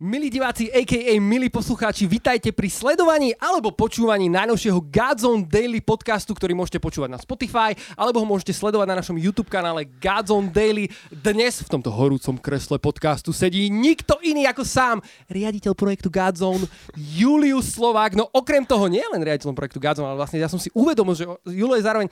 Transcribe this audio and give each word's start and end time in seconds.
Milí 0.00 0.32
diváci, 0.32 0.72
a.k.a. 0.72 1.20
milí 1.20 1.52
poslucháči, 1.52 2.08
vitajte 2.08 2.56
pri 2.56 2.72
sledovaní 2.72 3.36
alebo 3.36 3.68
počúvaní 3.68 4.32
najnovšieho 4.32 4.80
Godzone 4.88 5.44
Daily 5.44 5.84
podcastu, 5.84 6.32
ktorý 6.32 6.56
môžete 6.56 6.80
počúvať 6.80 7.12
na 7.12 7.20
Spotify, 7.20 7.76
alebo 8.00 8.16
ho 8.16 8.24
môžete 8.24 8.56
sledovať 8.56 8.88
na 8.88 8.96
našom 8.96 9.20
YouTube 9.20 9.52
kanále 9.52 9.84
Godzone 10.00 10.48
Daily. 10.48 10.88
Dnes 11.12 11.60
v 11.60 11.68
tomto 11.68 11.92
horúcom 11.92 12.40
kresle 12.40 12.80
podcastu 12.80 13.36
sedí 13.36 13.68
nikto 13.68 14.16
iný 14.24 14.48
ako 14.48 14.64
sám 14.64 15.04
riaditeľ 15.28 15.76
projektu 15.76 16.08
Godzone, 16.08 16.64
Julius 16.96 17.68
Slovák. 17.76 18.16
No 18.16 18.24
okrem 18.32 18.64
toho 18.64 18.88
nie 18.88 19.04
len 19.12 19.20
riaditeľom 19.20 19.52
projektu 19.52 19.84
Godzone, 19.84 20.16
ale 20.16 20.16
vlastne 20.16 20.40
ja 20.40 20.48
som 20.48 20.56
si 20.56 20.72
uvedomil, 20.72 21.12
že 21.12 21.28
Julo 21.44 21.76
je 21.76 21.84
zároveň 21.84 22.08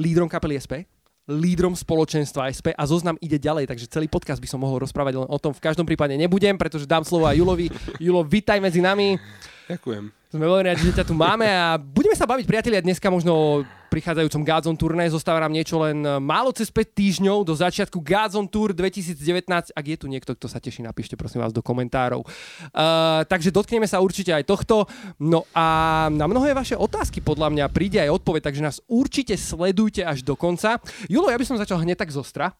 lídrom 0.00 0.32
kapely 0.32 0.56
SP, 0.56 0.88
lídrom 1.28 1.76
spoločenstva 1.76 2.48
SP 2.48 2.72
a 2.72 2.82
zoznam 2.88 3.20
ide 3.20 3.36
ďalej, 3.36 3.68
takže 3.68 3.92
celý 3.92 4.08
podcast 4.08 4.40
by 4.40 4.48
som 4.48 4.64
mohol 4.64 4.80
rozprávať 4.80 5.20
len 5.20 5.28
o 5.28 5.38
tom. 5.38 5.52
V 5.52 5.60
každom 5.60 5.84
prípade 5.84 6.16
nebudem, 6.16 6.56
pretože 6.56 6.88
dám 6.88 7.04
slovo 7.04 7.28
aj 7.28 7.36
Julovi. 7.36 7.68
Julo, 8.04 8.24
vitaj 8.24 8.58
medzi 8.64 8.80
nami. 8.80 9.20
Ďakujem. 9.68 10.04
Sme 10.32 10.44
veľmi 10.44 10.64
radi, 10.72 10.80
že 10.84 10.96
ťa 10.96 11.08
tu 11.08 11.12
máme 11.12 11.44
a 11.44 11.76
budeme 11.76 12.16
sa 12.16 12.24
baviť, 12.24 12.44
priatelia, 12.48 12.80
dneska 12.80 13.12
možno 13.12 13.64
prichádzajúcom 13.88 14.42
Gazon 14.44 14.76
turné. 14.76 15.08
Zostáva 15.08 15.40
nám 15.42 15.56
niečo 15.56 15.80
len 15.80 16.04
málo 16.20 16.52
cez 16.52 16.68
5 16.68 16.92
týždňov 16.92 17.42
do 17.42 17.56
začiatku 17.56 17.98
Gazon 18.04 18.46
Tour 18.46 18.76
2019. 18.76 19.72
Ak 19.72 19.84
je 19.88 19.96
tu 19.96 20.06
niekto, 20.06 20.36
kto 20.36 20.46
sa 20.46 20.60
teší, 20.60 20.84
napíšte 20.84 21.16
prosím 21.16 21.40
vás 21.40 21.50
do 21.50 21.64
komentárov. 21.64 22.22
Uh, 22.22 23.24
takže 23.26 23.48
dotkneme 23.48 23.88
sa 23.88 24.04
určite 24.04 24.30
aj 24.30 24.44
tohto. 24.44 24.84
No 25.18 25.48
a 25.56 26.06
na 26.12 26.28
mnohé 26.28 26.52
vaše 26.52 26.76
otázky 26.76 27.24
podľa 27.24 27.48
mňa 27.50 27.64
príde 27.72 27.98
aj 27.98 28.22
odpoveď, 28.22 28.52
takže 28.52 28.62
nás 28.62 28.76
určite 28.86 29.34
sledujte 29.34 30.04
až 30.04 30.22
do 30.22 30.36
konca. 30.36 30.78
Julo, 31.08 31.32
ja 31.32 31.40
by 31.40 31.46
som 31.48 31.56
začal 31.58 31.80
hneď 31.80 32.04
tak 32.04 32.12
zostra. 32.12 32.52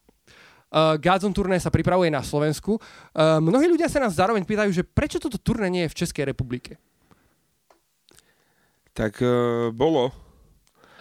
Uh, 0.69 1.01
Gazon 1.01 1.33
turné 1.33 1.57
sa 1.57 1.73
pripravuje 1.73 2.13
na 2.13 2.21
Slovensku. 2.21 2.77
Uh, 2.77 3.41
mnohí 3.41 3.65
ľudia 3.65 3.89
sa 3.89 3.97
nás 3.97 4.13
zároveň 4.13 4.45
pýtajú, 4.45 4.69
že 4.69 4.85
prečo 4.85 5.17
toto 5.17 5.41
turné 5.41 5.65
nie 5.69 5.83
je 5.89 5.91
v 5.93 5.99
Českej 6.05 6.29
republike? 6.29 6.77
Tak 8.93 9.17
uh, 9.21 9.73
bolo. 9.73 10.28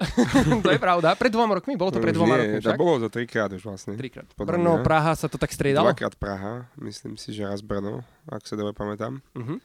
to 0.65 0.71
je 0.71 0.81
pravda. 0.81 1.15
Pred 1.19 1.33
dvoma 1.35 1.59
rokmi? 1.59 1.75
Bolo 1.75 1.91
to 1.91 2.01
pred 2.03 2.15
dvoma 2.15 2.39
rokmi 2.39 2.59
však? 2.63 2.79
bolo 2.79 3.03
to 3.03 3.09
trikrát 3.11 3.51
už 3.53 3.63
vlastne. 3.67 3.99
Trikrát. 3.99 4.31
Brno, 4.39 4.81
mňa. 4.81 4.87
Praha 4.87 5.13
sa 5.19 5.27
to 5.27 5.37
tak 5.37 5.51
striedalo? 5.51 5.91
Dvakrát 5.91 6.15
Praha, 6.15 6.71
myslím 6.79 7.19
si, 7.19 7.35
že 7.35 7.47
raz 7.47 7.61
Brno, 7.61 8.07
ak 8.31 8.47
sa 8.47 8.55
dobre 8.55 8.73
pamätám. 8.73 9.19
Uh-huh. 9.35 9.59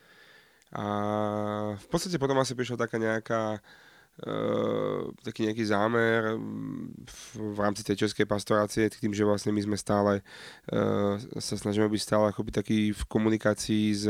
A 0.73 0.85
v 1.77 1.87
podstate 1.87 2.17
potom 2.17 2.37
asi 2.41 2.57
prišla 2.57 2.81
taká 2.81 2.97
nejaká 2.97 3.61
Uh, 3.61 3.83
taký 5.25 5.49
nejaký 5.49 5.65
zámer 5.65 6.37
v, 7.33 7.57
rámci 7.57 7.81
tej 7.81 8.05
českej 8.05 8.29
pastorácie, 8.29 8.85
tým, 8.93 9.09
že 9.09 9.25
vlastne 9.25 9.49
my 9.49 9.61
sme 9.65 9.73
stále 9.73 10.21
uh, 10.69 11.17
sa 11.41 11.55
snažíme 11.57 11.89
byť 11.89 12.01
stále 12.01 12.29
akoby 12.29 12.51
taký 12.53 12.79
v 12.93 13.03
komunikácii 13.09 13.85
s 13.97 14.05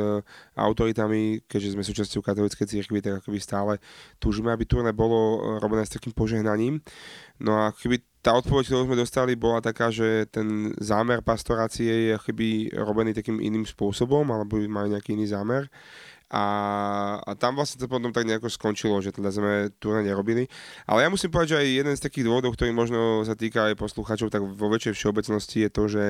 autoritami, 0.60 1.40
keďže 1.48 1.80
sme 1.80 1.88
súčasťou 1.88 2.20
katolíckej 2.20 2.68
cirkvi, 2.68 3.00
tak 3.00 3.24
akoby 3.24 3.40
stále 3.40 3.80
túžime, 4.20 4.52
aby 4.52 4.68
turné 4.68 4.92
bolo 4.92 5.40
robené 5.64 5.88
s 5.88 5.96
takým 5.96 6.12
požehnaním. 6.12 6.84
No 7.40 7.64
a 7.64 7.72
keby 7.72 8.04
tá 8.24 8.32
odpoveď, 8.40 8.72
ktorú 8.72 8.84
sme 8.88 8.96
dostali, 8.96 9.36
bola 9.36 9.60
taká, 9.60 9.92
že 9.92 10.32
ten 10.32 10.72
zámer 10.80 11.20
pastorácie 11.20 12.08
je 12.08 12.16
akoby 12.16 12.72
robený 12.72 13.12
takým 13.12 13.44
iným 13.44 13.68
spôsobom, 13.68 14.24
alebo 14.32 14.64
má 14.72 14.88
nejaký 14.88 15.20
iný 15.20 15.28
zámer. 15.28 15.68
A, 16.34 16.46
a 17.22 17.32
tam 17.38 17.54
vlastne 17.54 17.78
to 17.78 17.86
potom 17.86 18.10
tak 18.10 18.26
nejako 18.26 18.50
skončilo, 18.50 18.98
že 19.06 19.14
teda 19.14 19.30
sme 19.30 19.70
tu 19.78 19.94
nerobili. 19.94 20.50
Ale 20.90 21.06
ja 21.06 21.10
musím 21.14 21.30
povedať, 21.30 21.54
že 21.54 21.60
aj 21.62 21.68
jeden 21.70 21.94
z 21.94 22.02
takých 22.02 22.26
dôvodov, 22.26 22.58
ktorý 22.58 22.74
možno 22.74 23.22
sa 23.22 23.38
týka 23.38 23.70
aj 23.70 23.78
poslucháčov, 23.78 24.34
tak 24.34 24.42
vo 24.42 24.68
väčšej 24.74 24.98
všeobecnosti 24.98 25.58
je 25.62 25.70
to, 25.70 25.84
že, 25.86 26.06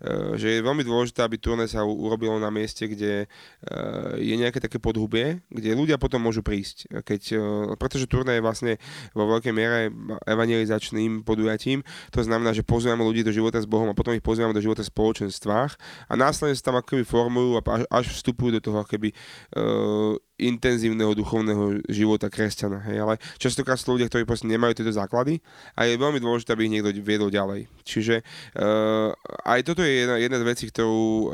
e, 0.00 0.08
že 0.40 0.48
je 0.56 0.64
veľmi 0.64 0.80
dôležité, 0.80 1.20
aby 1.20 1.36
turné 1.36 1.68
sa 1.68 1.84
urobilo 1.84 2.40
na 2.40 2.48
mieste, 2.48 2.88
kde 2.88 3.28
e, 3.28 3.76
je 4.16 4.34
nejaké 4.40 4.64
také 4.64 4.80
podhubie, 4.80 5.44
kde 5.52 5.76
ľudia 5.76 6.00
potom 6.00 6.24
môžu 6.24 6.40
prísť. 6.40 6.88
Keď, 7.04 7.22
e, 7.36 7.40
pretože 7.76 8.08
turné 8.08 8.40
je 8.40 8.46
vlastne 8.48 8.72
vo 9.12 9.28
veľkej 9.28 9.52
miere 9.52 9.92
evangelizačným 10.24 11.20
podujatím, 11.20 11.84
to 12.16 12.24
znamená, 12.24 12.56
že 12.56 12.64
pozývame 12.64 13.04
ľudí 13.04 13.20
do 13.20 13.34
života 13.34 13.60
s 13.60 13.68
Bohom 13.68 13.92
a 13.92 13.98
potom 13.98 14.16
ich 14.16 14.24
pozývame 14.24 14.56
do 14.56 14.64
života 14.64 14.80
v 14.80 14.88
spoločenstvách 14.88 15.72
a 16.08 16.12
následne 16.16 16.56
sa 16.56 16.72
tam 16.72 16.80
akoby 16.80 17.04
formujú 17.04 17.60
a 17.60 17.84
až 17.92 18.16
vstupujú 18.16 18.56
do 18.56 18.62
toho 18.64 18.80
akoby 18.80 19.12
uh, 19.12 19.65
uh, 19.66 20.18
intenzívneho 20.36 21.16
duchovného 21.16 21.80
života 21.88 22.28
kresťana. 22.28 22.84
Hej? 22.92 22.96
Ale 23.00 23.14
častokrát 23.40 23.80
sú 23.80 23.96
ľudia, 23.96 24.08
ktorí 24.12 24.28
proste 24.28 24.44
nemajú 24.44 24.76
tieto 24.76 24.92
základy 24.92 25.40
a 25.72 25.88
je 25.88 25.96
veľmi 25.96 26.20
dôležité, 26.20 26.52
aby 26.52 26.68
ich 26.68 26.74
niekto 26.76 26.92
viedol 27.00 27.32
ďalej. 27.32 27.72
Čiže 27.88 28.20
uh, 28.20 29.16
aj 29.48 29.60
toto 29.64 29.80
je 29.80 30.04
jedna, 30.04 30.20
jedna 30.20 30.38
z 30.44 30.48
vecí, 30.48 30.64
ktorú 30.68 31.00
uh, 31.00 31.26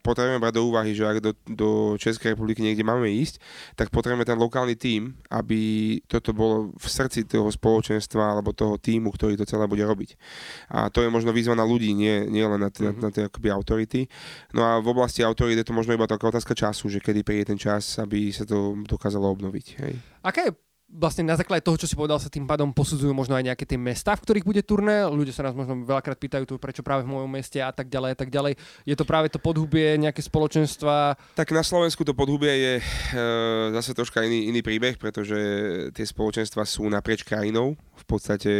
potrebujeme 0.00 0.40
brať 0.40 0.54
do 0.56 0.62
úvahy, 0.64 0.96
že 0.96 1.04
ak 1.04 1.18
do, 1.20 1.32
do 1.44 1.68
Českej 2.00 2.32
republiky 2.32 2.64
niekde 2.64 2.86
máme 2.86 3.10
ísť, 3.12 3.36
tak 3.76 3.92
potrebujeme 3.92 4.24
ten 4.24 4.40
lokálny 4.40 4.80
tím, 4.80 5.12
aby 5.28 6.00
toto 6.08 6.32
bolo 6.32 6.72
v 6.72 6.86
srdci 6.88 7.28
toho 7.28 7.52
spoločenstva 7.52 8.38
alebo 8.38 8.56
toho 8.56 8.80
týmu, 8.80 9.12
ktorý 9.12 9.36
to 9.36 9.44
celé 9.44 9.68
bude 9.68 9.84
robiť. 9.84 10.16
A 10.72 10.88
to 10.88 11.04
je 11.04 11.12
možno 11.12 11.36
výzva 11.36 11.52
na 11.52 11.68
ľudí, 11.68 11.92
nie, 11.92 12.24
nie 12.32 12.46
len 12.46 12.62
na, 12.62 12.72
t- 12.72 12.86
mm-hmm. 12.86 13.02
na 13.02 13.10
tie 13.12 13.28
akoby 13.28 13.48
autority. 13.52 14.00
No 14.56 14.64
a 14.64 14.80
v 14.80 14.88
oblasti 14.88 15.20
autority 15.20 15.60
je 15.60 15.68
to 15.68 15.76
možno 15.76 15.92
iba 15.92 16.08
taká 16.08 16.32
otázka 16.32 16.56
času, 16.56 16.88
že 16.88 17.02
kedy 17.02 17.20
príde 17.26 17.52
ten 17.52 17.60
čas, 17.60 17.98
aby 18.00 18.21
sa 18.30 18.46
to 18.46 18.78
dokázalo 18.86 19.26
obnoviť. 19.34 19.66
Hej. 19.82 19.94
Aká 20.22 20.46
je 20.46 20.52
vlastne 20.92 21.24
na 21.24 21.40
základe 21.40 21.64
toho, 21.64 21.80
čo 21.80 21.88
si 21.88 21.96
povedal, 21.96 22.20
sa 22.20 22.28
tým 22.28 22.44
pádom 22.44 22.68
posudzujú 22.68 23.16
možno 23.16 23.32
aj 23.32 23.48
nejaké 23.48 23.64
tie 23.64 23.80
mesta, 23.80 24.12
v 24.12 24.22
ktorých 24.28 24.44
bude 24.44 24.60
turné. 24.60 25.08
Ľudia 25.08 25.32
sa 25.32 25.48
nás 25.48 25.56
možno 25.56 25.88
veľakrát 25.88 26.20
pýtajú 26.20 26.44
tu, 26.44 26.54
prečo 26.60 26.84
práve 26.84 27.08
v 27.08 27.16
mojom 27.16 27.30
meste 27.32 27.58
a 27.64 27.72
tak 27.72 27.88
ďalej 27.88 28.10
a 28.12 28.16
tak 28.16 28.28
ďalej. 28.28 28.52
Je 28.84 28.96
to 28.96 29.08
práve 29.08 29.32
to 29.32 29.40
podhubie, 29.40 29.96
nejaké 29.96 30.20
spoločenstva? 30.20 31.16
Tak 31.32 31.48
na 31.56 31.64
Slovensku 31.64 32.04
to 32.04 32.12
podhubie 32.12 32.52
je 32.52 32.74
e, 32.78 32.82
zase 33.72 33.96
troška 33.96 34.20
iný, 34.20 34.52
iný 34.52 34.60
príbeh, 34.60 35.00
pretože 35.00 35.38
tie 35.96 36.04
spoločenstva 36.04 36.68
sú 36.68 36.84
naprieč 36.92 37.24
krajinou 37.24 37.74
v 38.02 38.04
podstate 38.04 38.52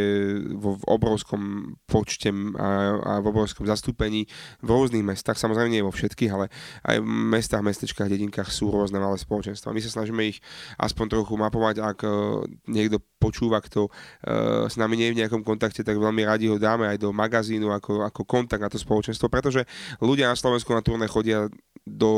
vo, 0.55 0.79
v 0.79 0.83
obrovskom 0.87 1.75
počte 1.85 2.31
a, 2.57 2.69
a 2.97 3.13
v 3.19 3.25
obrovskom 3.29 3.67
zastúpení 3.67 4.25
v 4.63 4.69
rôznych 4.71 5.03
mestách, 5.03 5.35
samozrejme 5.35 5.69
nie 5.69 5.85
vo 5.85 5.91
všetkých, 5.91 6.31
ale 6.31 6.47
aj 6.87 6.97
v 7.03 7.07
mestách, 7.07 7.61
mestečkách, 7.61 8.07
dedinkách 8.07 8.49
sú 8.49 8.71
rôzne 8.71 9.03
malé 9.03 9.19
spoločenstva. 9.19 9.75
My 9.75 9.83
sa 9.83 9.91
snažíme 9.91 10.23
ich 10.23 10.39
aspoň 10.79 11.19
trochu 11.19 11.35
mapovať, 11.35 11.83
ak 11.83 11.99
uh, 12.07 12.22
niekto 12.67 12.99
počúva, 13.17 13.63
kto 13.63 13.87
uh, 13.87 14.67
s 14.67 14.75
nami 14.75 14.99
nie 14.99 15.07
je 15.11 15.15
v 15.15 15.19
nejakom 15.23 15.41
kontakte, 15.47 15.81
tak 15.81 15.95
veľmi 15.95 16.27
radi 16.27 16.51
ho 16.51 16.59
dáme 16.59 16.89
aj 16.91 16.99
do 16.99 17.15
magazínu 17.15 17.71
ako, 17.71 18.03
ako 18.03 18.21
kontakt 18.27 18.59
na 18.59 18.67
to 18.67 18.75
spoločenstvo, 18.75 19.31
pretože 19.31 19.63
ľudia 20.03 20.27
na 20.27 20.35
Slovensku 20.35 20.75
na 20.75 20.83
turné 20.83 21.07
chodia 21.07 21.47
do 21.83 22.11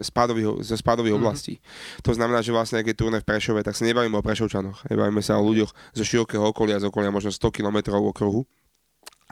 spádových, 0.00 0.64
zo 0.64 0.76
spádových 0.76 1.16
mm-hmm. 1.16 1.28
oblastí. 1.28 1.60
To 2.00 2.16
znamená, 2.16 2.40
že 2.40 2.52
vlastne, 2.52 2.80
keď 2.80 2.94
turné 2.96 3.18
v 3.20 3.28
Prešove, 3.28 3.60
tak 3.60 3.76
sa 3.76 3.84
nebavíme 3.84 4.16
o 4.16 4.24
Prešovčanoch, 4.24 4.88
nebavíme 4.88 5.20
sa 5.20 5.36
o 5.36 5.44
ľuďoch 5.44 5.72
zo 5.72 6.04
širokého 6.04 6.44
okolia, 6.48 6.80
z 6.80 6.88
okolia 6.88 7.12
možno 7.12 7.28
100 7.32 7.56
km 7.60 7.92
okruhu. 7.92 8.48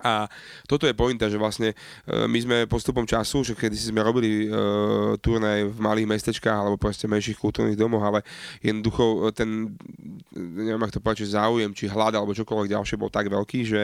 A 0.03 0.31
toto 0.67 0.87
je 0.87 0.95
pointa, 0.95 1.27
že 1.27 1.41
vlastne 1.41 1.73
e, 1.73 2.27
my 2.27 2.39
sme 2.39 2.57
postupom 2.71 3.05
času, 3.07 3.43
že 3.43 3.53
kedy 3.59 3.75
sme 3.75 4.05
robili 4.05 4.47
uh, 4.47 5.17
turné 5.19 5.67
v 5.67 5.79
malých 5.81 6.07
mestečkách 6.07 6.59
alebo 6.59 6.77
proste 6.77 7.09
menších 7.09 7.39
kultúrnych 7.39 7.79
domoch, 7.79 8.03
ale 8.03 8.21
jednoducho 8.61 9.33
ten, 9.35 9.75
neviem 10.35 10.81
ak 10.85 10.95
to 10.95 11.03
povedať, 11.03 11.29
záujem, 11.29 11.73
či 11.75 11.91
hlad 11.91 12.15
alebo 12.15 12.37
čokoľvek 12.37 12.73
ďalšie 12.73 12.97
bol 13.01 13.11
tak 13.11 13.27
veľký, 13.33 13.61
že 13.65 13.83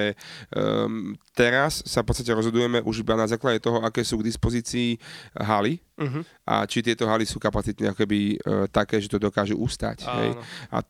um, 0.54 1.16
teraz 1.32 1.82
sa 1.84 2.04
v 2.04 2.12
podstate 2.12 2.30
rozhodujeme 2.30 2.84
už 2.84 3.02
iba 3.02 3.18
na 3.18 3.26
základe 3.26 3.58
toho, 3.58 3.82
aké 3.82 4.04
sú 4.04 4.20
k 4.20 4.28
dispozícii 4.28 5.00
haly, 5.34 5.80
uh-huh. 5.98 6.22
a 6.46 6.64
či 6.68 6.82
tieto 6.82 7.06
haly 7.08 7.26
sú 7.26 7.38
kapacitne 7.40 7.90
akoby 7.90 8.38
uh, 8.42 8.66
také, 8.70 8.98
že 9.00 9.10
to 9.10 9.18
dokážu 9.18 9.58
ustať. 9.58 9.98
Hej. 10.06 10.30
A 10.70 10.82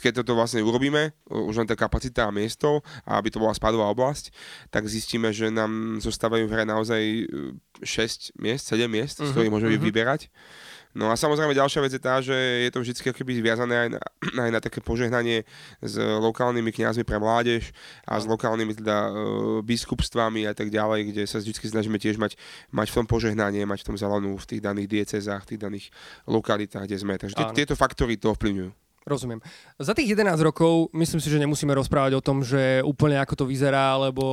keď 0.00 0.24
toto 0.24 0.34
vlastne 0.34 0.64
urobíme, 0.64 1.12
už 1.28 1.62
len 1.62 1.68
tá 1.68 1.76
kapacita 1.76 2.26
a 2.26 2.34
miesto, 2.34 2.80
a 3.04 3.20
aby 3.20 3.28
to 3.28 3.38
bola 3.38 3.54
spadová 3.54 3.86
oblasť, 3.92 4.32
tak 4.72 4.88
zistíme, 4.88 5.30
že 5.30 5.52
nám 5.52 6.02
zostávajú 6.02 6.48
v 6.48 6.52
hre 6.56 6.64
naozaj 6.64 7.02
6 7.84 7.84
e, 7.84 8.42
miest, 8.42 8.64
7 8.72 8.88
miest, 8.88 9.20
uh-huh, 9.20 9.28
z 9.28 9.30
mhm, 9.30 9.34
ktorých 9.36 9.52
môžeme 9.52 9.74
uh-huh. 9.76 9.86
vyberať. 9.86 10.32
No 10.90 11.06
a 11.06 11.14
samozrejme 11.14 11.54
ďalšia 11.54 11.86
vec 11.86 11.92
je 11.94 12.02
tá, 12.02 12.18
že 12.18 12.34
je 12.34 12.70
to 12.74 12.82
vždy 12.82 13.14
keby 13.14 13.38
zviazané 13.38 13.74
aj 13.86 13.88
na, 13.94 14.00
aj 14.46 14.50
na 14.50 14.60
také 14.60 14.82
požehnanie 14.82 15.46
s 15.78 15.94
lokálnymi 15.98 16.66
kňazmi 16.74 17.06
pre 17.06 17.22
mládež 17.22 17.70
a 18.02 18.18
s 18.18 18.26
lokálnymi 18.26 18.74
teda 18.82 18.98
uh, 19.06 19.12
biskupstvami 19.62 20.50
a 20.50 20.52
tak 20.54 20.74
ďalej, 20.74 21.14
kde 21.14 21.22
sa 21.30 21.38
vždy 21.38 21.54
snažíme 21.54 21.94
tiež 21.94 22.18
mať, 22.18 22.34
mať 22.74 22.90
v 22.90 22.96
tom 23.02 23.06
požehnanie, 23.06 23.62
mať 23.62 23.86
v 23.86 23.94
tom 23.94 23.96
zelenú 23.96 24.34
v 24.34 24.48
tých 24.50 24.62
daných 24.66 24.90
diecezách, 24.90 25.46
v 25.46 25.48
tých 25.54 25.60
daných 25.62 25.86
lokalitách, 26.26 26.90
kde 26.90 26.98
sme. 26.98 27.14
Takže 27.14 27.54
tieto 27.54 27.78
faktory 27.78 28.18
to 28.18 28.34
ovplyvňujú. 28.34 28.79
Rozumiem. 29.00 29.40
Za 29.80 29.96
tých 29.96 30.12
11 30.12 30.36
rokov 30.44 30.92
myslím 30.92 31.24
si, 31.24 31.32
že 31.32 31.40
nemusíme 31.40 31.72
rozprávať 31.72 32.20
o 32.20 32.24
tom, 32.24 32.44
že 32.44 32.84
úplne 32.84 33.16
ako 33.16 33.32
to 33.32 33.44
vyzerá, 33.48 33.96
alebo 33.96 34.24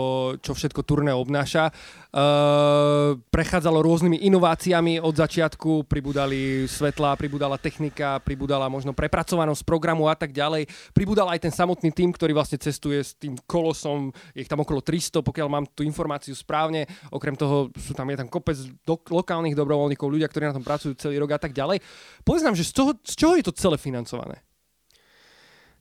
čo 0.43 0.51
všetko 0.51 0.83
turné 0.83 1.15
obnáša. 1.15 1.71
Uh, 2.11 3.15
prechádzalo 3.31 3.79
rôznymi 3.79 4.27
inováciami 4.27 4.99
od 4.99 5.15
začiatku, 5.15 5.87
pribudali 5.87 6.67
svetla, 6.67 7.15
pribudala 7.15 7.55
technika, 7.55 8.19
pribudala 8.19 8.67
možno 8.67 8.91
prepracovanosť 8.91 9.63
programu 9.63 10.11
a 10.11 10.19
tak 10.19 10.35
ďalej. 10.35 10.67
Pribudal 10.91 11.31
aj 11.31 11.47
ten 11.47 11.53
samotný 11.55 11.95
tým, 11.95 12.11
ktorý 12.11 12.35
vlastne 12.35 12.59
cestuje 12.59 12.99
s 12.99 13.15
tým 13.15 13.39
kolosom, 13.47 14.11
je 14.35 14.43
ich 14.43 14.51
tam 14.51 14.67
okolo 14.67 14.83
300, 14.83 15.23
pokiaľ 15.23 15.47
mám 15.47 15.65
tú 15.71 15.87
informáciu 15.87 16.35
správne. 16.35 16.91
Okrem 17.07 17.39
toho 17.39 17.71
sú 17.79 17.95
tam, 17.95 18.11
je 18.11 18.19
tam 18.19 18.27
kopec 18.27 18.59
do, 18.83 18.99
lokálnych 18.99 19.55
dobrovoľníkov, 19.55 20.11
ľudia, 20.11 20.27
ktorí 20.27 20.51
na 20.51 20.57
tom 20.59 20.67
pracujú 20.67 20.91
celý 20.99 21.23
rok 21.23 21.33
a 21.33 21.39
tak 21.39 21.55
ďalej. 21.55 21.79
Povedz 22.27 22.43
nám, 22.43 22.59
že 22.59 22.67
z, 22.67 22.75
toho, 22.75 22.91
z 22.99 23.15
čoho 23.15 23.39
je 23.39 23.47
to 23.47 23.55
celé 23.55 23.79
financované? 23.79 24.43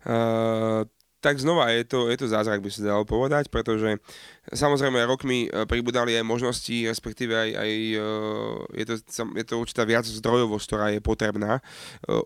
Uh, 0.06 0.86
tak 1.18 1.42
znova 1.42 1.74
je 1.74 1.82
to, 1.82 2.06
je 2.06 2.16
to 2.22 2.30
zázrak, 2.30 2.62
by 2.62 2.70
sa 2.70 2.86
dalo 2.86 3.02
povedať, 3.02 3.50
pretože 3.50 3.98
Samozrejme, 4.46 5.02
rokmi 5.10 5.50
e, 5.50 5.66
pribudali 5.66 6.14
aj 6.14 6.22
možnosti, 6.22 6.86
respektíve 6.86 7.34
aj, 7.34 7.50
aj 7.58 7.70
e, 7.74 8.04
je, 8.78 8.84
to, 8.86 8.94
je 9.34 9.44
to 9.44 9.54
určitá 9.58 9.82
viac 9.82 10.06
zdrojovosť, 10.06 10.66
ktorá 10.70 10.86
je 10.94 11.00
potrebná. 11.02 11.58
E, 11.58 11.62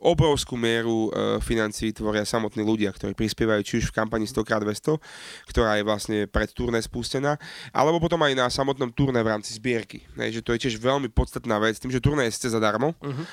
obrovskú 0.04 0.60
mieru 0.60 1.08
financí 1.40 1.96
tvoria 1.96 2.28
samotní 2.28 2.60
ľudia, 2.60 2.92
ktorí 2.92 3.16
prispievajú 3.16 3.62
či 3.64 3.74
už 3.80 3.84
v 3.88 3.96
kampani 3.96 4.28
100x200, 4.28 5.00
ktorá 5.48 5.80
je 5.80 5.84
vlastne 5.86 6.18
pred 6.28 6.52
turné 6.52 6.84
spustená, 6.84 7.40
alebo 7.72 7.96
potom 7.96 8.20
aj 8.20 8.36
na 8.36 8.46
samotnom 8.52 8.92
turné 8.92 9.24
v 9.24 9.32
rámci 9.32 9.56
zbierky. 9.56 10.04
že 10.12 10.44
to 10.44 10.52
je 10.52 10.68
tiež 10.68 10.76
veľmi 10.76 11.08
podstatná 11.08 11.56
vec, 11.56 11.80
tým, 11.80 11.88
že 11.88 12.04
turné 12.04 12.28
je 12.28 12.36
sice 12.36 12.52
zadarmo, 12.52 12.92
uh-huh. 13.00 13.24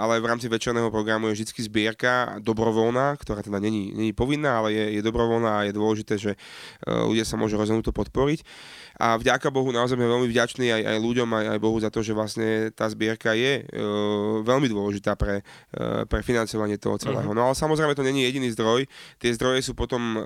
ale 0.00 0.18
v 0.18 0.26
rámci 0.26 0.46
večerného 0.50 0.90
programu 0.90 1.30
je 1.30 1.40
vždy 1.40 1.70
zbierka 1.70 2.38
dobrovoľná, 2.42 3.14
ktorá 3.20 3.44
teda 3.44 3.62
není, 3.62 3.94
není 3.94 4.12
povinná, 4.12 4.62
ale 4.62 4.74
je, 4.74 4.84
je 4.98 5.02
dobrovoľná 5.04 5.50
a 5.62 5.64
je 5.68 5.72
dôležité, 5.74 6.14
že 6.18 6.32
ľudia 6.86 7.22
sa 7.22 7.38
môžu 7.38 7.60
rozhodnúť 7.60 7.90
to 7.90 7.94
podporiť 7.94 8.23
podporiť. 8.24 8.40
A 8.94 9.18
vďaka 9.18 9.50
Bohu 9.50 9.74
naozaj 9.74 9.98
sme 9.98 10.06
veľmi 10.06 10.30
vďační 10.30 10.70
aj, 10.70 10.82
aj 10.86 10.98
ľuďom, 11.02 11.26
aj, 11.26 11.44
aj 11.50 11.58
Bohu 11.58 11.78
za 11.82 11.90
to, 11.90 11.98
že 11.98 12.14
vlastne 12.14 12.70
tá 12.70 12.86
zbierka 12.86 13.34
je 13.34 13.66
e, 13.66 13.82
veľmi 14.46 14.70
dôležitá 14.70 15.18
pre, 15.18 15.42
e, 15.74 16.06
pre 16.06 16.22
financovanie 16.22 16.78
toho 16.78 16.94
celého. 17.02 17.26
Uh-huh. 17.26 17.34
No 17.34 17.50
ale 17.50 17.58
samozrejme 17.58 17.98
to 17.98 18.06
není 18.06 18.22
jediný 18.22 18.54
zdroj. 18.54 18.86
Tie 19.18 19.34
zdroje 19.34 19.66
sú 19.66 19.74
potom 19.74 19.98
e, 19.98 20.18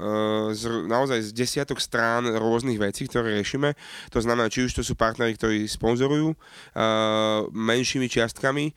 z, 0.53 0.85
naozaj 0.85 1.17
z 1.17 1.31
desiatok 1.33 1.81
strán 1.81 2.29
rôznych 2.29 2.77
vecí, 2.77 3.09
ktoré 3.09 3.41
riešime. 3.41 3.73
To 4.13 4.21
znamená, 4.21 4.53
či 4.53 4.69
už 4.69 4.77
to 4.77 4.85
sú 4.85 4.93
partnery, 4.93 5.33
ktorí 5.33 5.65
sponzorujú 5.65 6.37
e, 6.37 6.37
menšími 7.57 8.05
čiastkami, 8.05 8.69
e, 8.69 8.73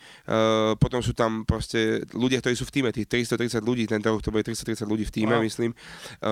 potom 0.80 1.04
sú 1.04 1.12
tam 1.12 1.44
proste 1.44 2.08
ľudia, 2.16 2.40
ktorí 2.40 2.56
sú 2.56 2.64
v 2.64 2.80
týme, 2.80 2.96
tých 2.96 3.12
330 3.12 3.60
ľudí, 3.60 3.92
tento 3.92 4.08
rok 4.08 4.24
to 4.24 4.32
bude 4.32 4.48
330 4.48 4.88
ľudí 4.88 5.04
v 5.04 5.12
týme, 5.20 5.36
wow. 5.36 5.44
myslím. 5.44 5.76
E, 5.76 6.30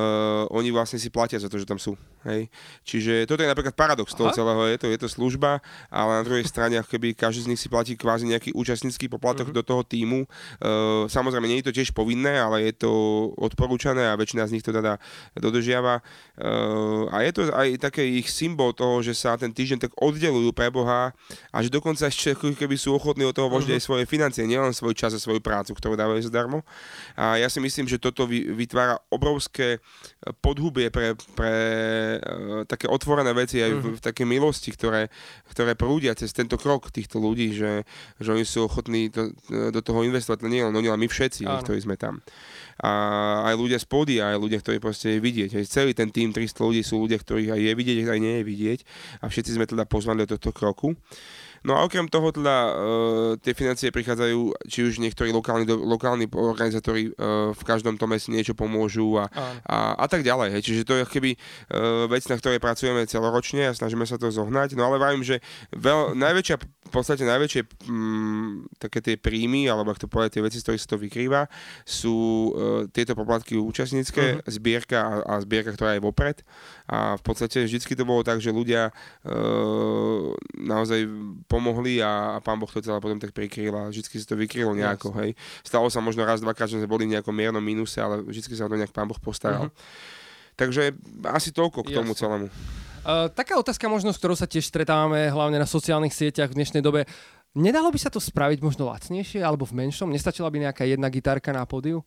oni 0.48 0.72
vlastne 0.72 0.96
si 0.96 1.12
platia 1.12 1.44
za 1.44 1.52
to, 1.52 1.60
že 1.60 1.68
tam 1.68 1.76
sú. 1.76 2.00
Hej. 2.24 2.48
Čiže 2.84 3.30
toto 3.30 3.44
je 3.44 3.52
napríklad 3.52 3.76
paradox 3.78 4.16
toho 4.16 4.34
celého, 4.34 4.66
je 4.70 4.78
to, 4.82 4.88
je 4.90 5.00
to 5.00 5.10
služba, 5.12 5.62
ale 5.94 6.12
na 6.20 6.24
druhej 6.26 6.46
strane, 6.48 6.80
ako 6.80 6.98
keby 6.98 7.14
každý 7.14 7.46
z 7.46 7.50
nich 7.54 7.62
si 7.62 7.70
platí 7.70 7.94
kvázi 7.94 8.26
nejaký 8.26 8.56
účastnícky 8.56 9.06
poplatok 9.12 9.52
uh-huh. 9.52 9.60
do 9.60 9.64
toho 9.64 9.82
týmu. 9.86 10.26
Uh, 10.58 11.06
samozrejme, 11.12 11.46
nie 11.46 11.62
je 11.62 11.68
to 11.70 11.76
tiež 11.76 11.94
povinné, 11.94 12.40
ale 12.40 12.66
je 12.66 12.74
to 12.86 12.92
odporúčané 13.38 14.10
a 14.10 14.18
väčšina 14.18 14.48
z 14.50 14.54
nich 14.58 14.66
to 14.66 14.74
teda 14.74 14.98
dodržiava. 15.38 16.02
Uh, 16.40 17.12
a 17.14 17.22
je 17.24 17.32
to 17.36 17.42
aj 17.52 17.68
také 17.78 18.02
ich 18.06 18.32
symbol 18.32 18.74
toho, 18.74 19.04
že 19.06 19.14
sa 19.14 19.38
ten 19.38 19.54
týždeň 19.54 19.90
tak 19.90 19.92
oddelujú 20.00 20.50
pre 20.56 20.72
Boha 20.74 21.14
a 21.54 21.58
že 21.62 21.70
dokonca 21.70 22.10
ešte 22.10 22.34
keby 22.34 22.76
sú 22.80 22.96
ochotní 22.96 23.28
od 23.28 23.36
toho 23.36 23.52
uh-huh. 23.52 23.76
aj 23.76 23.84
svoje 23.84 24.10
financie, 24.10 24.48
nielen 24.48 24.74
svoj 24.74 24.98
čas 24.98 25.14
a 25.14 25.20
svoju 25.22 25.44
prácu, 25.44 25.76
ktorú 25.76 25.94
dávajú 25.94 26.26
zadarmo. 26.26 26.66
A 27.14 27.38
ja 27.38 27.52
si 27.52 27.62
myslím, 27.62 27.86
že 27.86 28.02
toto 28.02 28.26
vytvára 28.30 28.98
obrovské 29.12 29.84
podhubie 30.42 30.90
pre, 30.90 31.14
pre 31.36 31.54
také 32.70 32.86
otvorené 32.86 33.34
veci 33.34 33.58
aj 33.58 33.72
v, 33.74 33.80
mhm. 33.82 33.92
v 33.98 34.00
také 34.06 34.24
milosti, 34.30 34.70
ktoré, 34.70 35.10
ktoré 35.50 35.74
prúdia 35.74 36.14
cez 36.14 36.30
tento 36.30 36.54
krok 36.62 36.94
týchto 36.94 37.18
ľudí, 37.18 37.58
že, 37.58 37.82
že 38.22 38.30
oni 38.30 38.46
sú 38.46 38.70
ochotní 38.70 39.10
to, 39.10 39.34
do 39.50 39.82
toho 39.82 40.06
investovať, 40.06 40.46
nie 40.46 40.62
len 40.62 40.72
oni, 40.78 40.94
ale 40.94 41.02
my 41.02 41.10
všetci, 41.10 41.50
Áno. 41.50 41.66
ktorí 41.66 41.82
sme 41.82 41.98
tam. 41.98 42.22
A 42.80 42.92
aj 43.50 43.56
ľudia 43.58 43.82
z 43.82 43.88
pódia, 43.90 44.32
aj 44.32 44.40
ľudia, 44.40 44.62
ktorí 44.62 44.78
proste 44.78 45.18
je 45.18 45.20
vidieť. 45.20 45.58
Aj 45.58 45.66
celý 45.68 45.92
ten 45.98 46.14
tým 46.14 46.32
300 46.32 46.64
ľudí 46.64 46.82
sú 46.86 47.02
ľudia, 47.02 47.20
ktorých 47.20 47.52
aj 47.58 47.60
je 47.60 47.74
vidieť, 47.76 47.98
aj 48.08 48.20
nie 48.22 48.36
je 48.40 48.44
vidieť. 48.46 48.80
A 49.20 49.28
všetci 49.28 49.60
sme 49.60 49.66
teda 49.68 49.84
pozvali 49.84 50.24
do 50.24 50.38
tohto 50.38 50.56
kroku. 50.56 50.96
No 51.68 51.76
a 51.76 51.84
okrem 51.84 52.08
toho 52.08 52.32
teda 52.32 52.56
uh, 52.56 52.72
tie 53.40 53.52
financie 53.52 53.92
prichádzajú, 53.92 54.70
či 54.72 54.80
už 54.88 55.04
niektorí 55.04 55.36
lokálni, 55.36 55.68
do, 55.68 55.76
lokálni 55.76 56.26
organizátori 56.32 57.12
uh, 57.12 57.52
v 57.52 57.64
každom 57.68 58.00
tome 58.00 58.16
si 58.16 58.32
niečo 58.32 58.56
pomôžu 58.56 59.20
a, 59.20 59.28
a, 59.68 60.00
a 60.00 60.06
tak 60.08 60.24
ďalej. 60.24 60.56
Hej. 60.56 60.62
Čiže 60.64 60.88
to 60.88 60.94
je 61.00 61.04
keby 61.04 61.36
uh, 61.36 62.08
vec, 62.08 62.24
na 62.32 62.40
ktorej 62.40 62.64
pracujeme 62.64 63.04
celoročne 63.04 63.68
a 63.68 63.76
snažíme 63.76 64.08
sa 64.08 64.16
to 64.16 64.32
zohnať. 64.32 64.80
No 64.80 64.88
ale 64.88 65.02
vravím, 65.02 65.24
že 65.26 65.44
veľ, 65.76 66.16
najväčšia, 66.16 66.56
v 66.60 66.92
podstate 66.92 67.28
najväčšie 67.28 67.62
m, 67.92 68.66
také 68.80 69.04
tie 69.04 69.16
príjmy, 69.20 69.68
alebo 69.68 69.92
ak 69.92 70.00
to 70.00 70.08
povedať, 70.08 70.40
tie 70.40 70.46
veci, 70.48 70.58
z 70.58 70.66
ktorých 70.66 70.82
sa 70.82 70.90
to 70.96 70.98
vykrýva, 70.98 71.42
sú 71.84 72.16
uh, 72.16 72.52
tieto 72.90 73.14
poplatky 73.20 73.60
účastnícke, 73.60 74.42
uh-huh. 74.42 74.48
zbierka 74.48 75.00
a, 75.00 75.14
a 75.28 75.34
zbierka, 75.44 75.76
ktorá 75.76 76.00
je 76.00 76.06
vopred. 76.06 76.42
A 76.90 77.20
v 77.20 77.24
podstate 77.28 77.68
vždycky 77.68 77.94
to 77.94 78.08
bolo 78.08 78.26
tak, 78.26 78.42
že 78.42 78.50
ľudia 78.50 78.90
uh, 78.90 80.34
naozaj 80.58 81.06
pomohli 81.50 81.98
a, 81.98 82.38
a 82.38 82.46
pán 82.46 82.62
Boh 82.62 82.70
to 82.70 82.78
celé 82.78 83.02
potom 83.02 83.18
tak 83.18 83.34
prikryl 83.34 83.74
a 83.74 83.90
vždy 83.90 84.06
si 84.06 84.22
to 84.22 84.38
vykrylo 84.38 84.78
nejako, 84.78 85.10
yes. 85.10 85.18
hej. 85.18 85.32
Stalo 85.66 85.90
sa 85.90 85.98
možno 85.98 86.22
raz, 86.22 86.38
dvakrát, 86.38 86.70
že 86.70 86.78
sme 86.78 86.86
boli 86.86 87.10
v 87.10 87.18
nejakom 87.18 87.34
miernom 87.34 87.66
mínuse, 87.66 87.98
ale 87.98 88.22
vždy 88.22 88.54
sa 88.54 88.70
o 88.70 88.72
to 88.72 88.78
nejak 88.78 88.94
pán 88.94 89.10
Boh 89.10 89.18
postaral. 89.18 89.74
Uh-huh. 89.74 90.54
Takže 90.54 90.94
asi 91.26 91.50
toľko 91.50 91.90
k 91.90 91.98
tomu 91.98 92.14
Jasne. 92.14 92.22
celému. 92.22 92.48
Uh, 93.00 93.32
taká 93.34 93.58
otázka 93.58 93.90
možno, 93.90 94.14
s 94.14 94.20
ktorou 94.22 94.38
sa 94.38 94.46
tiež 94.46 94.70
stretávame, 94.70 95.32
hlavne 95.32 95.58
na 95.58 95.66
sociálnych 95.66 96.14
sieťach 96.14 96.54
v 96.54 96.62
dnešnej 96.62 96.86
dobe. 96.86 97.10
Nedalo 97.58 97.90
by 97.90 97.98
sa 97.98 98.14
to 98.14 98.22
spraviť 98.22 98.62
možno 98.62 98.86
lacnejšie 98.92 99.42
alebo 99.42 99.66
v 99.66 99.82
menšom? 99.82 100.14
Nestačila 100.14 100.54
by 100.54 100.70
nejaká 100.70 100.86
jedna 100.86 101.10
gitárka 101.10 101.50
na 101.50 101.66
pódiu? 101.66 102.06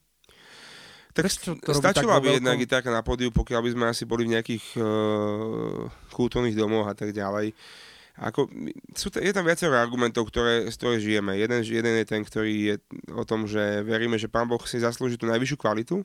Tak 1.12 1.28
stačila 1.76 2.22
by 2.22 2.40
jedna 2.40 2.54
gitárka 2.54 2.88
na 2.92 3.02
pódiu, 3.02 3.28
pokiaľ 3.34 3.60
by 3.60 3.70
sme 3.72 3.84
asi 3.88 4.04
boli 4.06 4.28
v 4.28 4.38
nejakých 4.38 4.64
uh, 4.78 5.88
kultúrnych 6.12 6.56
domoch 6.56 6.88
a 6.88 6.94
tak 6.94 7.10
ďalej. 7.16 7.56
Uh, 7.56 7.91
ako, 8.20 8.52
sú 8.92 9.08
je 9.08 9.32
tam 9.32 9.48
viacero 9.48 9.72
argumentov, 9.72 10.28
ktoré, 10.28 10.68
z 10.68 10.76
ktorých 10.76 11.04
žijeme. 11.04 11.32
Jeden, 11.40 11.64
jeden 11.64 11.94
je 11.96 12.06
ten, 12.06 12.20
ktorý 12.20 12.52
je 12.52 12.74
o 13.16 13.24
tom, 13.24 13.48
že 13.48 13.80
veríme, 13.82 14.20
že 14.20 14.28
Pán 14.28 14.44
Boh 14.44 14.60
si 14.68 14.76
zaslúži 14.76 15.16
tú 15.16 15.24
najvyššiu 15.24 15.56
kvalitu 15.56 16.04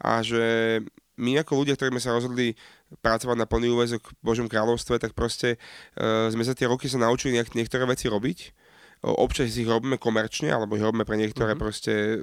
a 0.00 0.24
že 0.24 0.80
my 1.14 1.38
ako 1.44 1.62
ľudia, 1.62 1.76
ktorí 1.78 1.94
sme 1.94 2.02
sa 2.02 2.16
rozhodli 2.16 2.58
pracovať 2.98 3.36
na 3.38 3.46
plný 3.46 3.70
úvezok 3.70 4.02
v 4.02 4.24
Božom 4.24 4.48
kráľovstve, 4.50 4.98
tak 4.98 5.14
proste 5.14 5.60
uh, 5.94 6.26
sme 6.32 6.42
za 6.42 6.56
tie 6.58 6.66
roky 6.66 6.90
sa 6.90 6.98
naučili 6.98 7.38
niektoré 7.38 7.86
veci 7.86 8.10
robiť 8.10 8.38
Občas 9.04 9.52
ich 9.60 9.68
robíme 9.68 10.00
komerčne, 10.00 10.48
alebo 10.48 10.80
ich 10.80 10.84
robíme 10.84 11.04
pre 11.04 11.20
niektoré 11.20 11.52
uh-huh. 11.52 11.60
proste 11.60 11.92
e, 11.92 12.16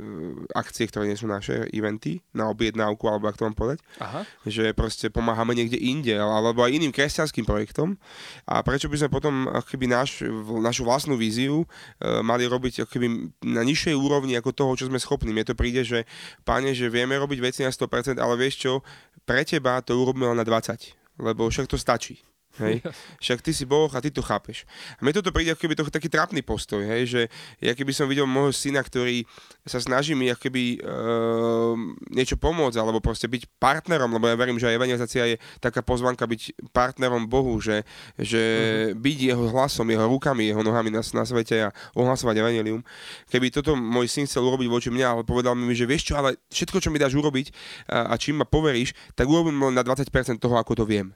akcie, 0.58 0.90
ktoré 0.90 1.06
nie 1.06 1.14
sú 1.14 1.30
naše 1.30 1.70
eventy, 1.70 2.26
na 2.34 2.50
objednávku, 2.50 3.06
alebo 3.06 3.30
ako 3.30 3.38
to 3.38 3.46
mám 3.46 3.58
povedať. 3.58 3.80
Aha. 4.02 4.26
Že 4.50 4.74
proste 4.74 5.14
pomáhame 5.14 5.54
niekde 5.54 5.78
inde, 5.78 6.18
alebo 6.18 6.66
aj 6.66 6.74
iným 6.74 6.90
kresťanským 6.90 7.46
projektom. 7.46 8.02
A 8.50 8.66
prečo 8.66 8.90
by 8.90 8.98
sme 8.98 9.14
potom 9.14 9.46
keby 9.70 9.86
naš, 9.86 10.26
našu 10.58 10.82
vlastnú 10.82 11.14
víziu 11.14 11.70
uh, 11.70 12.26
mali 12.26 12.50
robiť 12.50 12.90
keby 12.90 13.30
na 13.46 13.62
nižšej 13.62 13.94
úrovni 13.94 14.34
ako 14.34 14.50
toho, 14.50 14.72
čo 14.74 14.90
sme 14.90 14.98
schopní. 14.98 15.30
Mne 15.30 15.54
to 15.54 15.54
príde, 15.54 15.86
že 15.86 16.10
páne, 16.42 16.74
že 16.74 16.90
vieme 16.90 17.14
robiť 17.14 17.40
veci 17.46 17.62
na 17.62 17.70
100%, 17.70 18.18
ale 18.18 18.34
vieš 18.42 18.58
čo, 18.58 18.74
pre 19.22 19.46
teba 19.46 19.78
to 19.86 19.94
urobíme 19.94 20.34
len 20.34 20.42
na 20.42 20.46
20, 20.48 21.22
lebo 21.22 21.46
však 21.46 21.70
to 21.70 21.78
stačí. 21.78 22.26
Hej? 22.60 22.84
Však 23.24 23.40
ty 23.40 23.52
si 23.56 23.64
Boh 23.64 23.88
a 23.88 24.00
ty 24.04 24.12
to 24.12 24.20
chápeš. 24.20 24.68
A 25.00 25.06
mne 25.06 25.16
toto 25.16 25.32
príde 25.32 25.56
ako 25.56 25.64
keby 25.64 25.76
to 25.80 25.88
taký 25.88 26.12
trápny 26.12 26.44
postoj, 26.44 26.84
hej? 26.84 27.08
že 27.08 27.22
ja 27.64 27.72
keby 27.72 27.96
som 27.96 28.12
videl 28.12 28.28
môjho 28.28 28.52
syna, 28.52 28.84
ktorý 28.84 29.24
sa 29.64 29.80
snaží 29.80 30.18
mi 30.18 30.28
ako 30.28 30.42
keby 30.50 30.64
uh, 30.84 31.76
niečo 32.12 32.36
pomôcť, 32.36 32.76
alebo 32.82 33.00
proste 33.00 33.30
byť 33.32 33.48
partnerom, 33.62 34.12
lebo 34.12 34.28
ja 34.28 34.36
verím, 34.36 34.60
že 34.60 34.68
aj 34.68 34.76
evangelizácia 34.76 35.24
je 35.32 35.36
taká 35.64 35.86
pozvanka 35.86 36.28
byť 36.28 36.72
partnerom 36.76 37.30
Bohu, 37.30 37.56
že, 37.62 37.88
že 38.18 38.42
uh-huh. 38.42 39.00
byť 39.00 39.18
jeho 39.32 39.46
hlasom, 39.54 39.88
jeho 39.88 40.10
rukami, 40.10 40.52
jeho 40.52 40.66
nohami 40.66 40.92
na, 40.92 41.06
na 41.06 41.24
svete 41.24 41.70
a 41.70 41.74
ohlasovať 41.96 42.42
evangelium. 42.42 42.82
Keby 43.30 43.54
toto 43.54 43.78
môj 43.78 44.10
syn 44.10 44.26
chcel 44.26 44.44
urobiť 44.44 44.68
voči 44.68 44.90
mňa, 44.90 45.08
ale 45.08 45.22
povedal 45.24 45.54
mi, 45.54 45.72
že 45.78 45.86
vieš 45.86 46.12
čo, 46.12 46.18
ale 46.18 46.42
všetko, 46.50 46.78
čo 46.82 46.90
mi 46.90 46.98
dáš 47.00 47.14
urobiť 47.14 47.54
a, 47.88 48.12
a 48.12 48.16
čím 48.18 48.42
ma 48.42 48.46
poveríš, 48.50 48.98
tak 49.14 49.30
urobím 49.30 49.62
len 49.62 49.78
na 49.78 49.86
20% 49.86 50.10
toho, 50.42 50.56
ako 50.58 50.82
to 50.82 50.86
viem 50.90 51.14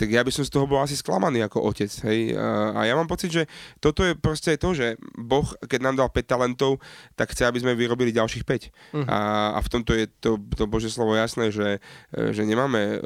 tak 0.00 0.08
ja 0.08 0.24
by 0.24 0.32
som 0.32 0.48
z 0.48 0.52
toho 0.56 0.64
bol 0.64 0.80
asi 0.80 0.96
sklamaný 0.96 1.44
ako 1.44 1.60
otec. 1.68 1.92
Hej? 2.08 2.32
A, 2.32 2.88
ja 2.88 2.96
mám 2.96 3.04
pocit, 3.04 3.28
že 3.28 3.44
toto 3.84 4.00
je 4.00 4.16
proste 4.16 4.56
to, 4.56 4.72
že 4.72 4.96
Boh, 5.20 5.44
keď 5.68 5.80
nám 5.84 6.00
dal 6.00 6.08
5 6.08 6.24
talentov, 6.24 6.80
tak 7.20 7.36
chce, 7.36 7.44
aby 7.44 7.60
sme 7.60 7.76
vyrobili 7.76 8.08
ďalších 8.08 8.48
5. 8.48 8.48
Uh-huh. 8.48 9.04
Mhm. 9.04 9.06
A, 9.12 9.18
a 9.54 9.60
v 9.60 9.68
tomto 9.68 9.92
je 9.92 10.08
to, 10.08 10.40
to 10.56 10.64
Bože 10.64 10.88
slovo 10.88 11.12
jasné, 11.12 11.52
že, 11.52 11.84
že 12.16 12.48
nemáme 12.48 12.80
uh, 12.80 12.96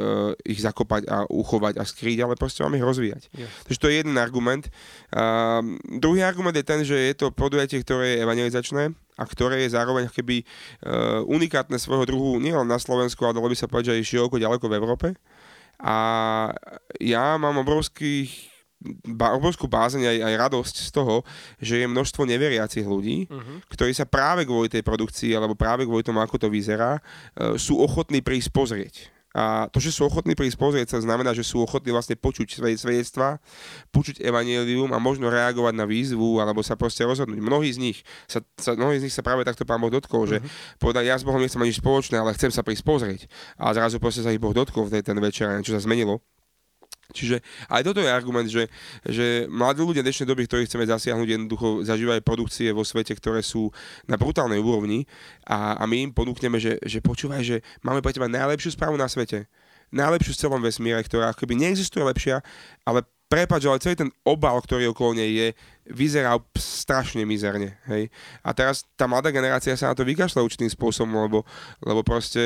ich 0.46 0.62
zakopať 0.62 1.10
a 1.10 1.26
uchovať 1.26 1.82
a 1.82 1.84
skryť, 1.84 2.22
ale 2.22 2.38
proste 2.38 2.62
máme 2.62 2.78
ich 2.78 2.86
rozvíjať. 2.86 3.26
Yes. 3.34 3.50
Takže 3.66 3.80
to 3.82 3.90
je 3.90 3.94
jeden 3.98 4.14
argument. 4.14 4.70
A, 5.10 5.58
druhý 5.98 6.22
argument 6.22 6.54
je 6.54 6.62
ten, 6.62 6.86
že 6.86 6.94
je 6.94 7.14
to 7.18 7.34
podujatie, 7.34 7.82
ktoré 7.82 8.14
je 8.14 8.22
evangelizačné 8.22 8.94
a 9.18 9.24
ktoré 9.26 9.66
je 9.66 9.74
zároveň 9.74 10.10
keby 10.10 10.42
uh, 10.42 11.22
unikátne 11.26 11.78
svojho 11.78 12.06
druhu 12.06 12.38
nielen 12.38 12.66
na 12.66 12.78
Slovensku, 12.78 13.22
ale 13.26 13.34
dalo 13.34 13.50
by 13.50 13.58
sa 13.58 13.66
povedať, 13.66 13.90
že 13.90 13.96
aj 13.98 14.08
široko 14.10 14.36
ďaleko 14.38 14.66
v 14.70 14.78
Európe. 14.78 15.06
A 15.80 15.96
ja 17.00 17.34
mám 17.40 17.62
obrovských 17.62 18.54
obrovskú 19.16 19.64
bázeň 19.64 20.04
aj, 20.04 20.18
aj 20.28 20.34
radosť 20.44 20.74
z 20.76 20.90
toho, 20.92 21.24
že 21.56 21.80
je 21.80 21.88
množstvo 21.88 22.28
neveriacich 22.28 22.84
ľudí, 22.84 23.24
uh-huh. 23.32 23.64
ktorí 23.72 23.96
sa 23.96 24.04
práve 24.04 24.44
kvôli 24.44 24.68
tej 24.68 24.84
produkcii 24.84 25.32
alebo 25.32 25.56
práve 25.56 25.88
kvôli 25.88 26.04
tomu, 26.04 26.20
ako 26.20 26.36
to 26.36 26.48
vyzerá, 26.52 27.00
uh, 27.00 27.56
sú 27.56 27.80
ochotní 27.80 28.20
prísť 28.20 28.52
pozrieť. 28.52 29.13
A 29.34 29.66
to, 29.66 29.82
že 29.82 29.90
sú 29.90 30.06
ochotní 30.06 30.38
prísť 30.38 30.54
pozrieť 30.54 30.94
sa, 30.94 31.02
znamená, 31.02 31.34
že 31.34 31.42
sú 31.42 31.58
ochotní 31.58 31.90
vlastne 31.90 32.14
počuť 32.14 32.54
svoje 32.54 32.78
svedectvá, 32.78 33.42
počuť 33.90 34.22
evanílium 34.22 34.94
a 34.94 35.02
možno 35.02 35.26
reagovať 35.26 35.74
na 35.74 35.82
výzvu 35.90 36.38
alebo 36.38 36.62
sa 36.62 36.78
proste 36.78 37.02
rozhodnúť. 37.02 37.42
Mnohí 37.42 37.74
z 37.74 37.78
nich 37.82 37.98
sa, 38.30 38.38
sa, 38.54 38.78
mnohí 38.78 39.02
z 39.02 39.10
nich 39.10 39.14
sa 39.14 39.26
práve 39.26 39.42
takto 39.42 39.66
pán 39.66 39.82
Boh 39.82 39.90
dotkol, 39.90 40.30
že 40.30 40.38
mhm. 40.38 40.78
povedali, 40.78 41.10
ja 41.10 41.18
s 41.18 41.26
Bohom 41.26 41.42
nechcem 41.42 41.58
ani 41.58 41.74
spoločné, 41.74 42.14
ale 42.14 42.30
chcem 42.38 42.54
sa 42.54 42.62
prísť 42.62 42.86
pozrieť. 42.86 43.20
A 43.58 43.74
zrazu 43.74 43.98
proste 43.98 44.22
sa 44.22 44.30
ich 44.30 44.38
Boh 44.38 44.54
dotkol 44.54 44.86
v 44.86 44.98
tej, 44.98 45.02
ten 45.02 45.18
večer 45.18 45.50
niečo 45.50 45.74
sa 45.74 45.82
zmenilo. 45.82 46.22
Čiže 47.12 47.44
aj 47.68 47.82
toto 47.84 48.00
je 48.00 48.08
argument, 48.08 48.49
že, 48.49 48.73
že 49.04 49.44
mladí 49.50 49.84
ľudia 49.84 50.00
dnešnej 50.00 50.25
doby, 50.25 50.49
ktorí 50.49 50.64
chceme 50.64 50.88
zasiahnuť, 50.88 51.28
jednoducho 51.28 51.68
zažívajú 51.84 52.20
produkcie 52.25 52.73
vo 52.73 52.87
svete, 52.87 53.12
ktoré 53.18 53.44
sú 53.44 53.68
na 54.08 54.16
brutálnej 54.16 54.62
úrovni 54.62 55.04
a, 55.44 55.76
a 55.76 55.84
my 55.84 56.08
im 56.08 56.11
ponúkneme, 56.16 56.56
že, 56.56 56.80
že 56.80 57.04
počúvaj, 57.04 57.42
že 57.44 57.56
máme 57.84 58.00
pre 58.00 58.16
teba 58.16 58.30
najlepšiu 58.30 58.73
správu 58.73 58.96
na 58.96 59.11
svete 59.11 59.44
najlepšiu 59.94 60.32
v 60.34 60.40
celom 60.42 60.61
vesmíre, 60.61 60.99
ktorá 61.06 61.30
akoby 61.30 61.54
neexistuje 61.54 62.02
lepšia, 62.02 62.42
ale 62.82 63.06
prepáč, 63.34 63.66
ale 63.66 63.82
celý 63.82 63.98
ten 63.98 64.10
obal, 64.22 64.62
ktorý 64.62 64.94
okolo 64.94 65.18
nej 65.18 65.34
je, 65.34 65.48
vyzerá 65.90 66.38
strašne 66.54 67.26
mizerne. 67.26 67.74
Hej? 67.90 68.14
A 68.46 68.54
teraz 68.54 68.86
tá 68.94 69.10
mladá 69.10 69.34
generácia 69.34 69.74
sa 69.74 69.90
na 69.90 69.98
to 69.98 70.06
vykašľa 70.06 70.46
určitým 70.46 70.70
spôsobom, 70.70 71.26
lebo, 71.26 71.42
lebo 71.82 72.06
proste 72.06 72.40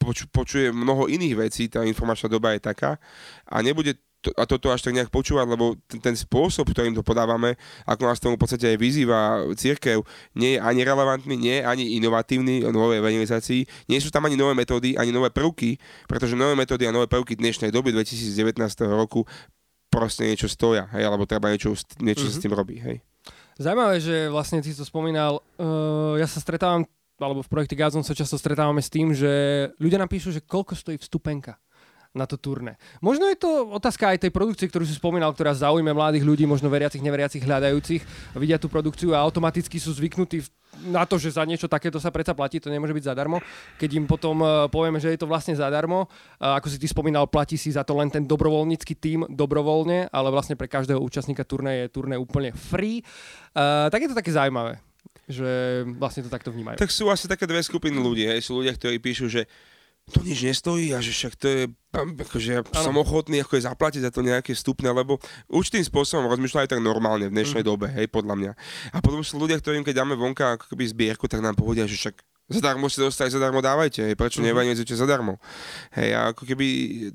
poč, 0.00 0.24
počuje 0.32 0.72
mnoho 0.72 1.12
iných 1.12 1.34
vecí, 1.36 1.68
tá 1.68 1.84
informačná 1.84 2.32
doba 2.32 2.56
je 2.56 2.64
taká 2.64 2.96
a 3.44 3.60
nebude 3.60 4.00
to, 4.18 4.34
a 4.34 4.50
toto 4.50 4.74
až 4.74 4.82
tak 4.82 4.98
nejak 4.98 5.14
počúvať, 5.14 5.46
lebo 5.46 5.78
ten, 5.86 6.02
ten 6.02 6.16
spôsob, 6.18 6.74
ktorým 6.74 6.90
to 6.90 7.06
podávame, 7.06 7.54
ako 7.86 8.02
nás 8.02 8.18
tomu 8.18 8.34
v 8.34 8.42
podstate 8.42 8.74
aj 8.74 8.78
vyzýva 8.80 9.46
církev, 9.54 10.02
nie 10.34 10.58
je 10.58 10.60
ani 10.62 10.82
relevantný, 10.82 11.38
nie 11.38 11.62
je 11.62 11.64
ani 11.64 11.84
inovatívny 12.02 12.66
o 12.66 12.74
novej 12.74 12.98
evangelizácii, 12.98 13.62
nie 13.86 13.98
sú 14.02 14.10
tam 14.10 14.26
ani 14.26 14.34
nové 14.34 14.58
metódy, 14.58 14.98
ani 14.98 15.14
nové 15.14 15.30
prvky, 15.30 15.78
pretože 16.10 16.34
nové 16.34 16.58
metódy 16.58 16.90
a 16.90 16.94
nové 16.94 17.06
prvky 17.06 17.38
dnešnej 17.38 17.70
doby 17.70 17.94
2019 17.94 18.58
roku 18.90 19.22
proste 19.88 20.28
niečo 20.28 20.48
stoja, 20.48 20.86
hej, 20.94 21.04
alebo 21.04 21.24
treba 21.24 21.52
niečo, 21.52 21.72
niečo 22.00 22.28
mm-hmm. 22.28 22.32
s 22.32 22.38
mhm. 22.38 22.42
tým 22.44 22.52
robí, 22.54 22.76
hej. 22.80 22.96
Zaujímavé, 23.58 23.98
že 23.98 24.30
vlastne 24.30 24.62
ty 24.62 24.70
to 24.70 24.86
spomínal, 24.86 25.42
uh, 25.58 26.14
ja 26.14 26.30
sa 26.30 26.38
stretávam, 26.38 26.86
alebo 27.18 27.42
v 27.42 27.50
projekte 27.50 27.74
Gazon 27.74 28.06
sa 28.06 28.14
často 28.14 28.38
stretávame 28.38 28.78
s 28.78 28.86
tým, 28.86 29.10
že 29.10 29.66
ľudia 29.82 29.98
nám 29.98 30.06
píšu, 30.06 30.30
že 30.30 30.46
koľko 30.46 30.78
stojí 30.78 30.94
vstupenka 31.02 31.58
na 32.16 32.24
to 32.24 32.40
turné. 32.40 32.80
Možno 33.04 33.28
je 33.28 33.36
to 33.36 33.68
otázka 33.72 34.16
aj 34.16 34.26
tej 34.26 34.32
produkcie, 34.32 34.66
ktorú 34.66 34.84
si 34.88 34.96
spomínal, 34.96 35.30
ktorá 35.36 35.52
zaujme 35.52 35.92
mladých 35.92 36.24
ľudí, 36.24 36.44
možno 36.48 36.72
veriacich, 36.72 37.04
neveriacich, 37.04 37.44
hľadajúcich, 37.44 38.02
vidia 38.40 38.56
tú 38.56 38.72
produkciu 38.72 39.12
a 39.12 39.22
automaticky 39.22 39.76
sú 39.76 39.92
zvyknutí 39.92 40.42
na 40.88 41.02
to, 41.08 41.18
že 41.18 41.34
za 41.34 41.42
niečo 41.42 41.66
takéto 41.66 41.98
sa 41.98 42.12
predsa 42.14 42.36
platí, 42.36 42.62
to 42.62 42.70
nemôže 42.70 42.94
byť 42.94 43.04
zadarmo. 43.10 43.42
Keď 43.80 43.90
im 43.98 44.06
potom 44.06 44.40
uh, 44.40 44.70
povieme, 44.70 45.02
že 45.02 45.10
je 45.10 45.18
to 45.18 45.26
vlastne 45.26 45.56
zadarmo, 45.56 46.06
uh, 46.06 46.54
ako 46.60 46.70
si 46.70 46.78
ty 46.78 46.86
spomínal, 46.86 47.26
platí 47.26 47.58
si 47.58 47.74
za 47.74 47.82
to 47.82 47.98
len 47.98 48.12
ten 48.12 48.22
dobrovoľnícky 48.28 48.94
tím 48.94 49.26
dobrovoľne, 49.26 50.12
ale 50.12 50.28
vlastne 50.30 50.54
pre 50.54 50.70
každého 50.70 51.02
účastníka 51.02 51.42
turné 51.42 51.86
je 51.86 51.92
turné 51.92 52.14
úplne 52.14 52.54
free. 52.54 53.02
Uh, 53.56 53.90
tak 53.90 54.06
je 54.06 54.10
to 54.12 54.18
také 54.18 54.30
zaujímavé 54.30 54.78
že 55.28 55.84
vlastne 56.00 56.24
to 56.24 56.32
takto 56.32 56.48
vnímajú. 56.48 56.80
Tak 56.80 56.88
sú 56.88 57.12
asi 57.12 57.28
také 57.28 57.44
dve 57.44 57.60
skupiny 57.60 58.00
ľudí. 58.00 58.24
Hej. 58.24 58.48
Sú 58.48 58.64
ľudia, 58.64 58.72
ktorí 58.72 58.96
píšu, 58.96 59.28
že 59.28 59.44
to 60.08 60.24
nič 60.24 60.40
nestojí 60.42 60.96
a 60.96 60.98
že 61.04 61.12
však 61.12 61.32
to 61.36 61.46
je, 61.46 61.60
akože 61.94 62.50
ja 62.50 62.60
ano. 62.64 62.84
som 62.84 62.96
ochotný 62.96 63.44
ako 63.44 63.60
je 63.60 63.68
zaplatiť 63.68 64.02
za 64.04 64.10
to 64.10 64.24
nejaké 64.24 64.56
stupne, 64.56 64.88
lebo 64.90 65.20
určitým 65.52 65.84
spôsobom 65.84 66.26
rozmýšľajú 66.32 66.66
tak 66.68 66.80
normálne 66.80 67.28
v 67.28 67.34
dnešnej 67.36 67.62
mm. 67.62 67.68
dobe, 67.68 67.86
hej, 67.92 68.08
podľa 68.08 68.34
mňa. 68.34 68.52
A 68.92 68.98
potom 69.04 69.20
sú 69.20 69.36
ľudia, 69.36 69.60
ktorým 69.60 69.84
keď 69.84 70.04
dáme 70.04 70.16
vonka 70.16 70.56
ako 70.56 70.72
keby 70.72 70.84
zbierku, 70.88 71.28
tak 71.28 71.44
nám 71.44 71.54
povedia, 71.54 71.84
že 71.84 71.96
však 72.00 72.24
zadarmo 72.48 72.88
si 72.88 72.98
dostali, 73.04 73.28
zadarmo 73.28 73.60
dávajte, 73.60 74.08
hej, 74.08 74.16
prečo 74.16 74.40
mm-hmm. 74.40 74.56
nevanizujete 74.56 74.96
zadarmo. 74.96 75.36
Hej, 75.92 76.16
a 76.16 76.32
ako 76.32 76.48
keby 76.48 76.66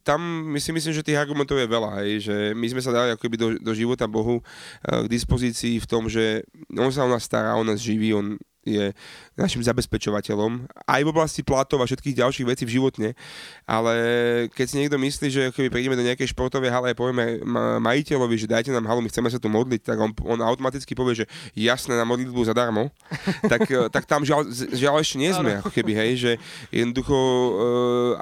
tam 0.06 0.22
my 0.54 0.62
si 0.62 0.70
myslím, 0.70 0.94
že 0.94 1.02
tých 1.02 1.18
argumentov 1.18 1.58
je 1.58 1.66
veľa, 1.66 1.92
hej, 2.06 2.12
že 2.30 2.36
my 2.54 2.70
sme 2.70 2.82
sa 2.86 2.94
dali 2.94 3.10
ako 3.18 3.22
keby 3.26 3.38
do, 3.42 3.48
do 3.58 3.74
života 3.74 4.06
Bohu 4.06 4.40
uh, 4.40 5.02
k 5.04 5.08
dispozícii 5.10 5.82
v 5.82 5.90
tom, 5.90 6.06
že 6.06 6.46
on 6.70 6.94
sa 6.94 7.04
o 7.04 7.10
nás 7.10 7.26
stará, 7.26 7.58
on 7.58 7.66
nás 7.66 7.82
živí, 7.82 8.14
on 8.14 8.38
je 8.64 8.96
našim 9.36 9.60
zabezpečovateľom 9.60 10.72
aj 10.88 11.02
v 11.04 11.12
oblasti 11.12 11.42
platov 11.44 11.84
a 11.84 11.88
všetkých 11.88 12.20
ďalších 12.24 12.48
vecí 12.48 12.64
v 12.64 12.80
životne, 12.80 13.10
ale 13.68 13.94
keď 14.56 14.66
si 14.66 14.80
niekto 14.80 14.96
myslí, 14.96 15.28
že 15.28 15.44
keby 15.52 15.68
prídeme 15.68 16.00
do 16.00 16.06
nejakej 16.06 16.32
športovej 16.32 16.72
hale 16.72 16.92
a 16.92 16.98
povieme 16.98 17.44
majiteľovi, 17.84 18.36
že 18.40 18.48
dajte 18.48 18.72
nám 18.72 18.88
halu, 18.88 19.04
my 19.04 19.10
chceme 19.12 19.28
sa 19.28 19.42
tu 19.42 19.52
modliť, 19.52 19.82
tak 19.84 19.98
on, 20.00 20.16
on 20.24 20.40
automaticky 20.40 20.96
povie, 20.96 21.24
že 21.24 21.26
jasné 21.58 22.00
na 22.00 22.08
modlitbu 22.08 22.40
zadarmo, 22.48 22.88
tak, 23.52 23.68
tak 23.92 24.04
tam 24.08 24.24
žiaľ, 24.24 24.48
žiaľ 24.54 25.04
ešte 25.04 25.20
nie 25.20 25.32
sme, 25.36 25.60
ako 25.60 25.70
keby, 25.74 25.92
hej, 25.92 26.12
že 26.16 26.32
jednoducho 26.72 27.16
uh, 27.16 27.52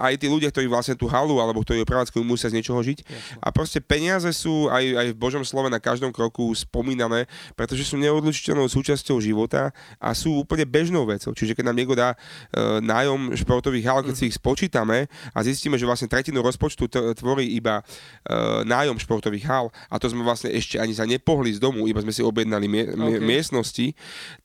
aj 0.01 0.17
tí 0.17 0.27
ľudia, 0.31 0.49
ktorí 0.49 0.65
vlastne 0.65 0.97
tú 0.97 1.05
halu 1.05 1.37
alebo 1.37 1.61
ktorí 1.61 1.85
prevádzkujú, 1.85 2.23
musia 2.25 2.49
z 2.49 2.57
niečoho 2.57 2.79
žiť. 2.81 3.03
A 3.43 3.53
proste 3.53 3.83
peniaze 3.83 4.31
sú 4.33 4.71
aj, 4.71 4.83
aj 4.83 5.07
v 5.13 5.19
Božom 5.19 5.43
slove 5.45 5.67
na 5.67 5.77
každom 5.77 6.09
kroku 6.09 6.49
spomínané, 6.55 7.27
pretože 7.53 7.85
sú 7.85 7.99
neodlučiteľnou 7.99 8.65
súčasťou 8.71 9.19
života 9.19 9.75
a 9.99 10.15
sú 10.15 10.30
sú 10.31 10.39
úplne 10.39 10.63
bežnou 10.63 11.03
vecou. 11.03 11.35
Čiže 11.35 11.51
keď 11.51 11.67
nám 11.67 11.75
niekto 11.75 11.91
dá 11.91 12.15
uh, 12.15 12.79
nájom 12.79 13.35
športových 13.35 13.85
hal, 13.91 13.99
keď 14.07 14.15
si 14.15 14.31
ich 14.31 14.39
spočítame 14.39 15.11
a 15.35 15.39
zistíme, 15.43 15.75
že 15.75 15.83
vlastne 15.83 16.07
tretinu 16.07 16.39
rozpočtu 16.39 16.87
t- 16.87 17.11
tvorí 17.19 17.51
iba 17.51 17.83
uh, 17.83 18.63
nájom 18.63 18.95
športových 18.95 19.43
hal 19.43 19.67
a 19.91 19.99
to 19.99 20.07
sme 20.07 20.23
vlastne 20.23 20.47
ešte 20.55 20.79
ani 20.79 20.95
za 20.95 21.03
nepohli 21.03 21.51
z 21.51 21.59
domu, 21.59 21.83
iba 21.91 21.99
sme 21.99 22.15
si 22.15 22.23
objednali 22.23 22.71
mie- 22.71 22.95
okay. 22.95 23.19
miestnosti, 23.19 23.91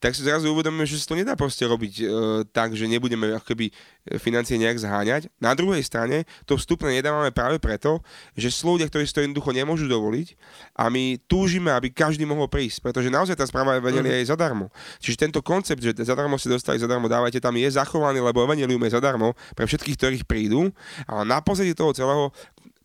tak 0.03 0.19
si 0.19 0.27
zrazu 0.27 0.51
uvedomíme, 0.51 0.83
že 0.83 0.99
sa 0.99 1.15
to 1.15 1.23
nedá 1.23 1.39
proste 1.39 1.63
robiť 1.63 1.95
uh, 2.03 2.07
tak, 2.51 2.75
že 2.75 2.91
nebudeme 2.91 3.39
akoby 3.39 3.71
financie 4.19 4.59
nejak 4.59 4.79
zháňať. 4.83 5.31
Na 5.39 5.55
druhej 5.55 5.83
strane 5.87 6.27
to 6.47 6.59
vstupné 6.59 6.99
nedávame 6.99 7.31
práve 7.31 7.63
preto, 7.63 8.03
že 8.35 8.51
sú 8.51 8.75
ľudia, 8.75 8.91
ktorí 8.91 9.07
si 9.07 9.15
to 9.15 9.23
jednoducho 9.23 9.55
nemôžu 9.55 9.87
dovoliť 9.87 10.35
a 10.79 10.91
my 10.91 11.19
túžime, 11.31 11.71
aby 11.71 11.91
každý 11.95 12.27
mohol 12.27 12.51
prísť, 12.51 12.83
pretože 12.83 13.11
naozaj 13.11 13.39
tá 13.39 13.47
správa 13.47 13.79
vedeli 13.79 14.11
mm. 14.11 14.17
aj 14.23 14.25
zadarmo. 14.35 14.67
Čiže 15.03 15.27
tento 15.29 15.41
koncept, 15.43 15.76
že 15.79 15.93
zadarmo 16.03 16.41
si 16.41 16.49
dostali, 16.51 16.81
zadarmo 16.81 17.07
dávajte, 17.07 17.41
tam 17.41 17.55
je 17.57 17.69
zachovaný, 17.71 18.25
lebo 18.25 18.43
evanelium 18.43 18.83
je 18.89 18.97
zadarmo 18.97 19.37
pre 19.55 19.69
všetkých, 19.69 19.97
ktorých 19.97 20.25
prídu, 20.25 20.73
ale 21.07 21.23
na 21.29 21.39
pozadí 21.45 21.77
toho 21.77 21.93
celého 21.93 22.33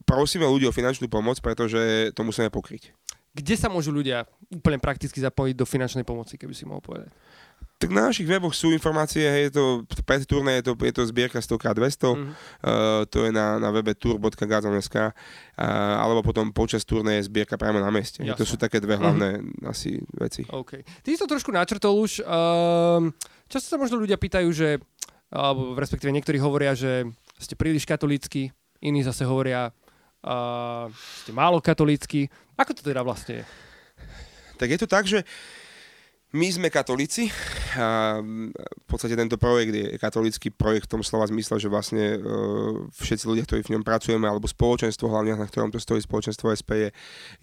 prosíme 0.03 0.43
ľudí 0.43 0.67
o 0.67 0.75
finančnú 0.75 1.07
pomoc, 1.07 1.39
pretože 1.39 2.11
to 2.11 2.21
musíme 2.27 2.51
pokryť. 2.51 2.91
Kde 3.31 3.55
sa 3.55 3.71
môžu 3.71 3.95
ľudia 3.95 4.27
úplne 4.51 4.75
prakticky 4.75 5.23
zapojiť 5.23 5.55
do 5.55 5.63
finančnej 5.63 6.03
pomoci, 6.03 6.35
keby 6.35 6.51
si 6.51 6.67
mohol 6.67 6.83
povedať? 6.83 7.15
Tak 7.81 7.89
na 7.89 8.13
našich 8.13 8.29
weboch 8.29 8.53
sú 8.53 8.69
informácie, 8.69 9.25
hej, 9.25 9.49
je 9.49 9.57
to, 9.57 9.65
pred 10.05 10.21
turné 10.29 10.61
je 10.61 10.69
to, 10.69 10.73
je 10.85 10.93
to 10.93 11.01
zbierka 11.09 11.41
100x200, 11.41 12.13
mm-hmm. 12.13 12.33
uh, 12.61 13.01
to 13.09 13.25
je 13.25 13.33
na, 13.33 13.57
na 13.57 13.73
webe 13.73 13.97
tour.gazon.sk, 13.97 14.95
uh, 15.01 15.11
alebo 15.97 16.21
potom 16.21 16.53
počas 16.53 16.85
turné 16.85 17.17
je 17.17 17.25
zbierka 17.25 17.57
priamo 17.57 17.81
na 17.81 17.89
meste. 17.89 18.21
Jasne. 18.21 18.37
To 18.37 18.45
sú 18.45 18.61
také 18.61 18.77
dve 18.77 19.01
hlavné 19.01 19.41
mm-hmm. 19.41 19.65
asi 19.65 19.97
veci. 20.13 20.45
OK. 20.45 20.85
Ty 21.01 21.07
si 21.09 21.17
to 21.17 21.25
trošku 21.25 21.49
načrtol 21.49 21.97
už. 21.97 22.21
Uh, 22.21 23.09
často 23.49 23.73
sa 23.73 23.81
možno 23.81 23.97
ľudia 23.97 24.21
pýtajú, 24.21 24.53
že, 24.53 24.77
alebo 25.33 25.73
respektíve 25.73 26.13
niektorí 26.13 26.37
hovoria, 26.37 26.77
že 26.77 27.09
ste 27.41 27.57
príliš 27.57 27.89
katolícky, 27.89 28.53
iní 28.77 29.01
zase 29.01 29.25
hovoria, 29.25 29.73
uh, 30.21 30.85
ste 31.25 31.33
málo 31.33 31.57
katolícky. 31.57 32.29
Ako 32.61 32.77
to 32.77 32.85
teda 32.85 33.01
vlastne 33.01 33.41
je? 33.41 33.45
Tak 34.61 34.69
je 34.69 34.77
to 34.77 34.85
tak, 34.85 35.09
že 35.09 35.25
uh, 35.25 35.60
my 36.31 36.47
sme 36.47 36.71
katolíci 36.71 37.27
a 37.75 38.19
v 38.23 38.85
podstate 38.87 39.19
tento 39.19 39.35
projekt 39.35 39.75
je 39.75 39.99
katolícky 39.99 40.47
projekt 40.47 40.87
v 40.87 40.91
tom 40.95 41.03
slova 41.03 41.27
zmysle, 41.27 41.59
že 41.59 41.67
vlastne 41.67 42.19
uh, 42.19 42.87
všetci 42.95 43.27
ľudia, 43.27 43.43
ktorí 43.43 43.67
v 43.67 43.75
ňom 43.75 43.83
pracujeme, 43.83 44.23
alebo 44.27 44.47
spoločenstvo 44.47 45.11
hlavne, 45.11 45.35
na 45.35 45.47
ktorom 45.47 45.75
to 45.75 45.79
stojí 45.79 45.99
spoločenstvo 45.99 46.55
SP, 46.55 46.87
je, 46.87 46.89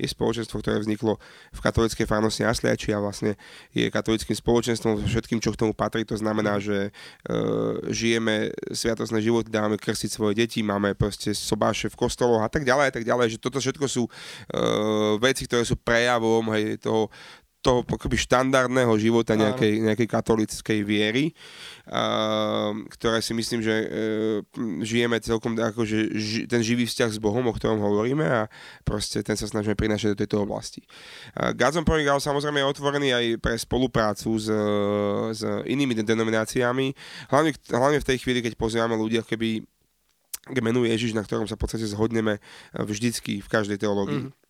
je 0.00 0.08
spoločenstvo, 0.08 0.60
ktoré 0.64 0.80
vzniklo 0.80 1.20
v 1.52 1.60
katolíckej 1.60 2.08
farnosti 2.08 2.48
Asliači 2.48 2.96
a 2.96 3.00
vlastne 3.00 3.36
je 3.76 3.92
katolickým 3.92 4.36
spoločenstvom 4.36 5.04
všetkým, 5.04 5.40
čo 5.40 5.52
k 5.52 5.60
tomu 5.60 5.76
patrí. 5.76 6.08
To 6.08 6.16
znamená, 6.16 6.56
že 6.56 6.88
uh, 6.88 7.84
žijeme 7.92 8.52
sviatosné 8.72 9.20
životy, 9.20 9.52
dávame 9.52 9.76
krstiť 9.76 10.10
svoje 10.12 10.32
deti, 10.32 10.64
máme 10.64 10.96
proste 10.96 11.36
sobáše 11.36 11.92
v 11.92 11.96
kostoloch 12.08 12.40
a 12.40 12.48
tak 12.48 12.64
ďalej 12.64 12.86
a 12.88 12.92
tak 12.92 13.04
ďalej, 13.04 13.36
že 13.36 13.38
toto 13.40 13.60
všetko 13.60 13.84
sú 13.84 14.08
uh, 14.08 15.16
veci, 15.20 15.44
ktoré 15.44 15.64
sú 15.68 15.76
prejavom 15.76 16.44
hej, 16.56 16.80
toho, 16.80 17.12
toho 17.58 17.82
akoby 17.82 18.14
štandardného 18.14 18.94
života 19.02 19.34
nejakej, 19.34 19.82
nejakej 19.82 20.08
katolickej 20.08 20.78
viery, 20.86 21.34
uh, 21.90 22.70
ktoré 22.94 23.18
si 23.18 23.34
myslím, 23.34 23.60
že 23.66 23.74
uh, 23.74 23.88
žijeme 24.86 25.18
celkom 25.18 25.58
ako, 25.58 25.82
že 25.82 25.98
ži, 26.14 26.40
ten 26.46 26.62
živý 26.62 26.86
vzťah 26.86 27.10
s 27.10 27.18
Bohom, 27.18 27.42
o 27.50 27.52
ktorom 27.52 27.82
hovoríme 27.82 28.22
a 28.22 28.46
proste 28.86 29.26
ten 29.26 29.34
sa 29.34 29.50
snažíme 29.50 29.74
prinášať 29.74 30.14
do 30.14 30.20
tejto 30.22 30.46
oblasti. 30.46 30.86
Uh, 31.34 31.50
God's 31.50 31.74
on 31.74 31.86
Program 31.86 32.22
samozrejme 32.22 32.62
je 32.62 32.70
otvorený 32.70 33.08
aj 33.10 33.26
pre 33.42 33.54
spoluprácu 33.58 34.38
s, 34.38 34.46
s 35.34 35.42
inými 35.66 35.98
denomináciami, 35.98 36.94
hlavne, 37.34 37.50
hlavne 37.74 37.98
v 37.98 38.08
tej 38.08 38.16
chvíli, 38.22 38.38
keď 38.38 38.54
pozývame 38.54 38.94
ľudia, 38.94 39.26
keby 39.26 39.66
k 40.48 40.58
menu 40.64 40.88
Ježiš, 40.88 41.12
na 41.12 41.20
ktorom 41.26 41.44
sa 41.44 41.58
v 41.58 41.62
podstate 41.66 41.84
zhodneme 41.84 42.40
vždycky 42.72 43.44
v 43.44 43.48
každej 43.50 43.84
teológii. 43.84 44.30
Mm. 44.30 44.47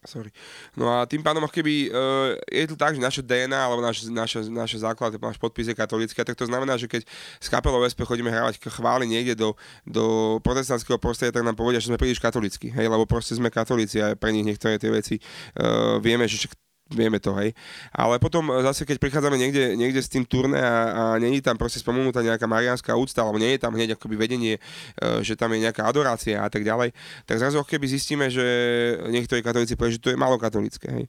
Sorry. 0.00 0.32
No 0.80 0.88
a 0.88 1.04
tým 1.04 1.20
pádom, 1.20 1.44
keby 1.44 1.92
uh, 1.92 2.32
je 2.48 2.64
to 2.72 2.76
tak, 2.80 2.96
že 2.96 3.04
naše 3.04 3.20
DNA 3.20 3.52
alebo 3.52 3.84
náš, 3.84 4.08
naša, 4.08 4.48
naša 4.48 4.88
základ, 4.88 5.20
náš 5.20 5.36
podpis 5.36 5.68
je 5.68 5.76
katolický, 5.76 6.24
tak 6.24 6.40
to 6.40 6.48
znamená, 6.48 6.80
že 6.80 6.88
keď 6.88 7.04
s 7.36 7.48
kapelou 7.52 7.84
SP 7.84 8.08
chodíme 8.08 8.32
hrávať 8.32 8.64
chvály 8.64 9.04
niekde 9.04 9.36
do, 9.36 9.52
do 9.84 10.04
protestantského 10.40 10.96
prostredia, 10.96 11.36
tak 11.36 11.44
nám 11.44 11.52
povedia, 11.52 11.84
že 11.84 11.92
sme 11.92 12.00
príliš 12.00 12.16
katolickí, 12.16 12.72
hej, 12.72 12.88
lebo 12.88 13.04
proste 13.04 13.36
sme 13.36 13.52
katolíci 13.52 14.00
a 14.00 14.16
pre 14.16 14.32
nich 14.32 14.48
niektoré 14.48 14.80
tie 14.80 14.88
veci 14.88 15.20
uh, 15.60 16.00
vieme, 16.00 16.24
že 16.24 16.48
vieme 16.90 17.22
to, 17.22 17.34
hej. 17.38 17.54
Ale 17.94 18.18
potom 18.18 18.50
zase, 18.62 18.82
keď 18.82 18.98
prichádzame 18.98 19.38
niekde, 19.38 19.78
niekde 19.78 20.02
s 20.02 20.10
tým 20.10 20.26
turné 20.26 20.58
a, 20.58 21.16
a 21.16 21.22
je 21.22 21.42
tam 21.42 21.54
proste 21.54 21.78
spomenutá 21.78 22.20
nejaká 22.20 22.50
marianská 22.50 22.98
úcta, 22.98 23.22
alebo 23.22 23.38
nie 23.38 23.54
je 23.54 23.62
tam 23.62 23.72
hneď 23.74 23.94
akoby 23.94 24.18
vedenie, 24.18 24.54
e, 24.58 24.60
že 25.22 25.38
tam 25.38 25.54
je 25.54 25.62
nejaká 25.62 25.86
adorácia 25.86 26.42
a 26.42 26.48
tak 26.50 26.66
ďalej, 26.66 26.90
tak 27.24 27.38
zrazu 27.38 27.62
keby 27.62 27.86
zistíme, 27.86 28.26
že 28.28 28.44
niektorí 29.08 29.40
katolíci 29.40 29.78
je 29.78 30.18
malo 30.18 30.36
katolické, 30.36 30.90
hej. 30.90 31.06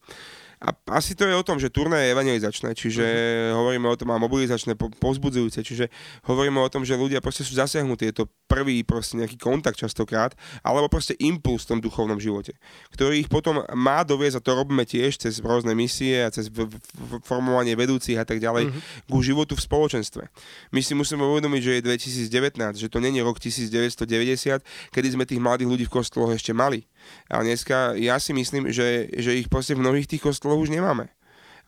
A 0.61 0.77
asi 0.93 1.17
to 1.17 1.25
je 1.25 1.33
o 1.33 1.41
tom, 1.41 1.57
že 1.57 1.73
turné 1.73 2.05
je 2.05 2.13
evangelizačné, 2.13 2.77
čiže 2.77 3.01
uh-huh. 3.01 3.57
hovoríme 3.57 3.89
o 3.89 3.97
tom 3.97 4.13
a 4.13 4.21
mobilizačné, 4.21 4.77
po, 4.77 4.93
povzbudzujúce, 4.93 5.65
čiže 5.65 5.89
hovoríme 6.29 6.61
o 6.61 6.69
tom, 6.69 6.85
že 6.85 6.93
ľudia 6.93 7.17
proste 7.17 7.41
sú 7.41 7.57
zasiahnutí, 7.57 8.13
je 8.13 8.21
to 8.21 8.25
prvý 8.45 8.85
proste 8.85 9.17
nejaký 9.17 9.41
kontakt 9.41 9.81
častokrát, 9.81 10.37
alebo 10.61 10.85
proste 10.85 11.17
impuls 11.17 11.65
v 11.65 11.69
tom 11.73 11.79
duchovnom 11.81 12.21
živote, 12.21 12.53
ktorý 12.93 13.25
ich 13.25 13.29
potom 13.33 13.65
má 13.73 14.05
doviezť, 14.05 14.37
a 14.37 14.45
to 14.45 14.53
robíme 14.53 14.85
tiež 14.85 15.17
cez 15.17 15.41
rôzne 15.41 15.73
misie 15.73 16.21
a 16.21 16.29
cez 16.29 16.45
v, 16.53 16.69
v, 16.69 16.77
v, 16.77 17.11
formovanie 17.25 17.73
vedúcich 17.73 18.21
a 18.21 18.25
tak 18.29 18.37
ďalej, 18.37 18.69
uh-huh. 18.69 19.09
ku 19.09 19.17
životu 19.25 19.57
v 19.57 19.65
spoločenstve. 19.65 20.29
My 20.69 20.85
si 20.85 20.93
musíme 20.93 21.25
uvedomiť, 21.25 21.61
že 21.65 21.71
je 21.73 21.81
2019, 22.29 22.77
že 22.77 22.85
to 22.85 23.01
není 23.01 23.17
rok 23.25 23.41
1990, 23.41 24.61
kedy 24.93 25.07
sme 25.09 25.25
tých 25.25 25.41
mladých 25.41 25.73
ľudí 25.73 25.85
v 25.89 25.93
kostoloch 25.97 26.37
ešte 26.37 26.53
mali 26.53 26.85
a 27.31 27.41
dneska 27.41 27.95
ja 27.97 28.19
si 28.19 28.31
myslím, 28.35 28.69
že, 28.69 29.11
že 29.15 29.37
ich 29.37 29.47
proste 29.47 29.77
v 29.77 29.83
mnohých 29.83 30.07
tých 30.07 30.23
kostoloch 30.23 30.61
už 30.61 30.73
nemáme 30.73 31.09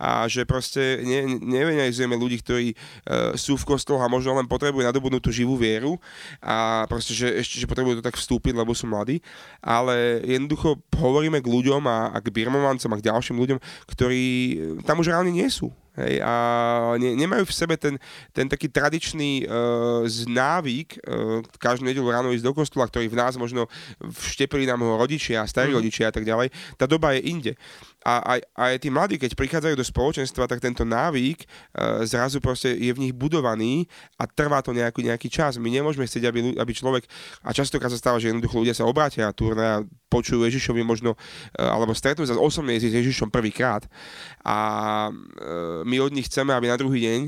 a 0.04 0.26
že 0.26 0.44
proste 0.44 1.00
ne, 1.06 1.40
nevenalizujeme 1.40 2.18
ľudí, 2.18 2.42
ktorí 2.42 2.68
uh, 2.74 3.38
sú 3.38 3.56
v 3.56 3.68
kostoloch 3.76 4.02
a 4.02 4.12
možno 4.12 4.34
len 4.36 4.50
potrebujú 4.50 4.84
nadobudnúť 4.84 5.22
tú 5.24 5.32
živú 5.32 5.56
vieru 5.56 6.02
a 6.42 6.86
proste, 6.90 7.14
že 7.14 7.30
ešte 7.40 7.62
že 7.62 7.70
potrebujú 7.70 8.02
to 8.02 8.06
tak 8.06 8.18
vstúpiť, 8.18 8.58
lebo 8.58 8.74
sú 8.74 8.90
mladí, 8.90 9.22
ale 9.62 10.20
jednoducho 10.26 10.82
hovoríme 10.98 11.40
k 11.40 11.48
ľuďom 11.48 11.84
a, 11.86 12.12
a 12.14 12.18
k 12.20 12.34
birmovancom 12.34 12.92
a 12.94 13.00
k 13.00 13.08
ďalším 13.08 13.38
ľuďom, 13.40 13.60
ktorí 13.88 14.24
tam 14.84 15.00
už 15.00 15.14
reálne 15.14 15.32
nie 15.32 15.48
sú. 15.48 15.70
Hej, 15.94 16.26
a 16.26 16.34
ne, 16.98 17.14
nemajú 17.14 17.46
v 17.46 17.54
sebe 17.54 17.78
ten, 17.78 18.02
ten 18.34 18.50
taký 18.50 18.66
tradičný 18.66 19.46
uh, 19.46 20.02
znávyk 20.10 20.98
uh, 21.06 21.46
každú 21.62 21.86
nedelu 21.86 22.10
ráno 22.10 22.34
ísť 22.34 22.42
do 22.42 22.50
kostola, 22.50 22.90
ktorý 22.90 23.14
v 23.14 23.20
nás 23.22 23.38
možno 23.38 23.70
vštepili 24.02 24.66
nám 24.66 24.82
ho 24.82 24.98
rodičia, 24.98 25.46
starí 25.46 25.70
mm. 25.70 25.78
rodičia 25.78 26.10
a 26.10 26.14
tak 26.18 26.26
ďalej. 26.26 26.50
Tá 26.82 26.90
doba 26.90 27.14
je 27.14 27.30
inde. 27.30 27.54
A 28.02 28.36
aj, 28.36 28.40
aj 28.58 28.74
tí 28.82 28.90
mladí, 28.90 29.16
keď 29.22 29.38
prichádzajú 29.38 29.76
do 29.78 29.86
spoločenstva, 29.86 30.50
tak 30.50 30.66
tento 30.66 30.82
návyk 30.82 31.46
uh, 31.46 32.02
zrazu 32.10 32.42
proste 32.42 32.74
je 32.74 32.90
v 32.90 32.98
nich 32.98 33.14
budovaný 33.14 33.86
a 34.18 34.26
trvá 34.26 34.66
to 34.66 34.74
nejaký, 34.74 35.06
nejaký 35.06 35.30
čas. 35.30 35.62
My 35.62 35.70
nemôžeme 35.70 36.10
chcieť, 36.10 36.26
aby, 36.26 36.58
aby 36.58 36.72
človek, 36.74 37.06
a 37.46 37.54
častokrát 37.54 37.94
sa 37.94 38.02
stáva, 38.02 38.18
že 38.18 38.34
jednoducho 38.34 38.58
ľudia 38.58 38.74
sa 38.74 38.90
obrátia 38.90 39.30
na 39.30 39.34
turné 39.38 39.62
a 39.62 39.86
počujú 40.10 40.42
Ježišovi 40.42 40.82
možno, 40.82 41.14
uh, 41.14 41.70
alebo 41.70 41.94
stretnú 41.94 42.26
sa 42.26 42.34
osobne 42.34 42.82
s 42.82 42.90
Ježišom 42.90 43.30
prvýkrát. 43.30 43.86
A 44.42 44.58
uh, 45.14 45.83
my 45.84 46.00
od 46.00 46.12
nich 46.16 46.28
chceme, 46.28 46.56
aby 46.56 46.72
na 46.72 46.80
druhý 46.80 47.00
deň 47.04 47.20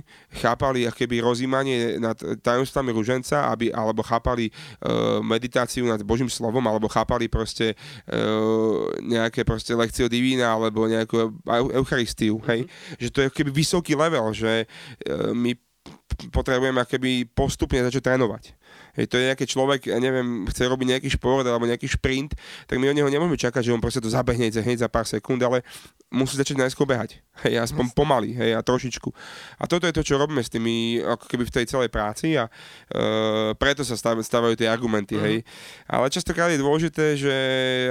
chápali 0.42 0.88
keby 0.88 1.22
rozímanie 1.22 2.00
nad 2.00 2.18
tajomstvami 2.18 2.92
ruženca, 2.96 3.52
aby, 3.52 3.70
alebo 3.72 4.02
chápali 4.02 4.50
uh, 4.50 5.20
meditáciu 5.22 5.86
nad 5.86 6.02
Božím 6.02 6.32
slovom, 6.32 6.64
alebo 6.68 6.88
chápali 6.88 7.28
proste 7.28 7.76
uh, 8.10 8.90
nejaké 9.04 9.44
proste 9.44 9.76
lekcie 9.76 10.08
divína, 10.08 10.56
alebo 10.56 10.88
nejakú 10.88 11.36
eucharistiu, 11.76 12.40
hej? 12.48 12.66
Mm-hmm. 12.66 13.00
Že 13.00 13.10
to 13.12 13.20
je 13.22 13.28
keby 13.30 13.52
vysoký 13.52 13.94
level, 13.94 14.32
že 14.34 14.66
uh, 14.66 15.36
my 15.36 15.54
potrebujeme 16.32 16.80
keby 16.88 17.28
postupne 17.36 17.84
začať 17.84 18.14
trénovať. 18.14 18.56
Hej, 18.96 19.12
to 19.12 19.20
je 19.20 19.28
nejaký 19.28 19.46
človek, 19.46 19.92
ja 19.92 20.00
neviem, 20.00 20.48
chce 20.48 20.66
robiť 20.72 20.88
nejaký 20.98 21.10
šport 21.20 21.44
alebo 21.44 21.68
nejaký 21.68 21.88
šprint, 22.00 22.34
tak 22.66 22.80
my 22.80 22.92
od 22.92 22.96
neho 22.96 23.10
nemôžeme 23.12 23.36
čakať, 23.36 23.62
že 23.68 23.74
on 23.76 23.84
proste 23.84 24.00
to 24.00 24.08
zabehne 24.08 24.48
hneď 24.48 24.88
za 24.88 24.90
pár 24.90 25.04
sekúnd, 25.04 25.44
ale 25.44 25.68
musí 26.08 26.40
začať 26.40 26.64
najskôr 26.64 26.88
behať. 26.88 27.20
Hej, 27.44 27.60
aspoň 27.68 27.92
pomaly, 27.92 28.32
hej, 28.32 28.56
a 28.56 28.64
trošičku. 28.64 29.12
A 29.60 29.68
toto 29.68 29.84
je 29.84 29.92
to, 29.92 30.00
čo 30.00 30.16
robíme 30.16 30.40
s 30.40 30.48
tými, 30.48 31.04
ako 31.04 31.28
keby 31.28 31.44
v 31.44 31.56
tej 31.60 31.66
celej 31.68 31.92
práci 31.92 32.40
a 32.40 32.48
uh, 32.48 33.52
preto 33.60 33.84
sa 33.84 34.00
stav, 34.00 34.16
stávajú 34.24 34.56
tie 34.56 34.72
argumenty, 34.72 35.20
uh-huh. 35.20 35.28
hej. 35.28 35.38
Ale 35.92 36.08
častokrát 36.08 36.48
je 36.56 36.64
dôležité, 36.64 37.20
že, 37.20 37.36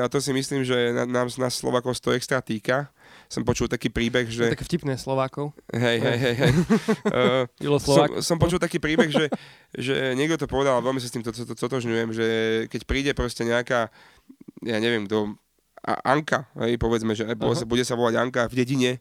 a 0.00 0.08
to 0.08 0.16
si 0.24 0.32
myslím, 0.32 0.64
že 0.64 0.96
nám, 1.04 1.28
nás 1.36 1.52
Slovakov 1.52 1.92
to 2.00 2.16
extra 2.16 2.40
týka, 2.40 2.88
som 3.28 3.42
počul 3.42 3.66
taký 3.66 3.88
príbeh, 3.90 4.28
že... 4.28 4.52
Také 4.52 4.66
vtipné 4.66 4.94
Slovákov. 4.96 5.54
Hej, 5.72 5.98
hej, 6.00 6.18
hej. 6.18 6.34
hej. 6.38 6.52
uh, 7.68 7.78
som, 7.80 8.06
som 8.20 8.36
počul 8.36 8.60
taký 8.60 8.78
príbeh, 8.78 9.10
že, 9.10 9.26
že 9.74 10.14
niekto 10.14 10.40
to 10.40 10.46
povedal, 10.46 10.78
a 10.78 10.84
veľmi 10.84 11.00
sa 11.02 11.08
s 11.08 11.14
tým 11.14 11.24
to, 11.24 11.30
to, 11.32 11.44
to, 11.48 11.54
totožňujem, 11.54 12.08
že 12.12 12.26
keď 12.68 12.80
príde 12.84 13.10
proste 13.16 13.42
nejaká, 13.44 13.88
ja 14.64 14.78
neviem, 14.78 15.08
do 15.08 15.36
a 15.84 16.16
Anka, 16.16 16.48
hej, 16.64 16.80
povedzme, 16.80 17.12
že 17.12 17.28
uh-huh. 17.28 17.68
bude 17.68 17.84
sa 17.84 17.92
volať 17.92 18.16
Anka 18.16 18.48
v 18.48 18.56
dedine 18.56 18.92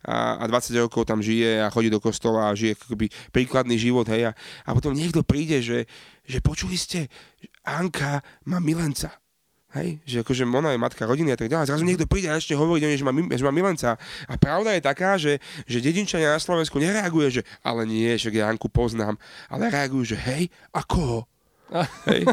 a, 0.00 0.40
a 0.40 0.44
20 0.48 0.72
rokov 0.80 1.04
tam 1.04 1.20
žije 1.20 1.60
a 1.60 1.68
chodí 1.68 1.92
do 1.92 2.00
kostola 2.00 2.48
a 2.48 2.56
žije 2.56 2.80
akoby 2.80 3.12
príkladný 3.28 3.76
život, 3.76 4.08
hej, 4.08 4.32
a, 4.32 4.36
a 4.64 4.70
potom 4.72 4.96
niekto 4.96 5.20
príde, 5.20 5.60
že, 5.60 5.84
že 6.24 6.40
počuli 6.40 6.80
ste, 6.80 7.12
Anka 7.60 8.24
má 8.48 8.56
milenca. 8.56 9.20
Hej, 9.70 10.02
že 10.02 10.26
akože 10.26 10.42
ona 10.50 10.74
je 10.74 10.82
matka 10.82 11.06
rodiny 11.06 11.30
a 11.30 11.38
tak 11.38 11.46
ďalej. 11.46 11.70
Zrazu 11.70 11.86
niekto 11.86 12.10
príde 12.10 12.26
a 12.26 12.34
ešte 12.34 12.58
hovorí, 12.58 12.82
že 12.82 13.06
má, 13.06 13.14
že 13.14 13.46
má 13.46 13.54
milenca. 13.54 13.94
A 14.26 14.34
pravda 14.34 14.74
je 14.74 14.82
taká, 14.82 15.14
že, 15.14 15.38
že 15.62 15.78
dedinčania 15.78 16.34
na 16.34 16.42
Slovensku 16.42 16.82
nereaguje, 16.82 17.38
že 17.38 17.42
ale 17.62 17.86
nie, 17.86 18.10
že 18.18 18.34
ja 18.34 18.50
Janku 18.50 18.66
poznám, 18.66 19.14
ale 19.46 19.70
reagujú, 19.70 20.14
že 20.14 20.18
hej, 20.18 20.50
ako 20.74 21.30
Hej. 22.10 22.26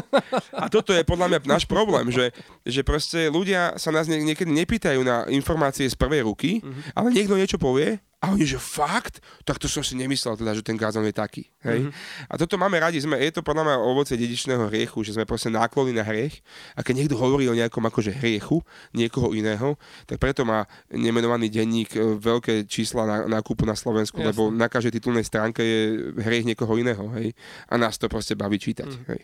A 0.50 0.66
toto 0.66 0.90
je 0.90 1.06
podľa 1.06 1.30
mňa 1.30 1.38
náš 1.46 1.64
problém, 1.64 2.10
že, 2.10 2.34
že 2.66 2.82
proste 2.82 3.30
ľudia 3.30 3.78
sa 3.78 3.94
nás 3.94 4.10
niekedy 4.10 4.50
nepýtajú 4.50 5.00
na 5.06 5.30
informácie 5.30 5.86
z 5.86 5.94
prvej 5.94 6.26
ruky, 6.26 6.58
mm-hmm. 6.58 6.98
ale 6.98 7.14
niekto 7.14 7.38
niečo 7.38 7.58
povie 7.58 8.02
a 8.18 8.34
oni, 8.34 8.42
že 8.42 8.58
fakt? 8.58 9.22
Tak 9.46 9.62
to 9.62 9.70
som 9.70 9.86
si 9.86 9.94
nemyslel 9.94 10.34
teda, 10.34 10.50
že 10.50 10.66
ten 10.66 10.74
gázon 10.74 11.06
je 11.06 11.14
taký. 11.14 11.46
Hej? 11.62 11.86
Mm-hmm. 11.86 12.26
A 12.26 12.34
toto 12.34 12.58
máme 12.58 12.74
radi, 12.82 12.98
sme, 12.98 13.14
je 13.14 13.30
to 13.30 13.46
podľa 13.46 13.62
mňa 13.62 13.76
ovoce 13.78 14.18
dedičného 14.18 14.66
hriechu, 14.66 15.06
že 15.06 15.14
sme 15.14 15.22
proste 15.22 15.54
náklony 15.54 15.94
na 15.94 16.02
hriech 16.02 16.42
a 16.74 16.82
keď 16.82 16.94
niekto 16.98 17.14
hovorí 17.14 17.46
o 17.46 17.54
nejakom 17.54 17.86
akože 17.86 18.10
hriechu 18.18 18.58
niekoho 18.90 19.30
iného, 19.38 19.78
tak 20.10 20.18
preto 20.18 20.42
má 20.42 20.66
nemenovaný 20.90 21.46
denník 21.46 21.94
e, 21.94 22.18
veľké 22.18 22.66
čísla 22.66 23.06
na 23.06 23.16
nákupu 23.38 23.62
na 23.62 23.78
Slovensku, 23.78 24.18
Jasne. 24.18 24.34
lebo 24.34 24.50
na 24.50 24.66
každej 24.66 24.98
titulnej 24.98 25.22
stránke 25.22 25.62
je 25.62 26.10
hriech 26.18 26.42
niekoho 26.42 26.74
iného. 26.74 27.06
Hej? 27.14 27.38
A 27.70 27.78
nás 27.78 28.02
to 28.02 28.10
proste 28.10 28.34
baví 28.34 28.58
čítať. 28.58 28.90
Mm. 28.98 29.04
Hej? 29.14 29.20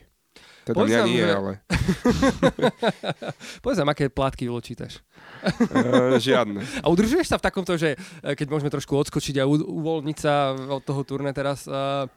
Teda 0.65 0.77
Povedz 0.81 0.97
mňa 0.97 1.03
nie, 1.05 1.21
že... 1.21 1.29
ale... 1.37 1.53
Povedz 3.63 3.79
nám, 3.85 3.93
aké 3.93 4.09
plátky 4.09 4.49
čítaš. 4.65 5.05
uh, 5.45 6.17
žiadne. 6.17 6.65
A 6.81 6.89
udržuješ 6.89 7.29
sa 7.29 7.37
v 7.37 7.45
takomto, 7.45 7.77
že 7.77 8.01
e, 8.25 8.33
keď 8.33 8.49
môžeme 8.49 8.73
trošku 8.73 8.97
odskočiť 8.97 9.41
a 9.41 9.45
u- 9.45 9.61
uvoľniť 9.61 10.17
sa 10.17 10.57
od 10.57 10.81
toho 10.81 11.05
turné 11.05 11.37
teraz, 11.37 11.69
uh, 11.69 12.09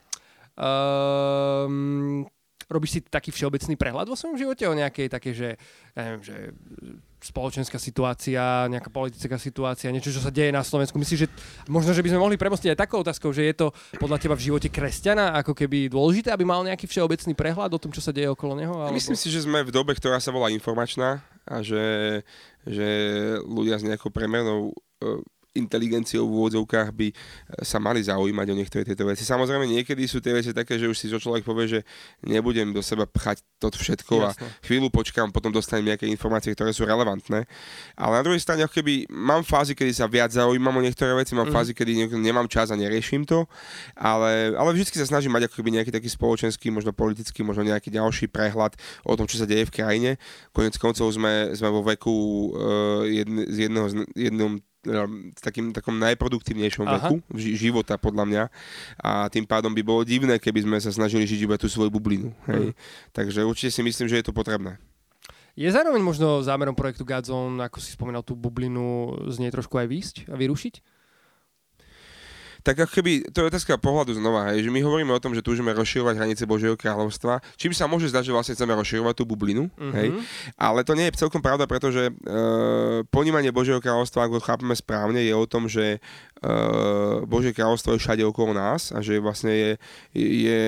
um, 0.55 2.23
robíš 2.71 2.91
si 2.95 2.99
taký 3.03 3.35
všeobecný 3.35 3.75
prehľad 3.75 4.07
vo 4.07 4.15
svojom 4.15 4.39
živote 4.39 4.63
o 4.67 4.75
nejakej 4.75 5.07
také, 5.11 5.35
že, 5.35 5.59
neviem, 5.95 6.23
že 6.23 6.35
spoločenská 7.27 7.75
situácia, 7.75 8.71
nejaká 8.71 8.87
politická 8.87 9.35
situácia, 9.35 9.91
niečo, 9.91 10.15
čo 10.15 10.23
sa 10.23 10.31
deje 10.31 10.55
na 10.55 10.63
Slovensku. 10.63 10.95
Myslíš, 10.95 11.19
že 11.19 11.29
možno, 11.67 11.91
že 11.91 11.99
by 11.99 12.15
sme 12.15 12.23
mohli 12.23 12.39
premostiť 12.39 12.71
aj 12.71 12.81
takou 12.87 13.03
otázkou, 13.03 13.35
že 13.35 13.43
je 13.43 13.55
to 13.55 13.67
podľa 13.99 14.23
teba 14.23 14.35
v 14.39 14.47
živote 14.47 14.71
kresťana 14.71 15.35
ako 15.43 15.51
keby 15.51 15.91
dôležité, 15.91 16.31
aby 16.31 16.47
mal 16.47 16.63
nejaký 16.63 16.87
všeobecný 16.87 17.35
prehľad 17.35 17.75
o 17.75 17.81
tom, 17.81 17.91
čo 17.91 17.99
sa 17.99 18.15
deje 18.15 18.31
okolo 18.31 18.55
neho? 18.55 18.73
Alebo... 18.79 18.95
Myslím 18.95 19.19
si, 19.19 19.27
že 19.27 19.43
sme 19.43 19.67
v 19.67 19.75
dobe, 19.75 19.91
ktorá 19.91 20.23
sa 20.23 20.31
volá 20.31 20.47
informačná 20.47 21.19
a 21.43 21.59
že, 21.59 22.23
že 22.63 22.87
ľudia 23.43 23.79
s 23.79 23.83
nejakou 23.83 24.11
premernou 24.11 24.71
uh, 24.71 25.19
inteligenciou 25.57 26.29
v 26.29 26.35
úvodzovkách 26.37 26.89
by 26.93 27.07
sa 27.65 27.81
mali 27.81 28.05
zaujímať 28.05 28.47
o 28.53 28.55
niektoré 28.55 28.85
tieto 28.85 29.03
veci. 29.03 29.25
Samozrejme, 29.25 29.65
niekedy 29.65 30.05
sú 30.05 30.21
tie 30.21 30.37
veci 30.37 30.53
také, 30.53 30.77
že 30.77 30.85
už 30.85 30.97
si 30.97 31.09
to 31.09 31.17
človek 31.17 31.41
povie, 31.43 31.67
že 31.67 31.79
nebudem 32.23 32.71
do 32.71 32.85
seba 32.85 33.09
pchať 33.09 33.41
to 33.57 33.73
všetko 33.73 34.13
Jasne. 34.21 34.45
a 34.45 34.61
chvíľu 34.61 34.93
počkám, 34.93 35.33
potom 35.33 35.49
dostanem 35.49 35.93
nejaké 35.93 36.05
informácie, 36.05 36.53
ktoré 36.53 36.69
sú 36.69 36.85
relevantné. 36.85 37.49
Ale 37.97 38.13
na 38.21 38.23
druhej 38.23 38.41
strane, 38.41 38.61
ako 38.63 38.77
keby 38.79 39.09
mám 39.09 39.41
fázy, 39.41 39.73
kedy 39.73 39.91
sa 39.97 40.05
viac 40.05 40.29
zaujímam 40.29 40.77
o 40.77 40.81
niektoré 40.85 41.17
veci, 41.17 41.33
mám 41.33 41.49
mm. 41.49 41.55
fázy, 41.57 41.71
kedy 41.73 42.13
nemám 42.21 42.45
čas 42.45 42.69
a 42.69 42.77
neriešim 42.77 43.25
to, 43.25 43.49
ale, 43.97 44.53
ale 44.53 44.69
vždy 44.77 45.01
sa 45.01 45.09
snažím 45.09 45.33
mať 45.33 45.49
ako 45.49 45.57
keby 45.61 45.81
nejaký 45.81 45.89
taký 45.89 46.09
spoločenský, 46.13 46.69
možno 46.69 46.93
politický, 46.93 47.41
možno 47.41 47.65
nejaký 47.65 47.89
ďalší 47.89 48.29
prehľad 48.29 48.77
o 49.01 49.13
tom, 49.17 49.25
čo 49.25 49.41
sa 49.41 49.49
deje 49.49 49.65
v 49.65 49.73
krajine. 49.73 50.11
Konec 50.53 50.77
koncov 50.77 51.09
sme, 51.09 51.57
sme 51.57 51.69
vo 51.73 51.81
veku 51.81 52.13
uh, 52.13 53.01
jedn, 53.09 53.49
z 53.49 53.57
jedného, 53.65 53.87
jednom 54.13 54.51
v 54.87 55.39
takým 55.43 55.75
takom 55.75 55.99
najproduktívnejšom 55.99 56.85
Aha. 56.87 56.95
veku 56.95 57.15
života 57.35 57.99
podľa 57.99 58.23
mňa 58.23 58.43
a 59.03 59.27
tým 59.27 59.43
pádom 59.43 59.75
by 59.75 59.83
bolo 59.83 60.01
divné, 60.07 60.39
keby 60.39 60.63
sme 60.63 60.77
sa 60.79 60.89
snažili 60.95 61.27
žiť 61.27 61.43
iba 61.43 61.59
tú 61.59 61.67
svoju 61.67 61.91
bublinu. 61.91 62.31
Hej. 62.47 62.71
Mm. 62.71 62.73
Takže 63.11 63.43
určite 63.43 63.75
si 63.75 63.81
myslím, 63.83 64.07
že 64.07 64.23
je 64.23 64.25
to 64.25 64.33
potrebné. 64.33 64.79
Je 65.57 65.65
zároveň 65.73 66.05
možno 66.05 66.45
zámerom 66.45 66.77
projektu 66.77 67.01
Godzone, 67.01 67.57
ako 67.65 67.81
si 67.81 67.89
spomínal 67.89 68.21
tú 68.21 68.37
bublinu, 68.37 69.17
z 69.33 69.41
nej 69.41 69.49
trošku 69.49 69.73
aj 69.81 69.87
výsť 69.89 70.15
a 70.29 70.37
vyrušiť? 70.37 70.96
Tak 72.67 72.83
ako 72.83 72.99
keby, 72.99 73.31
to 73.31 73.39
je 73.39 73.47
otázka 73.47 73.79
pohľadu 73.79 74.19
znova, 74.19 74.51
hej, 74.51 74.67
že 74.67 74.71
my 74.75 74.83
hovoríme 74.83 75.15
o 75.15 75.23
tom, 75.23 75.31
že 75.31 75.39
túžime 75.39 75.71
rozširovať 75.71 76.19
hranice 76.19 76.43
Božieho 76.43 76.75
kráľovstva, 76.75 77.39
čím 77.55 77.71
sa 77.71 77.87
môže 77.87 78.11
zdať, 78.11 78.27
že 78.27 78.35
vlastne 78.35 78.55
chceme 78.59 78.75
rozširovať 78.75 79.15
tú 79.15 79.23
bublinu, 79.23 79.71
mm-hmm. 79.71 79.93
hej, 79.95 80.11
ale 80.59 80.83
to 80.83 80.91
nie 80.91 81.07
je 81.07 81.15
celkom 81.15 81.39
pravda, 81.39 81.63
pretože 81.63 82.11
uh, 82.11 83.07
ponímanie 83.07 83.55
Božieho 83.55 83.79
kráľovstva, 83.79 84.27
ako 84.27 84.43
chápeme 84.43 84.75
správne, 84.75 85.23
je 85.23 85.31
o 85.31 85.47
tom, 85.47 85.71
že 85.71 86.03
uh, 86.43 87.23
Božie 87.23 87.55
kráľovstvo 87.55 87.95
je 87.95 88.03
všade 88.03 88.27
okolo 88.27 88.51
nás 88.51 88.91
a 88.91 88.99
že 88.99 89.15
vlastne 89.23 89.55
je, 89.55 89.71
je 90.19 90.61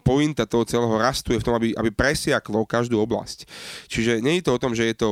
pointa 0.00 0.48
toho 0.48 0.64
celého 0.64 0.96
rastu 0.96 1.36
je 1.36 1.44
v 1.44 1.46
tom, 1.46 1.60
aby, 1.60 1.76
aby 1.76 1.92
presiaklo 1.92 2.64
každú 2.64 2.96
oblasť. 3.04 3.44
Čiže 3.92 4.24
nie 4.24 4.40
je 4.40 4.48
to 4.48 4.56
o 4.56 4.62
tom, 4.62 4.72
že 4.72 4.88
je 4.88 4.96
to 4.96 5.10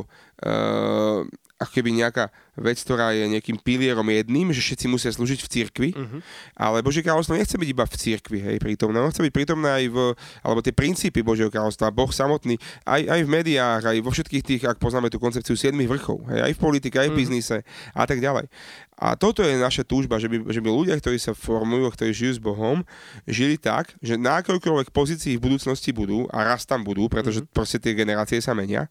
uh, 0.48 1.29
ako 1.61 1.72
keby 1.76 1.92
nejaká 1.92 2.33
vec, 2.57 2.81
ktorá 2.81 3.12
je 3.12 3.29
nejakým 3.29 3.61
pilierom 3.61 4.05
jedným, 4.09 4.51
že 4.51 4.64
všetci 4.64 4.87
musia 4.88 5.12
slúžiť 5.12 5.40
v 5.45 5.49
cirkvi, 5.49 5.90
uh-huh. 5.92 6.21
ale 6.57 6.81
Božie 6.81 7.05
kráľovstvo 7.05 7.37
nechce 7.37 7.57
byť 7.57 7.69
iba 7.69 7.85
v 7.85 7.95
cirkvi, 7.97 8.38
hej, 8.40 8.57
prítomné. 8.59 8.97
On 9.01 9.12
chce 9.12 9.21
byť 9.25 9.33
prítomné 9.33 9.69
aj 9.69 9.85
v, 9.92 9.97
alebo 10.40 10.61
tie 10.64 10.73
princípy 10.73 11.21
Božieho 11.21 11.53
kráľovstva, 11.53 11.92
Boh 11.92 12.09
samotný, 12.09 12.57
aj, 12.88 13.03
aj 13.05 13.21
v 13.25 13.29
médiách, 13.29 13.83
aj 13.85 13.97
vo 14.01 14.11
všetkých 14.11 14.42
tých, 14.45 14.62
ak 14.64 14.81
poznáme 14.81 15.12
tú 15.12 15.21
koncepciu 15.21 15.55
siedmých 15.55 15.92
vrchov, 15.92 16.25
hej, 16.33 16.40
aj 16.49 16.53
v 16.57 16.61
politike, 16.61 16.97
aj 16.97 17.09
v 17.09 17.14
uh-huh. 17.14 17.21
biznise 17.21 17.57
a 17.92 18.03
tak 18.09 18.25
ďalej. 18.25 18.49
A 18.97 19.12
toto 19.12 19.45
je 19.45 19.61
naša 19.61 19.85
túžba, 19.85 20.16
že 20.16 20.25
by, 20.25 20.49
že 20.49 20.64
by 20.64 20.73
ľudia, 20.73 20.97
ktorí 20.97 21.21
sa 21.21 21.37
formujú, 21.37 21.85
ktorí 21.92 22.16
žijú 22.16 22.33
s 22.33 22.40
Bohom, 22.40 22.81
žili 23.29 23.61
tak, 23.61 23.92
že 24.01 24.16
na 24.16 24.40
akokoľvek 24.40 24.88
pozícii 24.88 25.37
v 25.37 25.45
budúcnosti 25.53 25.92
budú 25.92 26.25
a 26.33 26.49
raz 26.49 26.64
tam 26.64 26.81
budú, 26.81 27.05
pretože 27.12 27.45
mm-hmm. 27.45 27.53
proste 27.53 27.77
tie 27.77 27.92
generácie 27.92 28.40
sa 28.40 28.57
menia, 28.57 28.88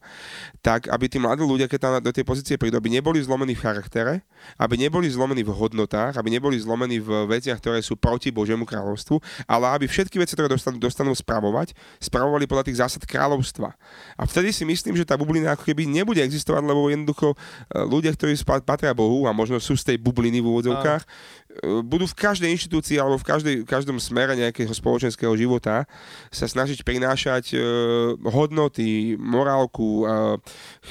tak 0.62 0.86
aby 0.94 1.10
tí 1.10 1.18
mladí 1.18 1.42
ľudia, 1.42 1.66
keď 1.66 1.78
tam 1.82 1.92
do 1.98 2.14
tej 2.14 2.22
pozície 2.22 2.54
prídu, 2.54 2.78
aby 2.78 2.86
neboli 2.86 3.18
zlomení 3.18 3.55
v 3.56 3.64
charaktere, 3.64 4.14
aby 4.60 4.76
neboli 4.76 5.08
zlomení 5.08 5.42
v 5.42 5.50
hodnotách, 5.50 6.20
aby 6.20 6.28
neboli 6.28 6.60
zlomení 6.60 7.00
v 7.00 7.24
veciach, 7.26 7.58
ktoré 7.58 7.80
sú 7.80 7.96
proti 7.96 8.28
Božiemu 8.30 8.68
kráľovstvu, 8.68 9.18
ale 9.48 9.64
aby 9.74 9.84
všetky 9.88 10.20
veci, 10.20 10.36
ktoré 10.36 10.52
dostanú, 10.52 10.76
dostanú 10.76 11.12
spravovať, 11.16 11.72
spravovali 11.98 12.44
podľa 12.44 12.64
tých 12.68 12.78
zásad 12.84 13.02
kráľovstva. 13.08 13.72
A 14.14 14.22
vtedy 14.28 14.52
si 14.52 14.68
myslím, 14.68 14.94
že 14.94 15.08
tá 15.08 15.16
bublina 15.16 15.56
ako 15.56 15.66
keby 15.66 15.88
nebude 15.88 16.20
existovať, 16.20 16.62
lebo 16.62 16.92
jednoducho 16.92 17.32
e, 17.32 17.36
ľudia, 17.88 18.12
ktorí 18.12 18.36
patria 18.62 18.92
Bohu 18.92 19.24
a 19.26 19.32
možno 19.32 19.58
sú 19.58 19.74
z 19.74 19.94
tej 19.94 19.96
bubliny 19.98 20.38
v 20.44 20.46
úvodzovkách, 20.52 21.02
budú 21.84 22.04
v 22.08 22.18
každej 22.18 22.50
inštitúcii 22.52 22.96
alebo 23.00 23.16
v, 23.20 23.26
každej, 23.26 23.54
v 23.64 23.68
každom 23.68 23.96
smere 24.02 24.36
nejakého 24.36 24.70
spoločenského 24.70 25.32
života 25.38 25.88
sa 26.28 26.46
snažiť 26.48 26.82
prinášať 26.84 27.56
uh, 27.56 27.62
hodnoty, 28.28 29.16
morálku, 29.16 30.04
uh, 30.04 30.36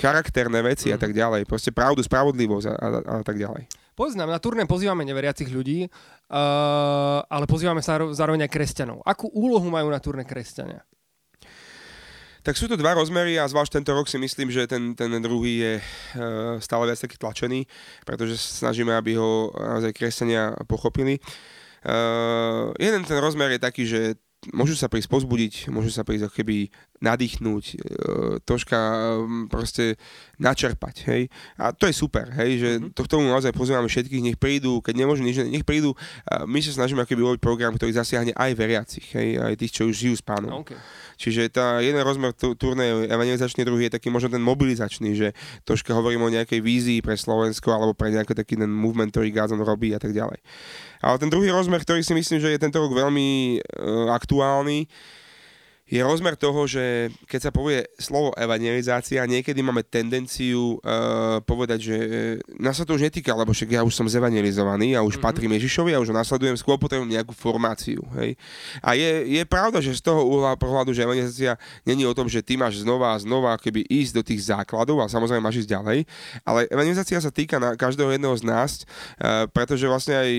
charakterné 0.02 0.62
veci 0.66 0.90
mm. 0.90 0.94
a 0.94 0.98
mhm. 0.98 1.04
tak 1.04 1.12
ďalej. 1.14 1.42
Proste 1.46 1.72
pravdu, 1.76 2.02
spravodlivosť 2.02 2.66
a, 2.70 2.74
a, 2.74 2.88
a 3.20 3.24
tak 3.26 3.38
ďalej. 3.38 3.68
Povedz 3.96 4.20
nám, 4.20 4.28
na 4.28 4.44
turné 4.44 4.68
pozývame 4.68 5.08
neveriacich 5.08 5.48
ľudí, 5.48 5.88
uh, 5.88 7.24
ale 7.24 7.48
pozývame 7.48 7.80
sa 7.80 7.96
zároveň 8.12 8.44
aj 8.44 8.52
kresťanov. 8.52 9.00
Akú 9.08 9.32
úlohu 9.32 9.72
majú 9.72 9.88
na 9.88 10.04
turné 10.04 10.28
kresťania? 10.28 10.84
Tak 12.46 12.62
sú 12.62 12.70
to 12.70 12.78
dva 12.78 12.94
rozmery 12.94 13.42
a 13.42 13.50
zvlášť 13.50 13.82
tento 13.82 13.98
rok 13.98 14.06
si 14.06 14.22
myslím, 14.22 14.54
že 14.54 14.70
ten, 14.70 14.94
ten 14.94 15.10
druhý 15.18 15.66
je 15.66 15.74
uh, 15.82 16.62
stále 16.62 16.86
viac 16.86 17.02
taký 17.02 17.18
tlačený, 17.18 17.66
pretože 18.06 18.38
snažíme, 18.38 18.94
aby 18.94 19.18
ho 19.18 19.50
naozaj 19.58 19.98
kresťania 19.98 20.54
pochopili. 20.70 21.18
Uh, 21.82 22.70
jeden 22.78 23.02
ten 23.02 23.18
rozmer 23.18 23.58
je 23.58 23.66
taký, 23.66 23.84
že 23.90 24.02
môžu 24.54 24.78
sa 24.78 24.86
prísť 24.86 25.10
pozbudiť, 25.10 25.74
môžu 25.74 25.90
sa 25.90 26.06
prísť 26.06 26.30
keby 26.30 26.70
nadýchnúť, 27.04 27.66
e, 27.72 27.76
troška 28.44 28.80
proste 29.52 30.00
načerpať, 30.40 30.96
hej. 31.12 31.22
A 31.60 31.76
to 31.76 31.88
je 31.88 31.96
super, 31.96 32.28
hej, 32.40 32.52
že 32.60 32.70
mm-hmm. 32.80 32.92
to 32.96 33.02
k 33.04 33.12
tomu 33.12 33.28
naozaj 33.28 33.52
pozývame 33.52 33.88
všetkých, 33.88 34.24
nech 34.24 34.38
prídu, 34.40 34.80
keď 34.80 34.94
nemôžu 35.04 35.24
nič, 35.24 35.40
nech 35.44 35.68
prídu. 35.68 35.96
My 36.48 36.60
sa 36.64 36.76
snažíme 36.76 37.04
ako 37.04 37.12
keby 37.12 37.22
urobiť 37.24 37.42
program, 37.44 37.74
ktorý 37.76 37.92
zasiahne 37.96 38.32
aj 38.36 38.52
veriacich, 38.56 39.08
hej, 39.16 39.40
aj 39.40 39.54
tých, 39.60 39.74
čo 39.76 39.88
už 39.88 39.96
žijú 39.96 40.16
s 40.16 40.24
pánom. 40.24 40.64
Okay. 40.64 40.80
Čiže 41.16 41.48
tá 41.52 41.80
jeden 41.80 42.04
rozmer 42.04 42.36
turné 42.36 43.08
evangelizačný, 43.08 43.64
druhý 43.64 43.88
je 43.88 43.96
taký 43.96 44.12
možno 44.12 44.36
ten 44.36 44.44
mobilizačný, 44.44 45.16
že 45.16 45.28
troška 45.64 45.96
hovorím 45.96 46.28
o 46.28 46.34
nejakej 46.34 46.60
vízii 46.60 47.00
pre 47.00 47.16
Slovensko 47.16 47.72
alebo 47.72 47.96
pre 47.96 48.12
nejaký 48.12 48.36
taký 48.36 48.60
ten 48.60 48.68
movement, 48.68 49.16
ktorý 49.16 49.32
Gazon 49.32 49.64
robí 49.64 49.96
a 49.96 50.00
tak 50.00 50.12
ďalej. 50.12 50.44
Ale 51.00 51.16
ten 51.20 51.32
druhý 51.32 51.52
rozmer, 51.52 51.80
ktorý 51.80 52.04
si 52.04 52.12
myslím, 52.12 52.44
že 52.44 52.52
je 52.52 52.60
tento 52.60 52.84
rok 52.84 52.92
veľmi 52.92 53.60
uh, 53.60 54.12
aktuálny, 54.12 54.88
je 55.86 56.02
rozmer 56.02 56.34
toho, 56.34 56.66
že 56.66 57.14
keď 57.30 57.40
sa 57.46 57.52
povie 57.54 57.86
slovo 58.02 58.34
evangelizácia, 58.34 59.22
niekedy 59.30 59.62
máme 59.62 59.86
tendenciu 59.86 60.82
uh, 60.82 61.38
povedať, 61.46 61.80
že 61.80 61.96
uh, 61.96 62.10
nás 62.58 62.74
sa 62.74 62.90
to 62.90 62.98
už 62.98 63.06
netýka, 63.06 63.38
lebo 63.38 63.54
však 63.54 63.70
ja 63.78 63.86
už 63.86 63.94
som 63.94 64.10
zevangelizovaný 64.10 64.98
a 64.98 65.06
už 65.06 65.22
mm-hmm. 65.22 65.26
patrím 65.30 65.54
Ježišovi 65.62 65.94
a 65.94 66.02
už 66.02 66.10
ho 66.10 66.18
nasledujem, 66.18 66.58
skôr 66.58 66.82
potrebujem 66.82 67.14
nejakú 67.14 67.38
formáciu. 67.38 68.02
Hej. 68.18 68.34
A 68.82 68.98
je, 68.98 69.30
je 69.38 69.44
pravda, 69.46 69.78
že 69.78 69.94
z 69.94 70.10
toho 70.10 70.26
uhla 70.26 70.58
pohľadu, 70.58 70.90
že 70.90 71.06
evangelizácia 71.06 71.54
není 71.86 72.02
o 72.10 72.18
tom, 72.18 72.26
že 72.26 72.42
ty 72.42 72.58
máš 72.58 72.82
znova 72.82 73.14
a 73.14 73.22
znova 73.22 73.54
keby 73.62 73.86
ísť 73.86 74.12
do 74.18 74.24
tých 74.26 74.42
základov 74.50 75.06
a 75.06 75.06
samozrejme 75.06 75.46
máš 75.46 75.62
ísť 75.62 75.70
ďalej, 75.70 76.10
ale 76.42 76.66
evangelizácia 76.74 77.22
sa 77.22 77.30
týka 77.30 77.62
na 77.62 77.78
každého 77.78 78.10
jedného 78.10 78.34
z 78.34 78.42
nás, 78.42 78.72
uh, 79.22 79.46
pretože 79.54 79.86
vlastne 79.86 80.18
aj 80.18 80.30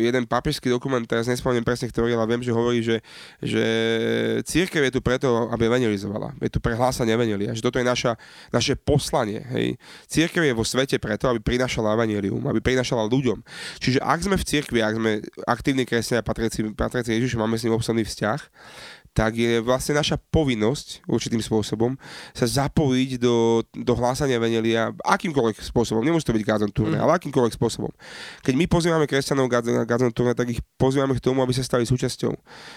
jeden 0.00 0.24
papežský 0.24 0.72
dokument, 0.72 1.04
teraz 1.04 1.28
nespomínam 1.28 1.68
presne, 1.68 1.92
ktorý, 1.92 2.16
ale 2.16 2.24
viem, 2.24 2.40
že 2.40 2.56
hovorí, 2.56 2.80
že, 2.80 3.04
že 3.44 3.64
církev 4.48 4.77
Církev 4.78 4.94
je 4.94 4.98
tu 5.02 5.02
preto, 5.02 5.28
aby 5.50 5.66
evangelizovala. 5.66 6.38
Je 6.38 6.54
tu 6.54 6.62
pre 6.62 6.78
hlásanie 6.78 7.10
evangelia. 7.10 7.50
Že 7.50 7.66
toto 7.66 7.82
je 7.82 7.86
naša, 7.90 8.14
naše 8.54 8.78
poslanie. 8.78 9.42
Hej. 9.50 9.74
Církev 10.06 10.46
je 10.46 10.54
vo 10.54 10.62
svete 10.62 11.02
preto, 11.02 11.26
aby 11.26 11.42
prinašala 11.42 11.98
evangelium, 11.98 12.38
aby 12.46 12.62
prinašala 12.62 13.10
ľuďom. 13.10 13.42
Čiže 13.82 13.98
ak 13.98 14.22
sme 14.22 14.38
v 14.38 14.44
cirkvi, 14.46 14.78
ak 14.78 14.94
sme 14.94 15.18
aktívni 15.50 15.82
kresťania, 15.82 16.22
patrici, 16.22 16.62
patrici 16.78 17.10
Ježišu, 17.10 17.42
máme 17.42 17.58
s 17.58 17.66
ním 17.66 17.74
obsadný 17.74 18.06
vzťah, 18.06 18.38
tak 19.18 19.34
je 19.34 19.58
vlastne 19.58 19.98
naša 19.98 20.14
povinnosť 20.30 21.02
určitým 21.10 21.42
spôsobom 21.42 21.98
sa 22.30 22.46
zapojiť 22.46 23.18
do, 23.18 23.66
do 23.74 23.92
hlásania 23.98 24.38
Venelia 24.38 24.94
akýmkoľvek 25.02 25.58
spôsobom. 25.58 26.06
Nemusí 26.06 26.22
to 26.22 26.30
byť 26.38 26.46
Gazon 26.46 26.70
turné, 26.70 26.94
mm. 26.94 27.02
ale 27.02 27.18
akýmkoľvek 27.18 27.58
spôsobom. 27.58 27.90
Keď 28.46 28.54
my 28.54 28.70
pozývame 28.70 29.10
kresťanov 29.10 29.50
na 29.50 29.82
Gazon 29.82 30.14
turné, 30.14 30.38
tak 30.38 30.54
ich 30.54 30.62
pozývame 30.78 31.18
k 31.18 31.24
tomu, 31.24 31.42
aby 31.42 31.50
sa 31.50 31.66
stali 31.66 31.82
súčasťou. 31.82 32.30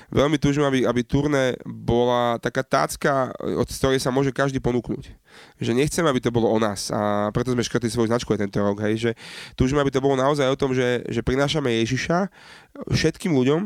Veľmi 0.10 0.42
túžim, 0.42 0.66
aby, 0.66 0.82
aby 0.82 1.06
turné 1.06 1.62
bola 1.62 2.42
taká 2.42 2.66
tácka, 2.66 3.30
od 3.38 3.70
ktorej 3.70 4.02
sa 4.02 4.10
môže 4.10 4.34
každý 4.34 4.58
ponúknuť. 4.58 5.21
Že 5.62 5.78
nechcem, 5.78 6.06
aby 6.06 6.20
to 6.20 6.34
bolo 6.34 6.50
o 6.50 6.58
nás 6.58 6.90
a 6.90 7.30
preto 7.36 7.54
sme 7.54 7.66
škrtli 7.66 7.90
svoju 7.92 8.10
značku 8.10 8.34
aj 8.34 8.48
tento 8.48 8.60
rok, 8.62 8.82
hej, 8.86 8.96
že 8.98 9.12
túžim, 9.54 9.78
aby 9.78 9.94
to 9.94 10.04
bolo 10.04 10.18
naozaj 10.18 10.48
o 10.50 10.58
tom, 10.58 10.74
že, 10.74 11.06
že 11.08 11.22
prinášame 11.22 11.70
Ježiša 11.86 12.28
všetkým 12.90 13.36
ľuďom, 13.36 13.60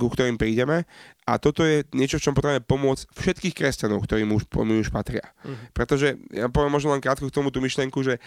ku 0.00 0.06
ktorým 0.10 0.40
prídeme 0.40 0.88
a 1.26 1.42
toto 1.42 1.66
je 1.66 1.82
niečo, 1.90 2.22
v 2.22 2.24
čom 2.30 2.34
potrebujeme 2.38 2.62
pomôcť 2.62 3.02
všetkých 3.12 3.54
kresťanov, 3.54 4.06
ktorí 4.06 4.22
mu 4.22 4.38
už, 4.38 4.46
mu 4.62 4.78
už 4.78 4.94
patria. 4.94 5.26
Uh-huh. 5.42 5.58
Pretože, 5.74 6.14
ja 6.30 6.46
poviem 6.46 6.70
možno 6.70 6.94
len 6.94 7.02
krátko 7.02 7.26
k 7.26 7.34
tomu 7.34 7.50
tú 7.50 7.58
myšlenku, 7.58 7.98
že 8.06 8.22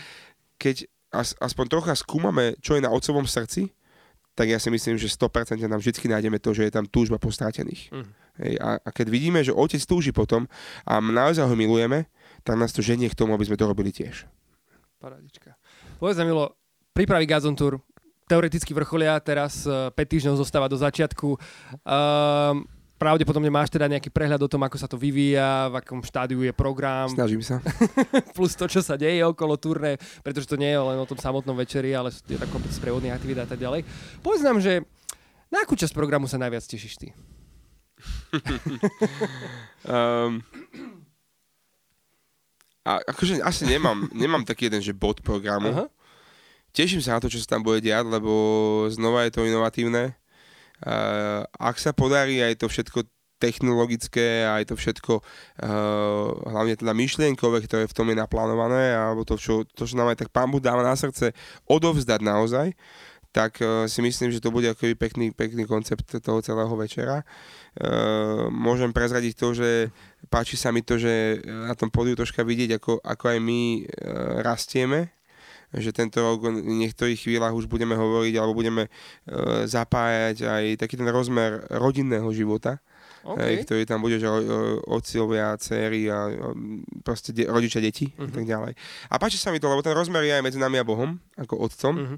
keď 0.60 0.86
as, 1.16 1.34
aspoň 1.40 1.66
trocha 1.80 1.94
skúmame, 1.96 2.60
čo 2.62 2.78
je 2.78 2.86
na 2.86 2.92
otcovom 2.94 3.26
srdci, 3.26 3.74
tak 4.38 4.48
ja 4.48 4.60
si 4.62 4.72
myslím, 4.72 4.96
že 4.96 5.12
100% 5.12 5.60
nám 5.68 5.84
vždy 5.84 6.00
nájdeme 6.00 6.40
to, 6.40 6.56
že 6.56 6.70
je 6.70 6.72
tam 6.72 6.88
túžba 6.88 7.20
po 7.20 7.28
strátených. 7.28 7.92
Uh-huh. 7.92 8.08
Hej, 8.40 8.56
a, 8.64 8.80
a 8.80 8.90
keď 8.96 9.08
vidíme, 9.12 9.40
že 9.44 9.52
otec 9.52 9.84
túži 9.84 10.16
potom 10.16 10.48
a 10.88 11.04
naozaj 11.04 11.44
ho 11.44 11.56
milujeme, 11.60 12.08
tak 12.44 12.56
nás 12.56 12.72
to 12.72 12.82
ženie 12.82 13.10
k 13.12 13.18
tomu, 13.18 13.36
aby 13.36 13.46
sme 13.46 13.60
to 13.60 13.66
robili 13.68 13.92
tiež. 13.94 14.26
Paradička. 15.00 15.56
Povedz 16.00 16.20
Milo, 16.24 16.60
pripraví 16.92 17.24
Gazon 17.24 17.56
Tour, 17.56 17.80
teoreticky 18.28 18.76
vrcholia, 18.76 19.18
teraz 19.24 19.64
uh, 19.66 19.90
eh, 19.90 20.06
5 20.06 20.14
týždňov 20.14 20.36
zostáva 20.38 20.68
do 20.68 20.78
začiatku. 20.78 21.40
Uh, 21.82 22.62
pravdepodobne 23.00 23.48
máš 23.48 23.72
teda 23.72 23.88
nejaký 23.88 24.12
prehľad 24.12 24.44
o 24.44 24.52
tom, 24.52 24.60
ako 24.68 24.76
sa 24.76 24.92
to 24.92 25.00
vyvíja, 25.00 25.72
v 25.72 25.80
akom 25.80 26.04
štádiu 26.04 26.44
je 26.44 26.52
program. 26.52 27.08
Snažím 27.08 27.40
sa. 27.40 27.64
Plus 28.38 28.54
to, 28.60 28.68
čo 28.68 28.84
sa 28.84 29.00
deje 29.00 29.24
okolo 29.24 29.56
turné, 29.56 29.96
pretože 30.20 30.52
to 30.52 30.60
nie 30.60 30.70
je 30.70 30.78
len 30.78 31.00
o 31.00 31.08
tom 31.08 31.16
samotnom 31.16 31.56
večeri, 31.56 31.96
ale 31.96 32.12
je 32.12 32.36
to 32.36 32.46
kopec 32.52 32.70
sprievodných 32.76 33.16
aktivít 33.16 33.40
a 33.40 33.48
tak 33.48 33.58
ďalej. 33.58 33.88
Povedz 34.20 34.44
nám, 34.44 34.60
že 34.60 34.84
na 35.48 35.64
akú 35.64 35.80
časť 35.80 35.96
programu 35.96 36.28
sa 36.28 36.38
najviac 36.38 36.62
tešíš 36.68 37.00
ty? 37.00 37.08
um, 39.88 40.44
a 42.88 43.04
akože 43.04 43.44
asi 43.44 43.68
nemám, 43.68 44.08
nemám 44.16 44.44
taký 44.48 44.72
jeden, 44.72 44.80
že 44.80 44.96
bod 44.96 45.20
programu. 45.20 45.70
Uh-huh. 45.72 45.88
Teším 46.72 47.02
sa 47.02 47.18
na 47.18 47.22
to, 47.22 47.28
čo 47.28 47.42
sa 47.42 47.58
tam 47.58 47.66
bude 47.66 47.82
diať, 47.82 48.06
lebo 48.08 48.32
znova 48.94 49.26
je 49.26 49.34
to 49.34 49.46
inovatívne. 49.46 50.14
Uh, 50.80 51.44
ak 51.60 51.76
sa 51.76 51.92
podarí 51.92 52.40
aj 52.40 52.62
to 52.64 52.72
všetko 52.72 53.04
technologické, 53.40 54.48
aj 54.48 54.72
to 54.72 54.76
všetko, 54.76 55.20
uh, 55.20 56.28
hlavne 56.48 56.76
teda 56.76 56.92
myšlienkové, 56.96 57.64
ktoré 57.68 57.84
v 57.88 57.96
tom 57.96 58.08
je 58.12 58.16
naplánované, 58.20 58.96
alebo 58.96 59.24
to, 59.24 59.36
čo, 59.40 59.64
to, 59.64 59.88
čo 59.88 59.96
nám 59.96 60.12
aj 60.12 60.24
tak 60.24 60.30
pán 60.32 60.52
Bud 60.52 60.64
dáva 60.64 60.84
na 60.84 60.96
srdce, 60.96 61.36
odovzdať 61.68 62.20
naozaj, 62.20 62.76
tak 63.32 63.60
uh, 63.64 63.88
si 63.88 64.04
myslím, 64.04 64.32
že 64.32 64.44
to 64.44 64.52
bude 64.52 64.68
akoby 64.68 64.96
pekný, 64.96 65.32
pekný 65.32 65.64
koncept 65.68 66.06
toho 66.20 66.40
celého 66.44 66.72
večera. 66.76 67.24
Uh, 67.80 68.48
môžem 68.52 68.92
prezradiť 68.92 69.34
to, 69.36 69.56
že 69.56 69.70
páči 70.30 70.56
sa 70.56 70.70
mi 70.70 70.86
to, 70.86 71.02
že 71.02 71.42
na 71.46 71.74
tom 71.74 71.90
pódiu 71.90 72.14
troška 72.16 72.46
vidieť, 72.46 72.78
ako, 72.78 73.02
ako 73.02 73.26
aj 73.36 73.40
my 73.42 73.62
uh, 73.82 74.46
rastieme, 74.46 75.12
že 75.70 75.94
tento 75.94 76.22
rok 76.22 76.50
v 76.50 76.66
niektorých 76.66 77.30
chvíľach 77.30 77.54
už 77.54 77.70
budeme 77.70 77.94
hovoriť 77.94 78.34
alebo 78.38 78.58
budeme 78.58 78.90
uh, 78.90 79.66
zapájať 79.70 80.46
aj 80.46 80.64
taký 80.82 80.98
ten 80.98 81.10
rozmer 81.10 81.62
rodinného 81.70 82.30
života, 82.34 82.82
okay. 83.22 83.62
ktorý 83.66 83.86
tam 83.86 84.02
bude, 84.02 84.18
že 84.18 84.26
otcovia, 84.90 85.58
céry 85.62 86.10
a 86.10 86.34
proste 87.06 87.34
de- 87.34 87.50
rodičia, 87.50 87.84
deti 87.84 88.10
uh-huh. 88.10 88.26
a 88.26 88.34
tak 88.34 88.46
ďalej. 88.46 88.74
A 89.10 89.16
páči 89.22 89.38
sa 89.38 89.54
mi 89.54 89.62
to, 89.62 89.70
lebo 89.70 89.86
ten 89.86 89.94
rozmer 89.94 90.26
je 90.26 90.34
aj 90.38 90.46
medzi 90.46 90.58
nami 90.58 90.82
a 90.82 90.86
Bohom, 90.88 91.22
ako 91.38 91.60
otcom. 91.62 91.94
Uh-huh. 91.94 92.18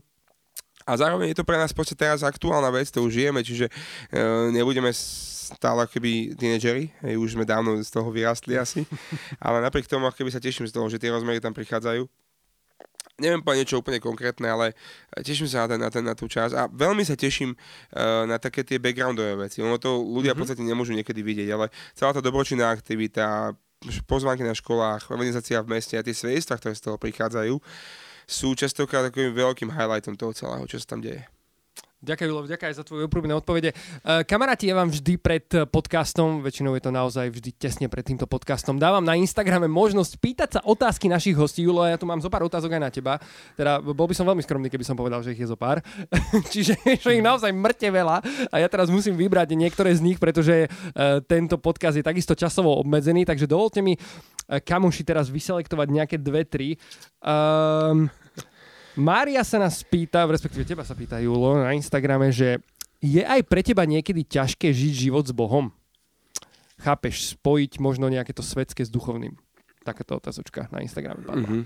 A 0.92 1.00
zároveň 1.00 1.32
je 1.32 1.40
to 1.40 1.48
pre 1.48 1.56
nás 1.56 1.72
proste 1.72 1.96
teraz 1.96 2.20
aktuálna 2.20 2.68
vec, 2.68 2.92
to 2.92 3.00
už 3.00 3.16
žijeme, 3.16 3.40
čiže 3.40 3.72
uh, 3.72 4.52
nebudeme 4.52 4.92
stále 4.92 5.88
keby 5.88 6.36
tínedžeri, 6.36 6.92
hej, 7.08 7.16
už 7.16 7.40
sme 7.40 7.48
dávno 7.48 7.80
z 7.80 7.88
toho 7.88 8.12
vyrastli 8.12 8.60
asi, 8.60 8.84
ale 9.46 9.64
napriek 9.64 9.88
tomu 9.88 10.12
keby 10.12 10.36
sa 10.36 10.44
teším 10.44 10.68
z 10.68 10.76
toho, 10.76 10.92
že 10.92 11.00
tie 11.00 11.16
rozmery 11.16 11.40
tam 11.40 11.56
prichádzajú. 11.56 12.04
Neviem 13.22 13.40
povedať 13.46 13.60
niečo 13.64 13.80
úplne 13.80 14.02
konkrétne, 14.02 14.50
ale 14.50 14.74
teším 15.22 15.46
sa 15.46 15.64
na, 15.64 15.68
ten, 15.70 15.80
na, 15.80 15.90
ten, 15.94 16.04
na 16.04 16.16
tú 16.18 16.26
časť 16.26 16.58
a 16.58 16.66
veľmi 16.68 17.06
sa 17.06 17.16
teším 17.16 17.54
uh, 17.56 18.26
na 18.28 18.36
také 18.42 18.66
tie 18.66 18.82
backgroundové 18.82 19.48
veci. 19.48 19.64
Ono 19.64 19.78
to 19.80 19.96
ľudia 19.96 20.34
mm-hmm. 20.34 20.36
v 20.36 20.36
mhm. 20.36 20.42
podstate 20.44 20.64
nemôžu 20.66 20.92
niekedy 20.98 21.22
vidieť, 21.24 21.50
ale 21.56 21.72
celá 21.96 22.12
tá 22.12 22.20
dobročinná 22.20 22.68
aktivita, 22.74 23.56
pozvánky 24.10 24.42
na 24.42 24.58
školách, 24.58 25.10
organizácia 25.14 25.62
v 25.62 25.78
meste 25.78 25.98
a 25.98 26.06
tie 26.06 26.14
svedectvá, 26.14 26.58
ktoré 26.58 26.74
z 26.74 26.84
toho 26.86 26.98
prichádzajú, 26.98 27.56
sú 28.30 28.54
častokrát 28.54 29.08
takým 29.10 29.34
veľkým 29.34 29.72
highlightom 29.72 30.18
toho 30.18 30.32
celého, 30.36 30.64
čo 30.68 30.78
sa 30.78 30.96
tam 30.96 31.02
deje. 31.02 31.26
Ďakujem, 32.02 32.34
Julo, 32.34 32.50
ďakujem 32.50 32.70
aj 32.74 32.78
za 32.82 32.86
tvoje 32.90 33.06
úprimné 33.06 33.30
odpovede. 33.38 33.78
Uh, 34.02 34.26
kamaráti, 34.26 34.66
ja 34.66 34.74
vám 34.74 34.90
vždy 34.90 35.22
pred 35.22 35.46
podcastom, 35.70 36.42
väčšinou 36.42 36.74
je 36.74 36.82
to 36.82 36.90
naozaj 36.90 37.30
vždy 37.30 37.54
tesne 37.54 37.86
pred 37.94 38.02
týmto 38.02 38.26
podcastom, 38.26 38.82
dávam 38.82 39.06
na 39.06 39.14
Instagrame 39.14 39.70
možnosť 39.70 40.18
pýtať 40.18 40.50
sa 40.58 40.62
otázky 40.66 41.06
našich 41.06 41.38
hostí. 41.38 41.62
Julo, 41.62 41.86
ja 41.86 42.02
tu 42.02 42.10
mám 42.10 42.18
zo 42.18 42.26
pár 42.34 42.42
otázok 42.42 42.74
aj 42.74 42.82
na 42.82 42.90
teba. 42.90 43.22
Teda 43.54 43.78
bol 43.78 44.10
by 44.10 44.18
som 44.18 44.26
veľmi 44.26 44.42
skromný, 44.42 44.74
keby 44.74 44.82
som 44.82 44.98
povedal, 44.98 45.22
že 45.22 45.38
ich 45.38 45.46
je 45.46 45.54
zo 45.54 45.54
pár. 45.54 45.86
Čiže 46.54 46.74
že 46.82 47.10
ich 47.14 47.22
naozaj 47.22 47.54
mŕte 47.54 47.94
veľa 47.94 48.18
a 48.50 48.56
ja 48.58 48.66
teraz 48.66 48.90
musím 48.90 49.14
vybrať 49.14 49.54
niektoré 49.54 49.94
z 49.94 50.02
nich, 50.02 50.18
pretože 50.18 50.74
uh, 50.74 51.22
tento 51.22 51.62
podcast 51.62 52.02
je 52.02 52.02
takisto 52.02 52.34
časovo 52.34 52.82
obmedzený, 52.82 53.30
takže 53.30 53.46
dovolte 53.46 53.86
mi, 53.86 53.94
uh, 53.94 54.58
kamuši, 54.58 55.06
teraz 55.06 55.30
vyselektovať 55.30 55.88
nejaké 55.94 56.18
dve, 56.18 56.50
tri. 56.50 56.82
Um, 57.22 58.10
Mária 59.00 59.42
sa 59.48 59.62
nás 59.62 59.80
pýta, 59.86 60.28
respektíve 60.28 60.68
teba 60.68 60.84
sa 60.84 60.98
pýta 60.98 61.22
Julo 61.24 61.60
na 61.60 61.72
Instagrame, 61.72 62.32
že 62.32 62.60
je 63.02 63.24
aj 63.24 63.42
pre 63.48 63.64
teba 63.64 63.88
niekedy 63.88 64.28
ťažké 64.28 64.70
žiť 64.70 64.94
život 65.10 65.26
s 65.26 65.34
Bohom? 65.34 65.74
Chápeš, 66.82 67.38
spojiť 67.38 67.78
možno 67.78 68.10
nejaké 68.10 68.34
to 68.34 68.42
svetské 68.46 68.86
s 68.86 68.92
duchovným? 68.94 69.38
Takáto 69.82 70.18
otázočka 70.18 70.70
na 70.70 70.86
Instagrame 70.86 71.26
padla. 71.26 71.48
Mm-hmm. 71.48 71.64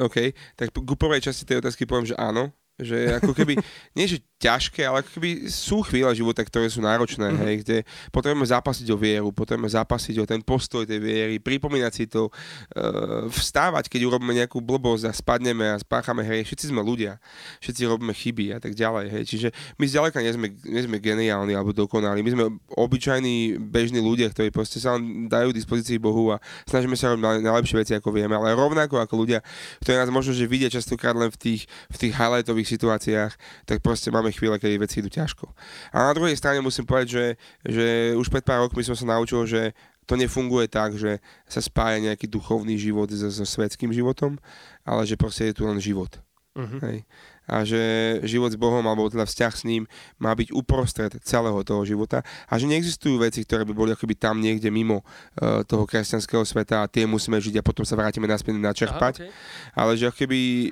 OK, 0.00 0.32
tak 0.56 0.72
ku 0.72 0.94
prvej 0.96 1.20
časti 1.20 1.44
tej 1.44 1.60
otázky 1.60 1.84
poviem, 1.84 2.08
že 2.08 2.16
áno, 2.16 2.48
že 2.80 3.12
ako 3.20 3.36
keby, 3.36 3.60
nie 3.96 4.08
že 4.08 4.24
ťažké, 4.42 4.82
ale 4.82 5.06
keby 5.06 5.46
sú 5.46 5.86
chvíle 5.86 6.10
života, 6.18 6.42
ktoré 6.42 6.66
sú 6.66 6.82
náročné, 6.82 7.30
mm-hmm. 7.30 7.44
hej, 7.46 7.54
kde 7.62 7.76
potrebujeme 8.10 8.42
zápasiť 8.42 8.86
o 8.90 8.98
vieru, 8.98 9.30
potrebujeme 9.30 9.70
zápasiť 9.70 10.18
o 10.18 10.26
ten 10.26 10.42
postoj 10.42 10.82
tej 10.82 10.98
viery, 10.98 11.38
pripomínať 11.38 11.92
si 11.94 12.10
to, 12.10 12.26
uh, 12.26 13.30
vstávať, 13.30 13.86
keď 13.86 14.10
urobíme 14.10 14.34
nejakú 14.34 14.58
blbosť 14.58 15.04
a 15.06 15.12
spadneme 15.14 15.70
a 15.70 15.78
spáchame 15.78 16.26
hej, 16.26 16.42
všetci 16.50 16.74
sme 16.74 16.82
ľudia, 16.82 17.22
všetci 17.62 17.82
robíme 17.86 18.10
chyby 18.10 18.50
a 18.50 18.58
tak 18.58 18.74
ďalej, 18.74 19.06
hej, 19.14 19.22
čiže 19.30 19.48
my 19.78 19.84
zďaleka 19.86 20.18
nie 20.18 20.32
sme, 20.34 20.46
nie 20.66 20.82
sme 20.82 20.98
geniálni 20.98 21.54
alebo 21.54 21.70
dokonali, 21.70 22.26
my 22.26 22.30
sme 22.34 22.44
obyčajní 22.74 23.62
bežní 23.62 24.02
ľudia, 24.02 24.26
ktorí 24.34 24.50
proste 24.50 24.82
sa 24.82 24.98
dajú 25.30 25.54
dispozícii 25.54 26.02
Bohu 26.02 26.34
a 26.34 26.42
snažíme 26.66 26.98
sa 26.98 27.14
robiť 27.14 27.46
najlepšie 27.46 27.76
veci, 27.78 27.92
ako 27.94 28.10
vieme, 28.10 28.34
ale 28.34 28.58
rovnako 28.58 28.98
ako 28.98 29.14
ľudia, 29.22 29.38
ktorí 29.86 29.94
nás 30.02 30.10
možno, 30.10 30.34
že 30.34 30.50
vidia 30.50 30.66
častokrát 30.66 31.14
len 31.14 31.30
v 31.30 31.38
tých, 31.38 31.62
v 31.94 31.96
tých 32.08 32.12
highlightových 32.18 32.68
situáciách, 32.74 33.32
tak 33.68 33.78
proste 33.84 34.10
máme 34.10 34.31
chvíle, 34.32 34.56
kedy 34.58 34.80
veci 34.80 35.00
idú 35.00 35.12
ťažko. 35.12 35.48
A 35.92 36.10
na 36.10 36.12
druhej 36.16 36.36
strane 36.36 36.64
musím 36.64 36.88
povedať, 36.88 37.08
že, 37.08 37.26
že 37.62 37.86
už 38.16 38.26
pred 38.32 38.44
pár 38.44 38.64
rokmi 38.64 38.82
som 38.82 38.96
sa 38.96 39.06
naučil, 39.06 39.44
že 39.46 39.76
to 40.06 40.18
nefunguje 40.18 40.66
tak, 40.66 40.98
že 40.98 41.22
sa 41.46 41.62
spája 41.62 42.02
nejaký 42.02 42.26
duchovný 42.26 42.74
život 42.74 43.06
so, 43.14 43.30
so 43.30 43.46
svetským 43.46 43.94
životom, 43.94 44.36
ale 44.82 45.06
že 45.06 45.14
proste 45.14 45.50
je 45.50 45.56
tu 45.56 45.62
len 45.62 45.78
život. 45.78 46.10
Uh-huh. 46.52 46.80
Hej. 46.84 47.08
A 47.48 47.66
že 47.66 47.82
život 48.28 48.52
s 48.52 48.60
Bohom, 48.60 48.84
alebo 48.86 49.08
teda 49.10 49.26
vzťah 49.26 49.54
s 49.56 49.66
ním 49.66 49.82
má 50.20 50.30
byť 50.36 50.54
uprostred 50.54 51.10
celého 51.26 51.58
toho 51.66 51.82
života 51.82 52.22
a 52.46 52.54
že 52.54 52.70
neexistujú 52.70 53.18
veci, 53.18 53.42
ktoré 53.42 53.66
by 53.66 53.74
boli 53.74 53.90
akoby 53.90 54.14
tam 54.14 54.38
niekde 54.38 54.70
mimo 54.70 55.02
uh, 55.02 55.66
toho 55.66 55.88
kresťanského 55.88 56.46
sveta 56.46 56.86
a 56.86 56.90
tie 56.90 57.02
musíme 57.08 57.40
žiť 57.40 57.58
a 57.58 57.66
potom 57.66 57.82
sa 57.82 57.98
vrátime 57.98 58.30
naspäť 58.30 58.62
načerpať. 58.62 59.14
Aha, 59.18 59.26
okay. 59.26 59.74
Ale 59.74 59.92
že 59.98 60.06
akoby 60.12 60.70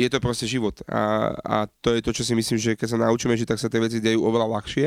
je 0.00 0.08
to 0.08 0.18
proste 0.18 0.48
život. 0.48 0.80
A, 0.88 1.34
a 1.44 1.56
to 1.84 1.92
je 1.92 2.00
to, 2.00 2.10
čo 2.16 2.24
si 2.24 2.32
myslím, 2.32 2.56
že 2.56 2.72
keď 2.74 2.88
sa 2.96 2.98
naučíme 2.98 3.36
žiť, 3.36 3.48
tak 3.52 3.60
sa 3.60 3.68
tie 3.68 3.80
veci 3.80 4.00
dejú 4.00 4.24
oveľa 4.24 4.48
ľahšie, 4.60 4.86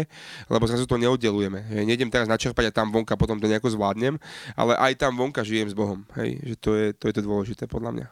lebo 0.50 0.64
zrazu 0.66 0.90
to 0.90 0.98
neoddelujeme. 0.98 1.62
Hej. 1.70 1.84
Nejdem 1.86 2.10
teraz 2.10 2.26
načerpať 2.26 2.70
a 2.70 2.76
tam 2.76 2.90
vonka 2.90 3.14
potom 3.14 3.38
to 3.38 3.46
nejako 3.46 3.70
zvládnem, 3.70 4.18
ale 4.58 4.74
aj 4.78 4.98
tam 4.98 5.14
vonka 5.14 5.46
žijem 5.46 5.70
s 5.70 5.76
Bohom. 5.78 6.04
Hej. 6.18 6.42
Že 6.42 6.56
to 6.58 6.70
je, 6.74 6.88
to 6.98 7.04
je 7.10 7.14
to 7.14 7.22
dôležité 7.22 7.64
podľa 7.70 7.92
mňa. 7.94 8.08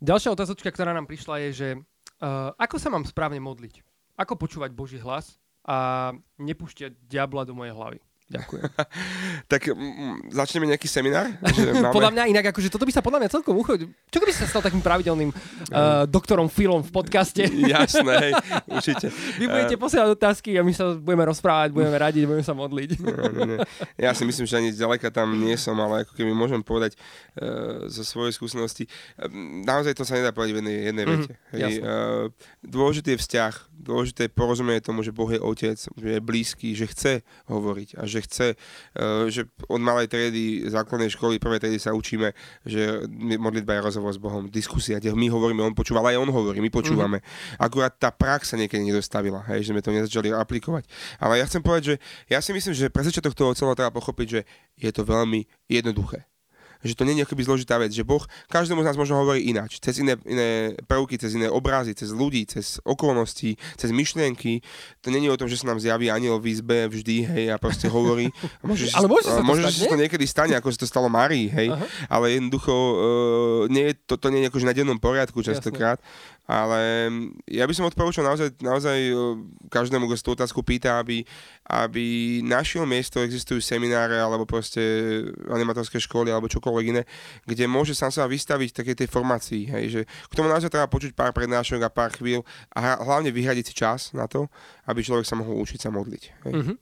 Ďalšia 0.00 0.32
otázočka, 0.32 0.72
ktorá 0.72 0.96
nám 0.96 1.04
prišla 1.08 1.48
je, 1.48 1.50
že 1.52 1.68
uh, 1.76 2.52
ako 2.56 2.76
sa 2.80 2.88
mám 2.88 3.04
správne 3.04 3.40
modliť? 3.42 3.84
Ako 4.16 4.36
počúvať 4.36 4.70
Boží 4.72 5.00
hlas 5.00 5.40
a 5.64 6.10
nepúšťať 6.40 6.96
diabla 7.08 7.44
do 7.44 7.56
mojej 7.56 7.72
hlavy? 7.72 7.98
Ďakujem. 8.30 8.62
tak 9.52 9.62
m- 9.74 10.22
začneme 10.30 10.70
nejaký 10.70 10.86
seminár? 10.86 11.26
Že 11.42 11.74
máme... 11.82 11.94
podľa 11.94 12.12
mňa 12.14 12.24
inak, 12.30 12.44
akože 12.54 12.70
toto 12.70 12.86
by 12.86 12.92
sa 12.94 13.02
podľa 13.02 13.26
mňa 13.26 13.30
celkom 13.34 13.58
uchodil. 13.58 13.90
Čo 14.06 14.22
by 14.22 14.30
sa 14.30 14.46
stal 14.46 14.62
takým 14.62 14.78
pravidelným 14.78 15.34
uh, 15.34 16.06
doktorom 16.06 16.46
Filom 16.46 16.86
v 16.86 16.94
podcaste? 16.94 17.42
Jasné, 17.74 18.30
hej, 18.30 18.32
určite. 18.70 19.10
Vy 19.34 19.50
budete 19.50 19.74
uh... 19.74 19.82
posielať 19.82 20.08
otázky 20.14 20.54
a 20.54 20.62
my 20.62 20.70
sa 20.70 20.94
budeme 20.94 21.26
rozprávať, 21.26 21.74
budeme 21.74 21.98
radiť, 21.98 22.22
budeme 22.30 22.46
sa 22.46 22.54
modliť. 22.54 22.90
No, 23.02 23.10
no, 23.18 23.40
no. 23.42 23.54
Ja 23.98 24.14
si 24.14 24.22
myslím, 24.22 24.46
že 24.46 24.54
ani 24.62 24.70
ďaleka 24.70 25.10
tam 25.10 25.34
nie 25.34 25.58
som, 25.58 25.74
ale 25.82 26.06
ako 26.06 26.14
keby 26.14 26.30
môžem 26.30 26.62
povedať 26.62 26.94
uh, 26.94 27.90
zo 27.90 28.06
svojej 28.06 28.30
skúsenosti. 28.30 28.86
Uh, 29.18 29.26
naozaj 29.66 29.98
to 29.98 30.06
sa 30.06 30.14
nedá 30.14 30.30
povedať 30.30 30.54
v 30.54 30.58
jednej, 30.62 30.76
jednej 30.86 31.04
mm-hmm, 31.04 31.26
vete. 31.26 31.34
Hej, 31.50 31.74
uh, 31.82 32.30
dôležitý 32.62 33.18
je 33.18 33.22
vzťah, 33.26 33.54
dôležité 33.74 34.30
je 34.30 34.32
porozumieť 34.38 34.86
tomu, 34.86 35.02
že 35.02 35.10
Boh 35.10 35.26
je 35.26 35.42
otec, 35.42 35.74
že 35.74 36.08
je 36.14 36.20
blízky, 36.22 36.78
že 36.78 36.86
chce 36.86 37.26
hovoriť 37.50 37.98
a 37.98 38.06
že 38.06 38.19
chce, 38.24 38.54
eh, 38.54 39.24
že 39.28 39.50
od 39.68 39.82
malej 39.82 40.08
triedy 40.08 40.70
základnej 40.70 41.10
školy, 41.12 41.42
prvej 41.42 41.60
triedy 41.66 41.78
sa 41.82 41.92
učíme, 41.92 42.32
že 42.64 43.04
modlitba 43.36 43.76
je 43.76 43.86
rozhovor 43.92 44.12
s 44.14 44.20
Bohom, 44.22 44.46
diskusia, 44.48 45.02
kde 45.02 45.12
my 45.12 45.28
hovoríme, 45.28 45.60
on 45.60 45.76
počúva, 45.76 46.00
ale 46.00 46.16
aj 46.16 46.22
on 46.22 46.30
hovorí, 46.30 46.62
my 46.62 46.72
počúvame. 46.72 47.18
Mm-hmm. 47.20 47.60
Akurát 47.60 47.92
tá 47.98 48.08
prax 48.14 48.54
sa 48.54 48.56
niekedy 48.56 48.86
nedostavila, 48.86 49.44
hej, 49.50 49.66
že 49.66 49.70
sme 49.74 49.82
to 49.84 49.90
nezačali 49.90 50.30
aplikovať. 50.30 50.86
Ale 51.18 51.42
ja 51.42 51.44
chcem 51.44 51.60
povedať, 51.60 51.82
že 51.84 51.94
ja 52.30 52.38
si 52.38 52.54
myslím, 52.54 52.72
že 52.72 52.88
pre 52.88 53.02
začiatok 53.02 53.34
toho 53.34 53.52
celého 53.52 53.74
treba 53.74 53.92
pochopiť, 53.92 54.26
že 54.30 54.40
je 54.78 54.90
to 54.94 55.02
veľmi 55.02 55.44
jednoduché 55.66 56.29
že 56.84 56.96
to 56.96 57.04
nie 57.04 57.16
je 57.20 57.24
akoby 57.28 57.42
zložitá 57.44 57.76
vec, 57.76 57.92
že 57.92 58.06
Boh 58.06 58.24
každému 58.48 58.80
z 58.80 58.86
nás 58.92 58.96
možno 58.96 59.20
hovorí 59.20 59.46
ináč, 59.48 59.78
cez 59.80 60.00
iné, 60.00 60.16
iné 60.24 60.74
prvky, 60.88 61.20
cez 61.20 61.36
iné 61.36 61.52
obrazy, 61.52 61.92
cez 61.92 62.10
ľudí, 62.10 62.48
cez 62.48 62.80
okolnosti, 62.82 63.60
cez 63.76 63.90
myšlienky. 63.92 64.64
To 65.04 65.12
nie 65.12 65.20
je 65.24 65.32
o 65.32 65.40
tom, 65.40 65.48
že 65.48 65.60
sa 65.60 65.68
nám 65.68 65.78
zjaví 65.78 66.08
aniel 66.08 66.40
v 66.40 66.56
izbe 66.56 66.88
vždy, 66.88 67.16
hej, 67.28 67.44
a 67.52 67.56
proste 67.60 67.86
hovorí. 67.92 68.32
Môže, 68.64 68.88
ale 68.96 69.06
môže 69.06 69.28
sa 69.28 69.40
to, 69.40 69.44
môže, 69.44 69.62
stať, 69.68 69.74
že 69.76 69.80
sa 69.84 69.92
to 69.92 70.00
niekedy 70.00 70.24
stane, 70.24 70.54
ako 70.56 70.72
sa 70.72 70.80
to 70.80 70.88
stalo 70.88 71.08
Márii, 71.12 71.52
hej, 71.52 71.68
uh-huh. 71.72 71.86
ale 72.08 72.36
jednoducho 72.36 72.72
uh, 72.72 72.98
nie 73.68 73.92
je, 73.92 73.94
to, 74.08 74.14
to 74.16 74.28
nie 74.32 74.44
je 74.44 74.48
akože 74.48 74.66
na 74.68 74.74
dennom 74.74 74.98
poriadku 74.98 75.44
častokrát. 75.44 76.00
Ale 76.50 77.06
ja 77.46 77.62
by 77.62 77.70
som 77.78 77.86
odporúčal 77.86 78.26
naozaj, 78.26 78.58
naozaj 78.58 79.14
každému, 79.70 80.10
kto 80.10 80.16
si 80.18 80.24
tú 80.26 80.34
otázku 80.34 80.66
pýta, 80.66 80.98
aby, 80.98 81.22
aby 81.62 82.06
našiel 82.42 82.82
miesto, 82.90 83.22
existujú 83.22 83.62
semináre 83.62 84.18
alebo 84.18 84.42
proste 84.50 84.82
animatorské 85.46 86.02
školy 86.02 86.34
alebo 86.34 86.50
čokoľvek 86.50 86.84
iné, 86.90 87.06
kde 87.46 87.70
môže 87.70 87.94
sám 87.94 88.10
sa 88.10 88.26
vystaviť 88.26 88.82
takej 88.82 88.98
tej 88.98 89.08
formácii, 89.14 89.62
hej, 89.70 89.84
že 89.94 90.00
k 90.10 90.34
tomu 90.34 90.50
naozaj 90.50 90.74
treba 90.74 90.90
počuť 90.90 91.14
pár 91.14 91.30
prednášok 91.30 91.86
a 91.86 91.94
pár 91.94 92.10
chvíľ 92.18 92.42
a 92.74 92.98
hlavne 92.98 93.30
vyhradiť 93.30 93.70
si 93.70 93.74
čas 93.78 94.10
na 94.10 94.26
to, 94.26 94.50
aby 94.90 95.06
človek 95.06 95.30
sa 95.30 95.38
mohol 95.38 95.54
učiť 95.62 95.86
sa 95.86 95.94
modliť. 95.94 96.22
Hej. 96.50 96.54
Mm-hmm. 96.58 96.76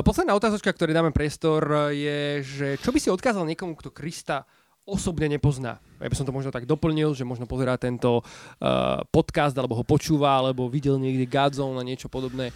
Posledná 0.00 0.32
otázočka, 0.32 0.72
ktorý 0.72 0.96
dáme 0.96 1.12
priestor, 1.12 1.92
je, 1.92 2.40
že 2.40 2.68
čo 2.80 2.88
by 2.88 2.98
si 2.98 3.12
odkázal 3.12 3.44
niekomu, 3.52 3.76
kto 3.76 3.92
Krista 3.92 4.48
osobne 4.84 5.32
nepozná. 5.32 5.80
Ja 6.00 6.08
by 6.12 6.16
som 6.16 6.28
to 6.28 6.36
možno 6.36 6.52
tak 6.52 6.68
doplnil, 6.68 7.16
že 7.16 7.24
možno 7.24 7.48
pozerá 7.48 7.80
tento 7.80 8.20
uh, 8.20 9.00
podcast, 9.08 9.56
alebo 9.56 9.80
ho 9.80 9.84
počúva, 9.84 10.36
alebo 10.36 10.68
videl 10.68 11.00
niekde 11.00 11.24
Godzone 11.24 11.80
a 11.80 11.84
niečo 11.84 12.12
podobné. 12.12 12.52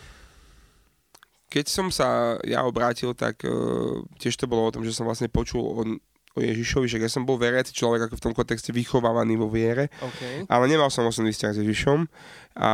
Keď 1.49 1.64
som 1.64 1.88
sa 1.88 2.37
ja 2.45 2.61
obrátil, 2.69 3.17
tak 3.17 3.41
uh, 3.49 4.05
tiež 4.21 4.37
to 4.37 4.45
bolo 4.45 4.69
o 4.69 4.75
tom, 4.77 4.85
že 4.85 4.93
som 4.93 5.09
vlastne 5.09 5.33
počul 5.33 5.64
o, 5.64 5.81
o 6.37 6.41
Ježišovi, 6.45 6.87
že 6.87 7.01
ja 7.01 7.09
som 7.09 7.25
bol 7.25 7.41
veriaci 7.41 7.73
človek 7.73 8.07
ako 8.07 8.14
v 8.21 8.25
tom 8.29 8.35
kontexte 8.37 8.71
vychovávaný 8.71 9.41
vo 9.41 9.49
viere, 9.51 9.88
okay. 9.99 10.45
ale 10.47 10.69
nemal 10.71 10.93
som 10.93 11.09
osobný 11.09 11.35
vzťah 11.35 11.53
s 11.57 11.61
Ježišom 11.64 11.99
a 12.61 12.71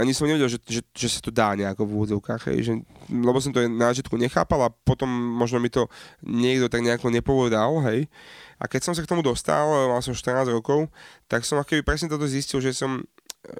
ani 0.00 0.12
som 0.16 0.26
nevedel, 0.26 0.50
že, 0.50 0.58
že, 0.64 0.80
že 0.96 1.08
sa 1.12 1.20
to 1.22 1.28
dá 1.28 1.54
nejako 1.54 1.86
v 1.86 1.94
úvodzovkách, 1.94 2.42
hej, 2.50 2.58
že, 2.64 2.72
lebo 3.12 3.38
som 3.38 3.54
to 3.54 3.62
na 3.68 3.94
začiatku 3.94 4.16
nechápal 4.18 4.66
a 4.66 4.74
potom 4.74 5.06
možno 5.12 5.62
mi 5.62 5.70
to 5.70 5.86
niekto 6.24 6.66
tak 6.66 6.82
nejako 6.82 7.12
nepovedal, 7.12 7.84
hej. 7.86 8.10
A 8.58 8.70
keď 8.70 8.90
som 8.90 8.94
sa 8.94 9.02
k 9.02 9.10
tomu 9.10 9.20
dostal, 9.20 9.66
mal 9.90 10.00
som 10.00 10.14
14 10.14 10.50
rokov, 10.50 10.86
tak 11.26 11.42
som 11.42 11.58
akoby 11.58 11.82
presne 11.82 12.10
toto 12.10 12.26
zistil, 12.28 12.62
že 12.62 12.74
som 12.74 13.02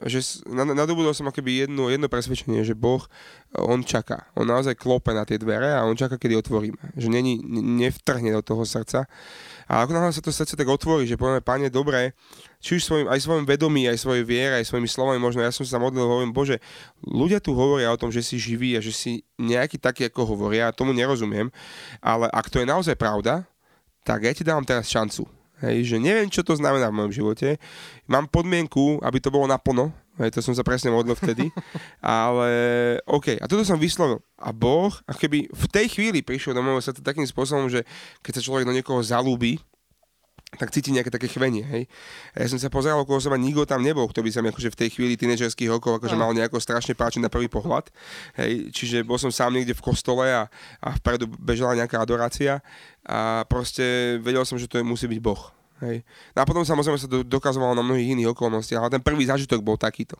že 0.08 0.44
nadobudol 0.48 1.12
som 1.12 1.28
akoby 1.28 1.68
jedno, 1.68 1.92
jedno 1.92 2.08
presvedčenie, 2.08 2.64
že 2.64 2.72
Boh, 2.72 3.04
on 3.52 3.84
čaká. 3.84 4.32
On 4.32 4.48
naozaj 4.48 4.80
klope 4.80 5.12
na 5.12 5.28
tie 5.28 5.36
dvere 5.36 5.76
a 5.76 5.84
on 5.84 5.92
čaká, 5.92 6.16
kedy 6.16 6.40
otvoríme. 6.40 6.96
Že 6.96 7.08
není, 7.12 7.44
nevtrhne 7.44 8.32
do 8.32 8.40
toho 8.40 8.64
srdca. 8.64 9.04
A 9.68 9.84
ako 9.84 9.92
náhle 9.92 10.12
sa 10.12 10.24
to 10.24 10.32
srdce 10.32 10.56
tak 10.56 10.68
otvorí, 10.68 11.04
že 11.04 11.20
povieme, 11.20 11.44
Pane, 11.44 11.68
dobre, 11.68 12.16
či 12.64 12.80
už 12.80 12.82
svojim, 12.84 13.06
aj 13.08 13.20
svojim 13.20 13.44
vedomí, 13.44 13.84
aj 13.88 14.00
svojej 14.00 14.24
viere, 14.24 14.60
aj 14.60 14.68
svojimi 14.68 14.88
slovami, 14.88 15.18
možno 15.20 15.44
ja 15.44 15.52
som 15.52 15.64
sa 15.68 15.76
modlil, 15.76 16.04
hovorím, 16.04 16.32
Bože, 16.32 16.60
ľudia 17.04 17.40
tu 17.40 17.52
hovoria 17.52 17.92
o 17.92 18.00
tom, 18.00 18.08
že 18.08 18.24
si 18.24 18.40
živý 18.40 18.76
a 18.76 18.84
že 18.84 18.92
si 18.92 19.24
nejaký 19.40 19.80
taký, 19.80 20.08
ako 20.08 20.36
hovoria, 20.36 20.72
tomu 20.72 20.92
nerozumiem, 20.92 21.48
ale 22.00 22.28
ak 22.32 22.48
to 22.52 22.60
je 22.60 22.68
naozaj 22.68 22.96
pravda, 22.96 23.44
tak 24.04 24.28
ja 24.28 24.36
ti 24.36 24.44
dávam 24.44 24.62
teraz 24.62 24.86
šancu. 24.92 25.24
Hej, 25.64 25.96
že 25.96 25.96
neviem, 25.96 26.28
čo 26.28 26.44
to 26.44 26.52
znamená 26.52 26.92
v 26.92 26.98
mojom 27.00 27.12
živote. 27.24 27.56
Mám 28.04 28.28
podmienku, 28.28 29.00
aby 29.00 29.16
to 29.16 29.32
bolo 29.32 29.48
naplno, 29.48 29.96
hej, 30.20 30.28
to 30.34 30.44
som 30.44 30.52
sa 30.52 30.60
presne 30.60 30.92
modlil 30.92 31.16
vtedy, 31.16 31.48
ale 32.04 32.50
OK, 33.08 33.40
a 33.40 33.48
toto 33.48 33.64
som 33.64 33.80
vyslovil. 33.80 34.20
A 34.36 34.52
Boh, 34.52 34.92
a 35.08 35.12
keby 35.16 35.48
v 35.48 35.66
tej 35.72 35.86
chvíli 35.88 36.20
prišiel 36.20 36.52
do 36.52 36.60
môjho 36.60 36.84
srdca 36.84 37.00
takým 37.00 37.24
spôsobom, 37.24 37.72
že 37.72 37.86
keď 38.20 38.38
sa 38.38 38.44
človek 38.44 38.68
do 38.68 38.76
niekoho 38.76 39.00
zalúbi, 39.00 39.56
tak 40.56 40.70
cíti 40.70 40.94
nejaké 40.94 41.10
také 41.10 41.26
chvenie, 41.26 41.64
hej. 41.64 41.82
A 42.34 42.44
ja 42.44 42.48
som 42.50 42.58
sa 42.60 42.70
pozeral 42.70 43.02
okolo 43.02 43.18
seba, 43.18 43.38
nikto 43.40 43.66
tam 43.66 43.82
nebol, 43.82 44.06
kto 44.10 44.22
by 44.22 44.30
sa 44.30 44.40
mi 44.40 44.50
akože 44.54 44.70
v 44.72 44.78
tej 44.84 44.88
chvíli 44.94 45.14
tínedžerských 45.18 45.70
rokov 45.70 45.98
akože 45.98 46.16
mal 46.18 46.30
nejako 46.32 46.62
strašne 46.62 46.94
páčiť 46.94 47.24
na 47.24 47.30
prvý 47.32 47.50
pohľad, 47.50 47.90
hej. 48.38 48.70
Čiže 48.70 49.02
bol 49.02 49.18
som 49.18 49.32
sám 49.32 49.54
niekde 49.54 49.74
v 49.74 49.84
kostole 49.84 50.30
a, 50.30 50.46
a 50.78 50.88
vpredu 50.98 51.26
bežala 51.26 51.78
nejaká 51.78 51.98
adorácia 51.98 52.62
a 53.04 53.44
proste 53.44 54.16
vedel 54.24 54.46
som, 54.48 54.56
že 54.56 54.70
to 54.70 54.80
je, 54.80 54.84
musí 54.86 55.04
byť 55.04 55.20
Boh, 55.20 55.52
Hej. 55.82 56.06
No 56.38 56.38
a 56.42 56.46
potom 56.46 56.62
samozrejme 56.62 57.02
sa 57.02 57.10
to 57.10 57.26
dokazovalo 57.26 57.74
na 57.74 57.82
mnohých 57.82 58.14
iných 58.14 58.30
okolnostiach, 58.30 58.78
ale 58.78 58.94
ten 58.94 59.02
prvý 59.02 59.26
zážitok 59.26 59.58
bol 59.58 59.74
takýto. 59.74 60.14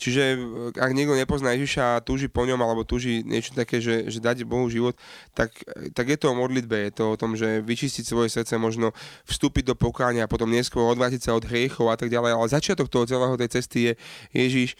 Čiže 0.00 0.22
eh, 0.32 0.38
ak 0.80 0.96
niekto 0.96 1.12
nepozná 1.12 1.52
Ježiša 1.52 2.00
a 2.00 2.02
túži 2.04 2.32
po 2.32 2.48
ňom, 2.48 2.56
alebo 2.64 2.88
túži 2.88 3.20
niečo 3.20 3.52
také, 3.52 3.84
že, 3.84 4.08
že 4.08 4.16
dať 4.16 4.48
Bohu 4.48 4.64
život, 4.72 4.96
tak, 5.36 5.52
tak 5.92 6.08
je 6.08 6.16
to 6.16 6.32
o 6.32 6.38
modlitbe, 6.38 6.88
je 6.88 6.92
to 6.96 7.04
o 7.12 7.20
tom, 7.20 7.36
že 7.36 7.60
vyčistiť 7.60 8.04
svoje 8.08 8.32
srdce, 8.32 8.56
možno 8.56 8.96
vstúpiť 9.28 9.68
do 9.68 9.74
pokáňa 9.76 10.24
a 10.24 10.30
potom 10.30 10.48
neskôr 10.48 10.88
odvrátiť 10.88 11.28
sa 11.28 11.36
od 11.36 11.44
hriechov 11.44 11.92
a 11.92 12.00
tak 12.00 12.08
ďalej. 12.08 12.32
Ale 12.32 12.48
začiatok 12.48 12.88
toho 12.88 13.04
celého 13.04 13.36
tej 13.36 13.60
cesty 13.60 13.78
je 13.88 13.92
Ježiš, 14.32 14.72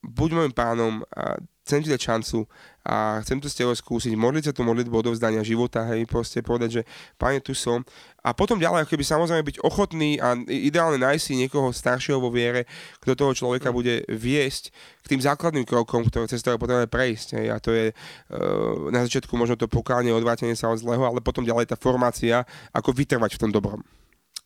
buď 0.00 0.28
môjim 0.40 0.54
pánom 0.56 1.04
a 1.12 1.36
chcem 1.66 1.82
ti 1.82 1.90
dať 1.90 2.00
šancu 2.00 2.46
a 2.86 3.18
chcem 3.26 3.42
to 3.42 3.50
s 3.50 3.58
tebou 3.58 3.74
skúsiť, 3.74 4.14
modliť 4.14 4.44
sa 4.46 4.52
tú 4.54 4.62
modlitbu 4.62 4.94
odovzdania 4.94 5.42
života, 5.42 5.82
hej, 5.90 6.06
proste 6.06 6.38
povedať, 6.38 6.70
že 6.70 6.82
Pane, 7.18 7.42
tu 7.42 7.50
som. 7.50 7.82
A 8.22 8.30
potom 8.30 8.62
ďalej, 8.62 8.86
keby 8.86 9.02
samozrejme 9.02 9.42
byť 9.42 9.58
ochotný 9.66 10.22
a 10.22 10.38
ideálne 10.46 10.98
nájsť 11.02 11.22
si 11.22 11.34
niekoho 11.34 11.74
staršieho 11.74 12.22
vo 12.22 12.30
viere, 12.30 12.70
kto 13.02 13.18
toho 13.18 13.32
človeka 13.34 13.70
mm. 13.70 13.74
bude 13.74 13.94
viesť 14.06 14.70
k 15.02 15.06
tým 15.14 15.20
základným 15.22 15.66
krokom, 15.66 16.06
ktoré, 16.06 16.30
cez 16.30 16.42
ktoré 16.46 16.58
potrebujeme 16.58 16.90
prejsť. 16.90 17.42
Hej. 17.42 17.46
A 17.50 17.56
to 17.58 17.70
je 17.74 17.90
uh, 17.90 18.90
na 18.94 19.02
začiatku 19.02 19.34
možno 19.34 19.58
to 19.58 19.66
pokánie, 19.66 20.14
odvrátenie 20.14 20.54
sa 20.54 20.70
od 20.70 20.78
zlého, 20.78 21.02
ale 21.02 21.22
potom 21.22 21.42
ďalej 21.42 21.70
tá 21.70 21.76
formácia, 21.78 22.46
ako 22.70 22.94
vytrvať 22.94 23.34
v 23.34 23.42
tom 23.42 23.50
dobrom. 23.50 23.82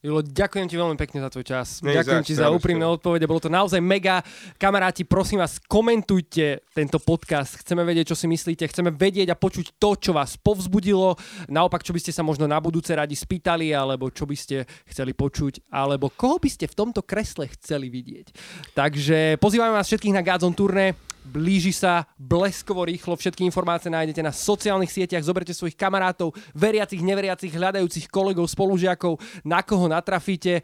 Julo, 0.01 0.25
ďakujem 0.25 0.65
ti 0.65 0.81
veľmi 0.81 0.97
pekne 0.97 1.21
za 1.21 1.29
tvoj 1.29 1.45
čas. 1.45 1.85
Nie, 1.85 2.01
ďakujem 2.01 2.25
ti 2.25 2.33
za 2.33 2.49
úprimné 2.49 2.89
odpovede, 2.89 3.29
bolo 3.29 3.45
to 3.45 3.53
naozaj 3.53 3.85
mega. 3.85 4.25
Kamaráti, 4.57 5.05
prosím 5.05 5.45
vás, 5.45 5.61
komentujte 5.61 6.65
tento 6.73 6.97
podcast. 6.97 7.61
Chceme 7.61 7.85
vedieť, 7.85 8.09
čo 8.09 8.17
si 8.17 8.25
myslíte, 8.25 8.65
chceme 8.65 8.97
vedieť 8.97 9.29
a 9.29 9.37
počuť 9.37 9.77
to, 9.77 10.01
čo 10.01 10.17
vás 10.17 10.41
povzbudilo. 10.41 11.21
Naopak, 11.53 11.85
čo 11.85 11.93
by 11.93 12.01
ste 12.01 12.17
sa 12.17 12.25
možno 12.25 12.49
na 12.49 12.57
budúce 12.65 12.97
radi 12.97 13.13
spýtali, 13.13 13.77
alebo 13.77 14.09
čo 14.09 14.25
by 14.25 14.37
ste 14.41 14.65
chceli 14.89 15.13
počuť, 15.13 15.69
alebo 15.69 16.09
koho 16.09 16.41
by 16.41 16.49
ste 16.49 16.65
v 16.65 16.79
tomto 16.81 17.05
kresle 17.05 17.53
chceli 17.61 17.93
vidieť. 17.93 18.33
Takže 18.73 19.37
pozývame 19.37 19.77
vás 19.77 19.85
všetkých 19.85 20.17
na 20.17 20.25
Godzone 20.25 20.57
turné 20.57 20.97
blíži 21.31 21.71
sa 21.71 22.11
bleskovo 22.19 22.83
rýchlo. 22.83 23.15
Všetky 23.15 23.47
informácie 23.47 23.87
nájdete 23.87 24.19
na 24.21 24.35
sociálnych 24.35 24.91
sieťach. 24.91 25.23
Zoberte 25.23 25.55
svojich 25.55 25.79
kamarátov, 25.79 26.35
veriacich, 26.51 26.99
neveriacich, 26.99 27.55
hľadajúcich 27.55 28.11
kolegov, 28.11 28.51
spolužiakov, 28.51 29.23
na 29.47 29.63
koho 29.63 29.87
natrafíte. 29.87 30.61
E, 30.61 30.63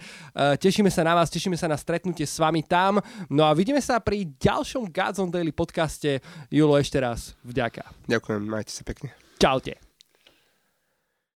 tešíme 0.59 0.91
sa 0.91 1.07
na 1.07 1.15
vás, 1.15 1.31
tešíme 1.31 1.55
sa 1.55 1.71
na 1.71 1.79
stretnutie 1.79 2.27
s 2.27 2.37
vami 2.43 2.67
tam. 2.67 2.99
No 3.31 3.47
a 3.47 3.55
vidíme 3.55 3.79
sa 3.79 4.03
pri 4.03 4.27
ďalšom 4.27 4.91
Gods 4.91 5.23
on 5.23 5.31
Daily 5.31 5.55
podcaste. 5.55 6.19
Julo, 6.51 6.75
ešte 6.75 6.99
raz 6.99 7.39
vďaka. 7.47 7.87
Ďakujem, 8.11 8.43
majte 8.43 8.75
sa 8.75 8.83
pekne. 8.83 9.15
Čaute. 9.39 9.86